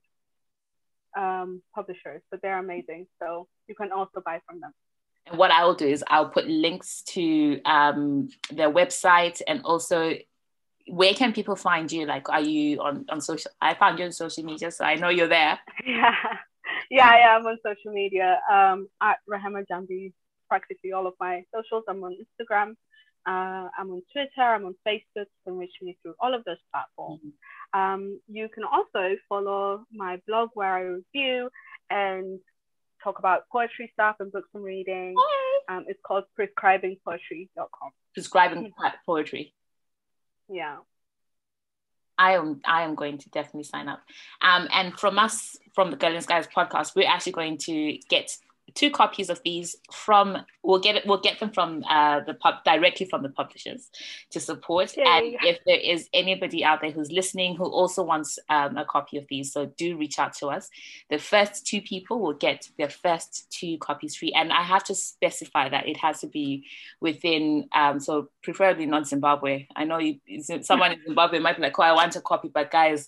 um, 1.16 1.62
publishers, 1.76 2.22
but 2.32 2.42
they're 2.42 2.58
amazing. 2.58 3.08
So 3.22 3.48
you 3.68 3.76
can 3.76 3.92
also 3.92 4.22
buy 4.26 4.42
from 4.48 4.60
them. 4.60 4.72
And 5.28 5.38
what 5.38 5.52
I'll 5.52 5.76
do 5.76 5.88
is 5.88 6.04
I'll 6.08 6.30
put 6.30 6.48
links 6.48 7.04
to 7.10 7.62
um, 7.64 8.30
their 8.52 8.72
website 8.72 9.42
and 9.48 9.62
also 9.64 10.16
where 10.88 11.14
can 11.14 11.34
people 11.34 11.56
find 11.56 11.92
you? 11.92 12.06
Like, 12.06 12.30
are 12.30 12.42
you 12.42 12.82
on, 12.82 13.06
on 13.10 13.22
social? 13.22 13.52
I 13.62 13.74
found 13.74 14.00
you 14.00 14.06
on 14.06 14.12
social 14.12 14.44
media, 14.44 14.72
so 14.72 14.86
I 14.86 14.96
know 14.96 15.10
you're 15.10 15.28
there. 15.28 15.60
Yeah, 15.86 16.14
yeah, 16.90 17.18
yeah. 17.18 17.38
I'm 17.38 17.46
on 17.46 17.58
social 17.66 17.92
media 17.92 18.40
um, 18.52 18.88
at 19.02 19.18
Rehema 19.30 19.64
Njambi. 19.70 20.14
Practically 20.50 20.94
all 20.94 21.08
of 21.08 21.14
my 21.20 21.44
socials. 21.54 21.84
I'm 21.90 22.04
on 22.04 22.16
Instagram. 22.16 22.76
Uh, 23.26 23.68
I'm 23.78 23.92
on 23.92 24.02
Twitter. 24.14 24.42
I'm 24.42 24.66
on 24.66 24.76
Facebook. 24.88 25.02
You 25.16 25.26
can 25.46 25.58
reach 25.58 25.74
me 25.82 25.98
through 26.02 26.16
all 26.20 26.34
of 26.34 26.46
those 26.46 26.58
platforms. 26.72 27.20
Mm-hmm. 27.26 27.80
Um, 27.80 28.20
you 28.30 28.48
can 28.48 28.64
also 28.64 29.18
follow 29.28 29.86
my 29.92 30.22
blog 30.26 30.50
where 30.54 30.74
I 30.74 30.82
review 30.82 31.50
and 31.90 32.40
talk 33.04 33.20
about 33.20 33.50
poetry 33.52 33.92
stuff 33.94 34.16
and 34.20 34.32
books 34.32 34.48
I'm 34.56 34.64
reading. 34.64 35.16
Um, 35.70 35.86
it's 35.88 36.00
called 36.06 36.24
prescribingpoetry.com. 36.40 37.90
Prescribing 38.14 38.72
poetry. 39.06 39.54
Yeah. 40.50 40.78
I 42.18 42.34
am 42.34 42.62
I 42.66 42.84
am 42.84 42.96
going 42.96 43.18
to 43.18 43.30
definitely 43.30 43.64
sign 43.64 43.88
up. 43.88 44.02
Um, 44.42 44.68
and 44.74 44.98
from 45.00 45.20
us, 45.20 45.58
from 45.74 45.92
the 45.92 45.98
Girl 45.98 46.16
in 46.16 46.22
Skies 46.22 46.48
podcast, 46.48 46.96
we're 46.96 47.08
actually 47.08 47.34
going 47.34 47.58
to 47.60 47.98
get 48.10 48.38
two 48.74 48.92
copies 48.92 49.30
of 49.30 49.42
these 49.44 49.76
from 49.92 50.38
we'll 50.64 50.80
get 50.80 50.96
it 50.96 51.06
we'll 51.06 51.20
get 51.20 51.40
them 51.40 51.52
from 51.52 51.84
uh, 51.90 52.20
the 52.22 52.34
pub 52.34 52.56
directly 52.66 53.06
from 53.06 53.24
the 53.24 53.30
publishers 53.30 53.90
to 54.30 54.40
support. 54.40 54.96
Yay. 54.98 55.04
and 55.06 55.36
if 55.42 55.60
there 55.66 55.80
is 55.80 56.10
anybody 56.14 56.64
out 56.64 56.82
there 56.82 56.92
who's 56.92 57.12
listening 57.12 57.56
who 57.56 57.66
also 57.66 58.04
wants 58.04 58.38
um, 58.50 58.78
a 58.78 58.86
copy 58.86 59.18
of 59.18 59.26
these 59.30 59.52
so 59.52 59.66
do 59.78 59.98
reach 59.98 60.20
out 60.20 60.34
to 60.34 60.48
us. 60.48 60.70
The 61.10 61.18
first 61.18 61.66
two 61.66 61.82
people 61.82 62.20
will 62.20 62.34
get 62.34 62.70
their 62.78 62.90
first 62.90 63.50
two 63.52 63.78
copies 63.80 64.16
free. 64.16 64.34
And 64.34 64.52
i 64.52 64.62
have 64.62 64.84
to 64.86 64.96
specify 64.96 65.70
that 65.70 65.88
it 65.88 65.98
has 65.98 66.22
to 66.22 66.28
be 66.28 66.66
within 67.00 67.70
um, 67.74 68.00
so 68.00 68.30
preferably 68.44 68.86
not 68.86 69.08
zimbabwe. 69.08 69.68
I 69.76 69.86
know 69.86 70.00
you, 70.00 70.20
someone 70.62 70.94
in 70.94 71.04
zimbabwe 71.06 71.40
might 71.40 71.56
be 71.56 71.62
like 71.62 71.78
oh 71.80 71.84
i 71.84 71.94
want 71.94 72.16
a 72.16 72.22
copy 72.22 72.50
but 72.54 72.72
guys 72.72 73.08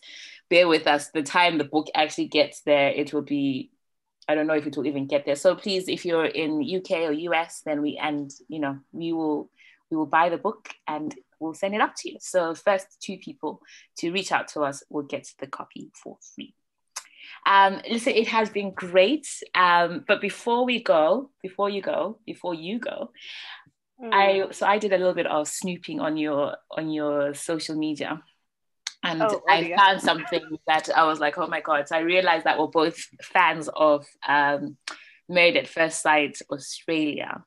bear 0.49 0.67
with 0.67 0.87
us. 0.87 1.09
The 1.09 1.21
time 1.21 1.57
the 1.57 1.63
book 1.63 1.87
actually 1.93 2.27
gets 2.27 2.61
there 2.61 2.89
it 2.89 3.13
will 3.13 3.21
be 3.21 3.71
I 4.29 4.35
don't 4.35 4.45
know 4.45 4.53
if 4.53 4.67
it 4.67 4.77
will 4.77 4.85
even 4.85 5.07
get 5.07 5.25
there. 5.25 5.35
So 5.35 5.55
please, 5.55 5.89
if 5.89 6.05
you're 6.05 6.25
in 6.25 6.61
UK 6.61 6.91
or 6.99 7.11
US, 7.11 7.61
then 7.65 7.81
we 7.81 7.97
and 7.97 8.31
you 8.47 8.59
know 8.59 8.77
we 8.91 9.11
will 9.11 9.49
we 9.89 9.97
will 9.97 10.05
buy 10.05 10.29
the 10.29 10.37
book 10.37 10.69
and 10.87 11.15
we'll 11.39 11.55
send 11.55 11.73
it 11.73 11.81
up 11.81 11.95
to 11.97 12.11
you. 12.11 12.17
So 12.21 12.53
first 12.53 13.01
two 13.01 13.17
people 13.17 13.61
to 13.97 14.11
reach 14.11 14.31
out 14.31 14.47
to 14.49 14.61
us 14.61 14.83
will 14.87 15.03
get 15.03 15.27
the 15.39 15.47
copy 15.47 15.89
for 15.95 16.17
free. 16.35 16.53
Um, 17.47 17.81
listen, 17.89 18.13
it 18.13 18.27
has 18.27 18.51
been 18.51 18.71
great. 18.71 19.27
Um, 19.55 20.05
but 20.07 20.21
before 20.21 20.63
we 20.63 20.83
go, 20.83 21.31
before 21.41 21.71
you 21.71 21.81
go, 21.81 22.19
before 22.27 22.53
you 22.53 22.77
go, 22.77 23.09
mm. 23.99 24.13
I 24.13 24.51
so 24.51 24.67
I 24.67 24.77
did 24.77 24.93
a 24.93 24.97
little 24.99 25.15
bit 25.15 25.25
of 25.25 25.47
snooping 25.47 25.99
on 25.99 26.17
your 26.17 26.55
on 26.69 26.91
your 26.91 27.33
social 27.33 27.75
media 27.75 28.21
and 29.03 29.21
oh, 29.21 29.41
I 29.47 29.73
found 29.75 30.01
something 30.01 30.57
that 30.67 30.89
I 30.95 31.05
was 31.05 31.19
like, 31.19 31.37
oh 31.37 31.47
my 31.47 31.61
god! 31.61 31.87
So 31.87 31.95
I 31.95 31.99
realized 31.99 32.45
that 32.45 32.59
we're 32.59 32.67
both 32.67 32.97
fans 33.21 33.69
of 33.75 34.05
um, 34.27 34.77
Married 35.27 35.57
at 35.57 35.67
First 35.67 36.01
Sight 36.01 36.37
Australia, 36.51 37.43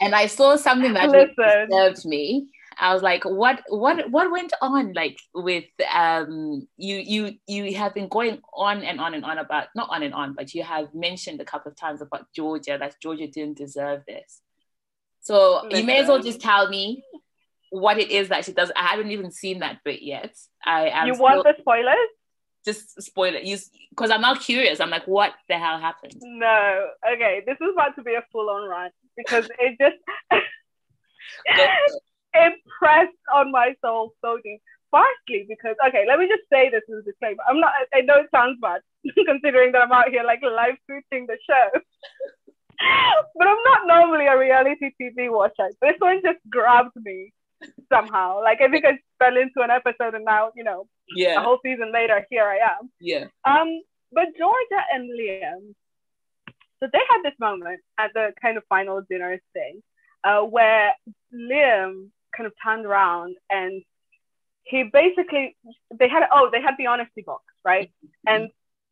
and 0.00 0.14
I 0.14 0.26
saw 0.26 0.56
something 0.56 0.92
that 0.94 1.10
really 1.10 1.34
disturbed 1.36 2.04
me. 2.04 2.48
I 2.78 2.94
was 2.94 3.02
like, 3.02 3.24
what, 3.24 3.62
what, 3.68 4.10
what 4.10 4.30
went 4.30 4.52
on? 4.60 4.92
Like 4.92 5.18
with 5.34 5.64
um, 5.92 6.66
you, 6.76 6.96
you, 6.96 7.32
you 7.46 7.76
have 7.76 7.94
been 7.94 8.08
going 8.08 8.40
on 8.54 8.82
and 8.82 9.00
on 9.00 9.14
and 9.14 9.24
on 9.24 9.38
about 9.38 9.68
not 9.74 9.88
on 9.90 10.02
and 10.02 10.14
on, 10.14 10.34
but 10.34 10.54
you 10.54 10.62
have 10.62 10.94
mentioned 10.94 11.40
a 11.40 11.44
couple 11.44 11.70
of 11.70 11.76
times 11.76 12.00
about 12.00 12.26
Georgia 12.34 12.78
that 12.80 12.96
Georgia 13.00 13.26
didn't 13.26 13.58
deserve 13.58 14.02
this. 14.06 14.40
So 15.20 15.62
Listen. 15.64 15.78
you 15.78 15.86
may 15.86 15.98
as 16.00 16.08
well 16.08 16.20
just 16.20 16.40
tell 16.40 16.68
me 16.68 17.04
what 17.72 17.98
it 17.98 18.10
is 18.10 18.28
that 18.28 18.44
she 18.44 18.52
does. 18.52 18.70
I 18.76 18.88
haven't 18.88 19.10
even 19.12 19.30
seen 19.30 19.60
that 19.60 19.82
bit 19.82 20.02
yet. 20.02 20.36
I 20.64 20.88
am 20.90 21.06
You 21.06 21.14
want 21.14 21.42
the 21.42 21.54
spoilers? 21.58 21.96
Just 22.66 23.02
spoil 23.02 23.34
it. 23.34 23.44
You 23.44 23.56
because 23.88 24.10
I'm 24.10 24.20
now 24.20 24.34
curious. 24.34 24.78
I'm 24.78 24.90
like, 24.90 25.08
what 25.08 25.32
the 25.48 25.58
hell 25.58 25.80
happened? 25.80 26.14
No. 26.20 26.88
Okay, 27.14 27.42
this 27.46 27.56
is 27.60 27.68
about 27.72 27.96
to 27.96 28.02
be 28.02 28.14
a 28.14 28.22
full 28.30 28.50
on 28.50 28.68
rant 28.68 28.92
because 29.16 29.48
it 29.58 29.78
just 29.80 29.96
impressed 32.34 33.16
on 33.34 33.50
my 33.50 33.74
soul 33.80 34.12
so 34.20 34.38
deep. 34.44 34.60
Firstly, 34.90 35.46
because 35.48 35.74
okay, 35.88 36.04
let 36.06 36.18
me 36.18 36.28
just 36.28 36.42
say 36.52 36.68
this 36.68 36.82
as 36.92 36.98
a 36.98 37.02
disclaimer. 37.02 37.42
I'm 37.48 37.58
not. 37.58 37.72
I 37.94 38.02
know 38.02 38.16
it 38.16 38.28
sounds 38.30 38.58
bad 38.60 38.82
considering 39.26 39.72
that 39.72 39.82
I'm 39.82 39.92
out 39.92 40.10
here 40.10 40.24
like 40.24 40.42
live 40.42 40.76
tweeting 40.88 41.26
the 41.26 41.38
show. 41.48 41.68
but 43.34 43.48
I'm 43.48 43.62
not 43.64 43.86
normally 43.86 44.26
a 44.26 44.36
reality 44.36 44.90
TV 45.00 45.32
watcher. 45.32 45.70
This 45.80 45.96
one 45.98 46.20
just 46.22 46.38
grabbed 46.50 46.94
me 46.96 47.32
somehow. 47.92 48.42
Like 48.42 48.60
I 48.60 48.68
think 48.68 48.84
I 48.84 48.98
fell 49.18 49.36
into 49.36 49.60
an 49.60 49.70
episode 49.70 50.14
and 50.14 50.24
now, 50.24 50.50
you 50.56 50.64
know, 50.64 50.86
yeah, 51.14 51.40
a 51.40 51.42
whole 51.42 51.58
season 51.64 51.92
later, 51.92 52.26
here 52.30 52.44
I 52.44 52.56
am. 52.56 52.90
Yeah. 53.00 53.26
Um, 53.44 53.82
but 54.12 54.26
Georgia 54.38 54.82
and 54.92 55.10
Liam, 55.10 55.74
so 56.80 56.88
they 56.92 57.00
had 57.10 57.22
this 57.22 57.38
moment 57.40 57.80
at 57.98 58.10
the 58.14 58.32
kind 58.40 58.56
of 58.56 58.64
final 58.68 59.02
dinner 59.08 59.40
thing, 59.52 59.82
uh, 60.24 60.40
where 60.40 60.94
Liam 61.34 62.08
kind 62.36 62.46
of 62.46 62.52
turned 62.64 62.86
around 62.86 63.36
and 63.50 63.82
he 64.64 64.84
basically 64.84 65.56
they 65.98 66.08
had 66.08 66.22
oh 66.32 66.48
they 66.52 66.60
had 66.60 66.74
the 66.78 66.86
honesty 66.86 67.22
box 67.24 67.42
right 67.64 67.90
mm-hmm. 68.04 68.34
and 68.34 68.50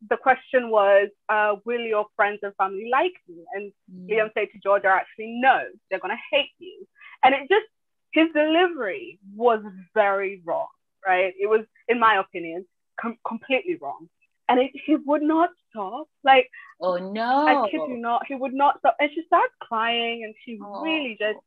the 0.08 0.16
question 0.16 0.70
was 0.70 1.08
uh, 1.28 1.54
will 1.64 1.80
your 1.80 2.06
friends 2.16 2.38
and 2.42 2.54
family 2.56 2.88
like 2.90 3.12
you 3.26 3.44
and 3.54 3.72
mm-hmm. 3.92 4.12
liam 4.12 4.30
said 4.34 4.48
to 4.52 4.58
georgia 4.62 4.88
actually 4.88 5.38
no 5.40 5.62
they're 5.88 6.00
going 6.00 6.14
to 6.14 6.36
hate 6.36 6.50
you 6.58 6.86
and 7.22 7.34
it 7.34 7.42
just 7.48 7.66
his 8.12 8.28
delivery 8.34 9.18
was 9.34 9.62
very 9.94 10.42
wrong, 10.44 10.68
right? 11.06 11.32
It 11.38 11.48
was, 11.48 11.64
in 11.88 11.98
my 11.98 12.18
opinion, 12.18 12.66
com- 13.00 13.18
completely 13.26 13.76
wrong. 13.80 14.08
And 14.48 14.58
it, 14.58 14.72
he 14.84 14.96
would 14.96 15.22
not 15.22 15.50
stop. 15.70 16.08
Like, 16.24 16.50
oh 16.80 16.96
no, 16.96 17.46
I 17.46 17.70
kid 17.70 17.82
you 17.88 17.96
not, 17.96 18.26
he 18.26 18.34
would 18.34 18.52
not 18.52 18.78
stop. 18.80 18.96
And 18.98 19.10
she 19.14 19.22
starts 19.26 19.54
crying, 19.60 20.24
and 20.24 20.34
she 20.44 20.58
oh. 20.60 20.82
really 20.82 21.16
just, 21.18 21.38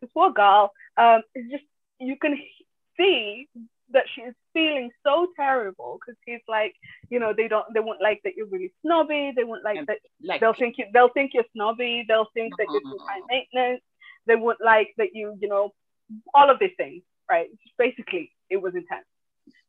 this 0.00 0.10
poor 0.14 0.32
girl, 0.32 0.72
um, 0.96 1.22
it's 1.34 1.50
just, 1.50 1.64
you 1.98 2.16
can 2.16 2.38
see 2.96 3.48
that 3.92 4.04
she 4.14 4.22
is 4.22 4.34
feeling 4.54 4.90
so 5.04 5.26
terrible 5.36 5.98
because 6.00 6.18
he's 6.24 6.40
like, 6.48 6.74
you 7.10 7.18
know, 7.18 7.34
they 7.36 7.48
don't, 7.48 7.66
they 7.74 7.80
won't 7.80 8.00
like 8.00 8.20
that 8.24 8.34
you're 8.36 8.46
really 8.46 8.72
snobby. 8.82 9.32
They 9.36 9.44
won't 9.44 9.64
like 9.64 9.84
that. 9.86 9.98
Like, 10.22 10.40
they'll 10.40 10.54
think 10.54 10.78
you, 10.78 10.86
they'll 10.92 11.10
think 11.10 11.32
you're 11.34 11.44
snobby. 11.52 12.04
They'll 12.08 12.28
think 12.32 12.56
that 12.58 12.66
you're 12.70 12.80
too 12.80 12.98
high 13.06 13.20
maintenance. 13.28 13.82
They 14.26 14.36
won't 14.36 14.60
like 14.64 14.94
that 14.98 15.14
you, 15.14 15.36
you 15.40 15.48
know, 15.48 15.72
all 16.34 16.50
of 16.50 16.58
these 16.58 16.72
things, 16.76 17.02
right? 17.28 17.48
Basically, 17.78 18.32
it 18.50 18.60
was 18.60 18.74
intense. 18.74 19.06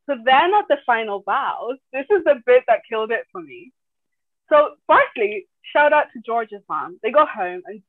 So 0.05 0.17
then 0.23 0.53
at 0.53 0.65
the 0.67 0.77
final 0.85 1.21
vows, 1.21 1.77
this 1.91 2.05
is 2.09 2.23
the 2.25 2.41
bit 2.45 2.63
that 2.67 2.81
killed 2.89 3.11
it 3.11 3.25
for 3.31 3.41
me. 3.41 3.71
So 4.49 4.75
firstly, 4.87 5.47
shout 5.71 5.93
out 5.93 6.07
to 6.13 6.21
Georgia's 6.21 6.63
mom. 6.67 6.99
They 7.01 7.11
go 7.11 7.25
home 7.25 7.61
and 7.65 7.81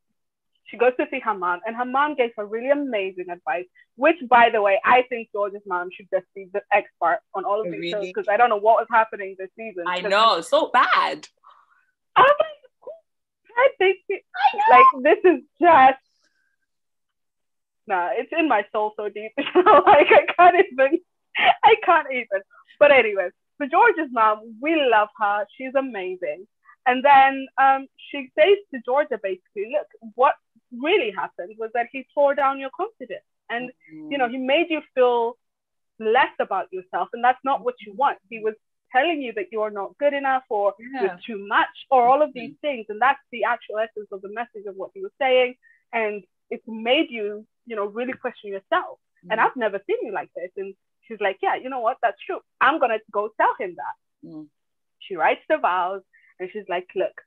she 0.67 0.79
goes 0.79 0.93
to 0.99 1.07
see 1.11 1.21
her 1.21 1.35
mom, 1.35 1.61
and 1.67 1.77
her 1.77 1.85
mom 1.85 2.15
gave 2.15 2.31
her 2.37 2.47
really 2.47 2.71
amazing 2.71 3.29
advice. 3.31 3.67
Which, 3.97 4.17
by 4.29 4.49
the 4.51 4.63
way, 4.63 4.81
I 4.85 5.03
think 5.09 5.29
Georgia's 5.31 5.63
mom 5.67 5.91
should 5.95 6.09
just 6.13 6.27
be 6.35 6.49
the 6.53 6.63
expert 6.73 7.21
on 7.35 7.45
all 7.45 7.61
of 7.61 7.71
these 7.71 7.81
really? 7.81 7.91
shows 7.91 8.07
because 8.07 8.29
I 8.29 8.37
don't 8.37 8.49
know 8.49 8.57
what 8.57 8.77
was 8.77 8.87
happening 8.91 9.37
this 9.39 9.51
season. 9.57 9.85
I 9.87 10.01
know, 10.01 10.41
so 10.41 10.71
bad. 10.73 11.29
I'm 12.17 12.25
like, 13.81 14.25
like 14.71 14.85
this 15.03 15.19
is 15.25 15.41
just 15.61 16.04
nah, 17.87 18.11
it's 18.12 18.32
in 18.37 18.49
my 18.49 18.64
soul 18.72 18.93
so 18.97 19.09
deep. 19.09 19.32
like 19.39 19.47
I 19.57 20.26
can't 20.37 20.57
even, 20.72 20.99
I 21.64 21.74
can't 21.85 22.07
even. 22.12 22.43
But 22.78 22.93
anyways, 22.93 23.32
so 23.61 23.66
Georgia's 23.66 24.11
mom, 24.11 24.57
we 24.61 24.76
love 24.76 25.09
her. 25.20 25.47
She's 25.57 25.74
amazing. 25.74 26.47
And 26.87 27.05
then 27.05 27.47
um, 27.57 27.87
she 28.11 28.30
says 28.39 28.59
to 28.72 28.80
Georgia 28.85 29.18
basically, 29.22 29.72
look, 29.72 29.87
what 30.14 30.35
really 30.72 31.11
happened 31.11 31.57
was 31.59 31.70
that 31.74 31.87
he 31.93 32.07
tore 32.14 32.35
down 32.35 32.59
your 32.61 32.70
confidence, 32.76 33.24
and 33.49 33.70
mm-hmm. 33.70 34.12
you 34.12 34.18
know 34.18 34.28
he 34.28 34.39
made 34.39 34.66
you 34.68 34.82
feel 34.95 35.37
less 35.99 36.35
about 36.41 36.72
yourself, 36.72 37.09
and 37.12 37.24
that's 37.24 37.39
not 37.45 37.64
what 37.64 37.76
you 37.87 37.95
want. 37.95 38.18
He 38.28 38.41
was 38.41 38.55
telling 38.95 39.20
you 39.20 39.32
that 39.35 39.47
you're 39.51 39.70
not 39.70 39.97
good 39.99 40.14
enough 40.14 40.45
or 40.49 40.74
Yeah. 40.78 41.03
you're 41.03 41.20
too 41.26 41.47
much 41.47 41.74
or 41.91 42.07
all 42.07 42.22
of 42.22 42.32
these 42.32 42.55
things. 42.61 42.87
And 42.89 43.01
that's 43.01 43.20
the 43.32 43.45
actual 43.45 43.78
essence 43.78 44.09
of 44.12 44.22
the 44.22 44.28
message 44.28 44.66
of 44.66 44.76
what 44.76 44.91
he 44.95 45.01
was 45.03 45.12
saying. 45.18 45.57
And 45.93 46.22
it's 46.51 46.66
made 46.66 47.11
you, 47.11 47.47
you 47.67 47.77
know, 47.77 47.87
really 47.87 48.12
question 48.12 48.51
yourself. 48.51 48.99
And 49.31 49.41
Mm. 49.41 49.45
I've 49.45 49.57
never 49.57 49.81
seen 49.87 49.97
you 50.03 50.12
like 50.12 50.31
this. 50.35 50.51
And 50.57 50.75
she's 51.03 51.21
like, 51.21 51.39
yeah, 51.43 51.55
you 51.55 51.71
know 51.71 51.81
what? 51.81 51.99
That's 52.03 52.21
true. 52.21 52.41
I'm 52.61 52.79
going 52.79 52.91
to 52.91 53.01
go 53.11 53.31
tell 53.41 53.55
him 53.59 53.77
that. 53.77 54.29
Mm. 54.29 54.47
She 54.99 55.17
writes 55.17 55.43
the 55.49 55.59
vows 55.59 56.03
and 56.39 56.51
she's 56.53 56.69
like, 56.69 56.89
look, 56.95 57.21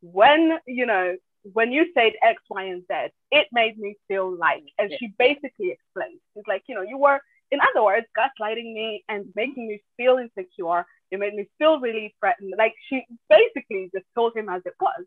when, 0.00 0.58
you 0.66 0.86
know, 0.86 1.16
when 1.52 1.72
you 1.72 1.86
said 1.94 2.12
X, 2.22 2.42
Y, 2.50 2.64
and 2.64 2.82
Z, 2.82 3.12
it 3.30 3.48
made 3.52 3.78
me 3.78 3.96
feel 4.06 4.34
like, 4.36 4.64
and 4.78 4.92
she 4.98 5.12
basically 5.18 5.70
explains, 5.70 6.20
she's 6.34 6.44
like, 6.46 6.62
you 6.66 6.74
know, 6.74 6.82
you 6.82 6.98
were, 6.98 7.20
in 7.50 7.60
other 7.60 7.82
words, 7.82 8.06
gaslighting 8.16 8.74
me 8.74 9.04
and 9.08 9.26
making 9.34 9.66
me 9.66 9.82
feel 9.96 10.18
insecure. 10.18 10.84
You 11.10 11.18
made 11.18 11.34
me 11.34 11.48
feel 11.58 11.80
really 11.80 12.14
threatened. 12.20 12.52
Like 12.58 12.74
she 12.88 13.06
basically 13.30 13.90
just 13.94 14.04
told 14.14 14.36
him 14.36 14.48
as 14.50 14.62
it 14.66 14.74
was. 14.78 15.04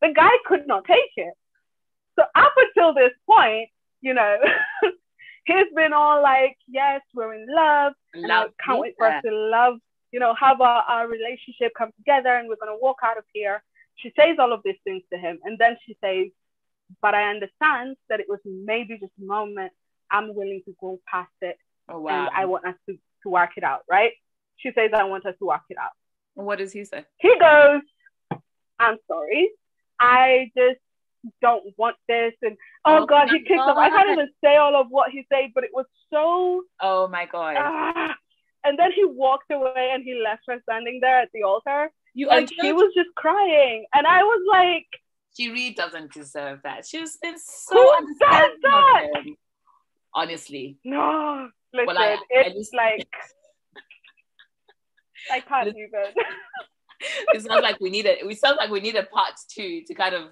The 0.00 0.12
guy 0.14 0.30
could 0.46 0.66
not 0.68 0.84
take 0.84 1.12
it. 1.16 1.34
So 2.18 2.24
up 2.34 2.52
until 2.56 2.94
this 2.94 3.12
point, 3.26 3.68
you 4.00 4.12
know, 4.14 4.36
he's 5.44 5.72
been 5.74 5.92
all 5.92 6.22
like, 6.22 6.56
yes, 6.66 7.00
we're 7.14 7.34
in 7.34 7.46
love. 7.48 7.92
And 8.14 8.30
I 8.30 8.46
can't 8.64 8.80
wait 8.80 8.94
for 8.98 9.06
us 9.06 9.22
to 9.24 9.30
love, 9.32 9.74
you 10.10 10.18
know, 10.18 10.34
have 10.34 10.60
our, 10.60 10.82
our 10.82 11.08
relationship 11.08 11.72
come 11.76 11.90
together 11.96 12.30
and 12.36 12.48
we're 12.48 12.56
going 12.56 12.76
to 12.76 12.82
walk 12.82 12.98
out 13.04 13.18
of 13.18 13.24
here. 13.32 13.62
She 13.96 14.12
says 14.18 14.36
all 14.38 14.52
of 14.52 14.60
these 14.64 14.76
things 14.84 15.02
to 15.12 15.18
him. 15.18 15.38
And 15.44 15.58
then 15.58 15.76
she 15.86 15.96
says, 16.02 16.26
but 17.00 17.14
I 17.14 17.30
understand 17.30 17.96
that 18.08 18.20
it 18.20 18.26
was 18.28 18.40
maybe 18.44 18.98
just 18.98 19.12
a 19.20 19.24
moment. 19.24 19.72
I'm 20.10 20.34
willing 20.34 20.62
to 20.64 20.74
go 20.80 20.98
past 21.10 21.30
it 21.42 21.58
Oh 21.88 22.00
wow. 22.00 22.26
and 22.26 22.30
I 22.34 22.44
want 22.46 22.66
us 22.66 22.74
to, 22.88 22.98
to 23.22 23.28
work 23.28 23.50
it 23.56 23.64
out, 23.64 23.82
right? 23.90 24.12
She 24.56 24.70
says, 24.74 24.90
I 24.94 25.04
want 25.04 25.26
us 25.26 25.34
to 25.38 25.46
work 25.46 25.62
it 25.70 25.76
out. 25.78 25.92
what 26.34 26.58
does 26.58 26.72
he 26.72 26.84
say? 26.84 27.04
He 27.18 27.34
goes, 27.38 27.82
I'm 28.78 28.96
sorry. 29.08 29.50
I 30.00 30.50
just 30.56 30.80
don't 31.42 31.64
want 31.76 31.96
this. 32.08 32.32
And 32.42 32.56
oh, 32.84 32.98
Oh 33.02 33.06
God, 33.06 33.28
he 33.30 33.40
kicks 33.40 33.58
off. 33.60 33.76
I 33.76 33.88
can't 33.90 34.10
even 34.10 34.28
say 34.44 34.56
all 34.56 34.74
of 34.76 34.86
what 34.90 35.10
he 35.10 35.24
said, 35.32 35.50
but 35.54 35.64
it 35.64 35.70
was 35.72 35.86
so 36.12 36.62
Oh 36.80 37.08
my 37.08 37.26
god. 37.26 37.56
Ah. 37.58 38.14
and 38.64 38.78
then 38.78 38.92
he 38.92 39.04
walked 39.04 39.50
away 39.50 39.90
and 39.92 40.02
he 40.04 40.14
left 40.22 40.42
her 40.48 40.58
standing 40.62 40.98
there 41.00 41.20
at 41.20 41.28
the 41.34 41.42
altar. 41.42 41.90
you 42.14 42.28
And 42.30 42.48
she 42.60 42.72
was 42.72 42.92
just 42.94 43.10
crying. 43.16 43.86
And 43.94 44.06
I 44.06 44.22
was 44.22 44.42
like, 44.50 44.86
she 45.36 45.48
really 45.50 45.74
doesn't 45.74 46.12
deserve 46.12 46.60
that. 46.64 46.86
She's 46.86 47.16
been 47.18 47.38
so 47.38 47.74
Who 47.76 47.92
understanding 47.96 48.58
that? 48.62 49.06
him. 49.24 49.36
Honestly. 50.14 50.78
no, 50.84 51.48
listen, 51.72 51.86
Well, 51.86 51.98
I- 51.98 52.12
I 52.14 52.18
it's 52.30 52.54
just- 52.58 52.74
like, 52.74 53.08
I 55.30 55.40
can't 55.40 55.68
even. 55.68 55.88
it 57.32 57.42
sounds 57.42 57.62
like 57.62 57.78
we 57.80 57.90
need 57.90 58.06
a 58.06 58.18
we 58.26 58.34
sound 58.34 58.56
like 58.56 58.70
we 58.70 58.80
need 58.80 58.96
a 58.96 59.04
part 59.04 59.34
two 59.48 59.82
to 59.86 59.94
kind 59.94 60.14
of 60.14 60.24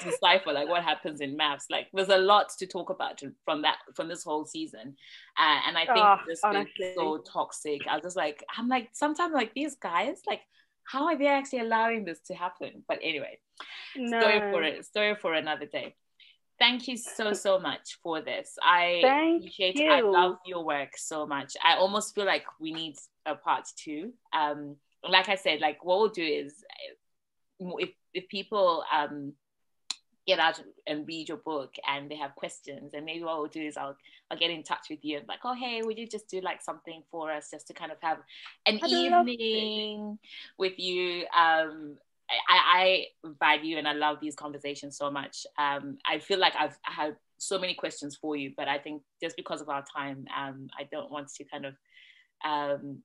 decipher 0.00 0.52
like 0.52 0.68
what 0.68 0.82
happens 0.82 1.20
in 1.20 1.36
MAFS. 1.36 1.64
Like 1.70 1.88
there's 1.92 2.08
a 2.08 2.18
lot 2.18 2.48
to 2.58 2.66
talk 2.66 2.90
about 2.90 3.20
from 3.44 3.62
that 3.62 3.76
from 3.94 4.08
this 4.08 4.24
whole 4.24 4.44
season. 4.44 4.96
Uh, 5.38 5.60
and 5.66 5.76
i 5.76 5.84
think 5.86 6.04
Oh, 6.04 6.16
this 6.26 6.40
honestly. 6.44 6.86
is 6.86 6.94
so 6.94 7.18
toxic. 7.18 7.82
I 7.88 7.94
was 7.94 8.02
just 8.02 8.16
like 8.16 8.44
i'm 8.56 8.68
like 8.68 8.88
sometimes 8.92 9.34
like 9.34 9.52
these 9.54 9.74
guys 9.76 10.22
like 10.26 10.40
how 10.84 11.06
are 11.06 11.18
they 11.18 11.26
actually 11.26 11.60
allowing 11.60 12.04
this 12.04 12.20
to 12.28 12.34
happen? 12.34 12.84
But 12.86 13.00
anyway 13.02 13.38
No. 13.96 14.20
story 14.20 14.40
for 14.50 14.62
it 14.62 14.84
story 14.84 15.16
for 15.16 15.34
another 15.34 15.66
day. 15.66 15.94
Thank 16.58 16.88
you 16.88 16.96
so 16.96 17.32
so 17.34 17.58
much 17.58 17.98
for 18.02 18.22
this. 18.22 18.56
I 18.62 19.00
Thank 19.02 19.42
appreciate 19.42 19.76
it. 19.76 19.90
I 19.90 20.00
love 20.00 20.36
your 20.46 20.64
work 20.64 20.96
so 20.96 21.26
much. 21.26 21.52
I 21.62 21.76
almost 21.76 22.14
feel 22.14 22.24
like 22.24 22.44
we 22.58 22.72
need 22.72 22.96
a 23.26 23.34
part 23.34 23.66
two. 23.76 24.12
Um 24.32 24.76
like 25.10 25.28
i 25.28 25.34
said 25.34 25.60
like 25.60 25.84
what 25.84 25.98
we'll 25.98 26.08
do 26.08 26.22
is 26.22 26.64
uh, 27.62 27.76
if 27.78 27.90
if 28.14 28.28
people 28.28 28.84
um 28.92 29.32
get 30.26 30.40
out 30.40 30.60
and 30.88 31.06
read 31.06 31.28
your 31.28 31.38
book 31.38 31.74
and 31.88 32.10
they 32.10 32.16
have 32.16 32.34
questions 32.34 32.94
and 32.94 33.04
maybe 33.04 33.22
what 33.22 33.38
we'll 33.38 33.46
do 33.46 33.62
is 33.62 33.76
i'll 33.76 33.96
i'll 34.30 34.38
get 34.38 34.50
in 34.50 34.62
touch 34.62 34.86
with 34.90 34.98
you 35.04 35.18
and 35.18 35.28
like 35.28 35.38
oh 35.44 35.54
hey 35.54 35.82
would 35.82 35.96
you 35.96 36.06
just 36.06 36.28
do 36.28 36.40
like 36.40 36.60
something 36.60 37.02
for 37.10 37.30
us 37.30 37.50
just 37.50 37.68
to 37.68 37.72
kind 37.72 37.92
of 37.92 37.98
have 38.00 38.18
an 38.66 38.80
I'd 38.82 38.90
love 38.90 39.26
to. 39.26 39.32
evening 39.32 40.18
with 40.58 40.78
you 40.78 41.24
um 41.36 41.96
I, 42.48 43.06
I 43.28 43.32
value 43.40 43.78
and 43.78 43.86
I 43.86 43.92
love 43.92 44.18
these 44.20 44.34
conversations 44.34 44.96
so 44.96 45.10
much. 45.10 45.46
Um, 45.58 45.98
I 46.04 46.18
feel 46.18 46.38
like 46.38 46.54
I've 46.58 46.76
had 46.82 47.16
so 47.38 47.58
many 47.58 47.74
questions 47.74 48.16
for 48.16 48.36
you, 48.36 48.52
but 48.56 48.68
I 48.68 48.78
think 48.78 49.02
just 49.22 49.36
because 49.36 49.60
of 49.60 49.68
our 49.68 49.84
time, 49.96 50.26
um, 50.36 50.68
I 50.78 50.84
don't 50.90 51.10
want 51.10 51.28
to 51.34 51.44
kind 51.44 51.66
of 51.66 51.74
um, 52.44 52.98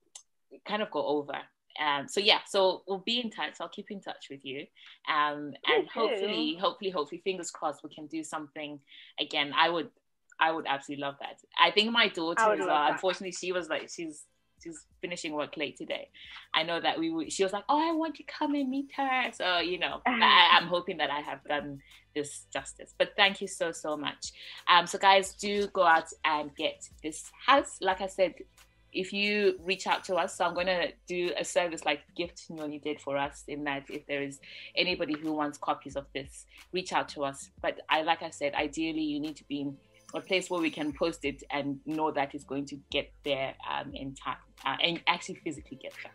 kind 0.66 0.82
of 0.82 0.90
go 0.90 1.06
over. 1.06 1.34
Um, 1.80 2.08
so 2.08 2.20
yeah, 2.20 2.40
so 2.46 2.82
we'll 2.86 2.98
be 2.98 3.20
in 3.20 3.30
touch. 3.30 3.54
I'll 3.60 3.68
keep 3.68 3.90
in 3.90 4.00
touch 4.00 4.26
with 4.30 4.44
you, 4.44 4.66
um, 5.08 5.54
and 5.66 5.88
hopefully, 5.92 6.56
hopefully, 6.60 6.90
hopefully, 6.90 7.20
fingers 7.24 7.50
crossed, 7.50 7.82
we 7.82 7.94
can 7.94 8.06
do 8.06 8.22
something 8.22 8.78
again. 9.20 9.52
I 9.56 9.68
would, 9.68 9.90
I 10.40 10.52
would 10.52 10.66
absolutely 10.66 11.02
love 11.02 11.16
that. 11.20 11.38
I 11.60 11.70
think 11.70 11.92
my 11.92 12.08
daughter 12.08 12.40
I 12.40 12.48
would 12.48 12.60
as 12.60 12.66
well. 12.66 12.76
that. 12.76 12.92
Unfortunately, 12.92 13.32
she 13.32 13.52
was 13.52 13.68
like, 13.68 13.88
she's 13.88 14.24
she's 14.62 14.86
finishing 15.00 15.32
work 15.32 15.56
late 15.56 15.76
today. 15.76 16.08
I 16.54 16.62
know 16.62 16.80
that 16.80 16.98
we 16.98 17.10
would. 17.10 17.32
She 17.32 17.42
was 17.42 17.52
like, 17.52 17.64
"Oh, 17.68 17.90
I 17.90 17.92
want 17.92 18.14
to 18.16 18.22
come 18.24 18.54
and 18.54 18.70
meet 18.70 18.90
her." 18.96 19.30
So 19.32 19.58
you 19.58 19.78
know, 19.78 20.00
I, 20.06 20.58
I'm 20.58 20.66
hoping 20.66 20.98
that 20.98 21.10
I 21.10 21.20
have 21.20 21.42
done 21.44 21.80
this 22.14 22.46
justice. 22.52 22.94
But 22.98 23.12
thank 23.16 23.40
you 23.40 23.48
so 23.48 23.72
so 23.72 23.96
much. 23.96 24.32
Um, 24.68 24.86
so 24.86 24.98
guys, 24.98 25.34
do 25.34 25.66
go 25.68 25.82
out 25.82 26.08
and 26.24 26.54
get 26.56 26.88
this 27.02 27.30
house. 27.46 27.78
Like 27.80 28.00
I 28.00 28.06
said, 28.06 28.34
if 28.92 29.12
you 29.12 29.58
reach 29.64 29.86
out 29.86 30.04
to 30.04 30.16
us, 30.16 30.36
so 30.36 30.44
I'm 30.44 30.54
gonna 30.54 30.88
do 31.08 31.32
a 31.38 31.44
service 31.44 31.84
like 31.84 32.00
Gift 32.16 32.50
Nyoni 32.50 32.82
did 32.82 33.00
for 33.00 33.16
us. 33.16 33.44
In 33.48 33.64
that, 33.64 33.84
if 33.88 34.06
there 34.06 34.22
is 34.22 34.40
anybody 34.76 35.14
who 35.18 35.32
wants 35.32 35.58
copies 35.58 35.96
of 35.96 36.06
this, 36.14 36.46
reach 36.72 36.92
out 36.92 37.08
to 37.10 37.24
us. 37.24 37.50
But 37.60 37.80
I, 37.88 38.02
like 38.02 38.22
I 38.22 38.30
said, 38.30 38.54
ideally 38.54 39.02
you 39.02 39.20
need 39.20 39.36
to 39.36 39.44
be 39.44 39.62
in 39.62 39.76
a 40.14 40.20
place 40.20 40.50
where 40.50 40.60
we 40.60 40.70
can 40.70 40.92
post 40.92 41.24
it 41.24 41.42
and 41.50 41.80
know 41.86 42.10
that 42.10 42.34
it's 42.34 42.44
going 42.44 42.66
to 42.66 42.76
get 42.90 43.10
there 43.24 43.54
um, 43.70 43.94
in 43.94 44.14
time 44.14 44.36
uh, 44.64 44.76
and 44.82 45.00
actually 45.06 45.36
physically 45.36 45.78
get 45.80 45.94
there. 46.02 46.12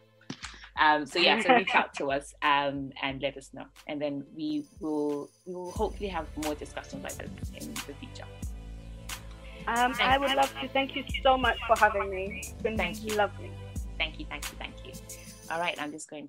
Um, 0.80 1.06
so 1.08 1.18
yeah, 1.20 1.42
so 1.42 1.56
reach 1.56 1.74
out 1.74 1.94
to 1.96 2.12
us 2.18 2.36
um, 2.44 2.92
and 3.02 3.22
let 3.22 3.36
us 3.38 3.50
know, 3.54 3.66
and 3.88 4.00
then 4.00 4.24
we 4.36 4.66
will 4.80 5.30
we 5.46 5.56
will 5.56 5.72
hopefully 5.72 6.10
have 6.10 6.28
more 6.44 6.54
discussions 6.54 7.04
like 7.04 7.18
this 7.18 7.50
in 7.66 7.74
the 7.74 7.94
future. 7.94 8.26
Um, 9.68 9.94
I 10.02 10.18
would 10.18 10.34
love 10.34 10.54
to. 10.62 10.68
Thank 10.70 10.96
you 10.96 11.04
so 11.22 11.38
much 11.38 11.58
for 11.68 11.78
having 11.78 12.10
me. 12.10 12.40
It's 12.40 12.52
been 12.64 12.78
Thank 12.78 13.04
you. 13.04 13.16
lovely. 13.16 13.52
Thank 13.98 14.20
you, 14.20 14.26
thank 14.30 14.50
you, 14.50 14.58
thank 14.58 14.74
you. 14.86 14.94
All 15.52 15.60
right, 15.60 15.76
I'm 15.82 15.92
just 15.92 16.10
going 16.10 16.26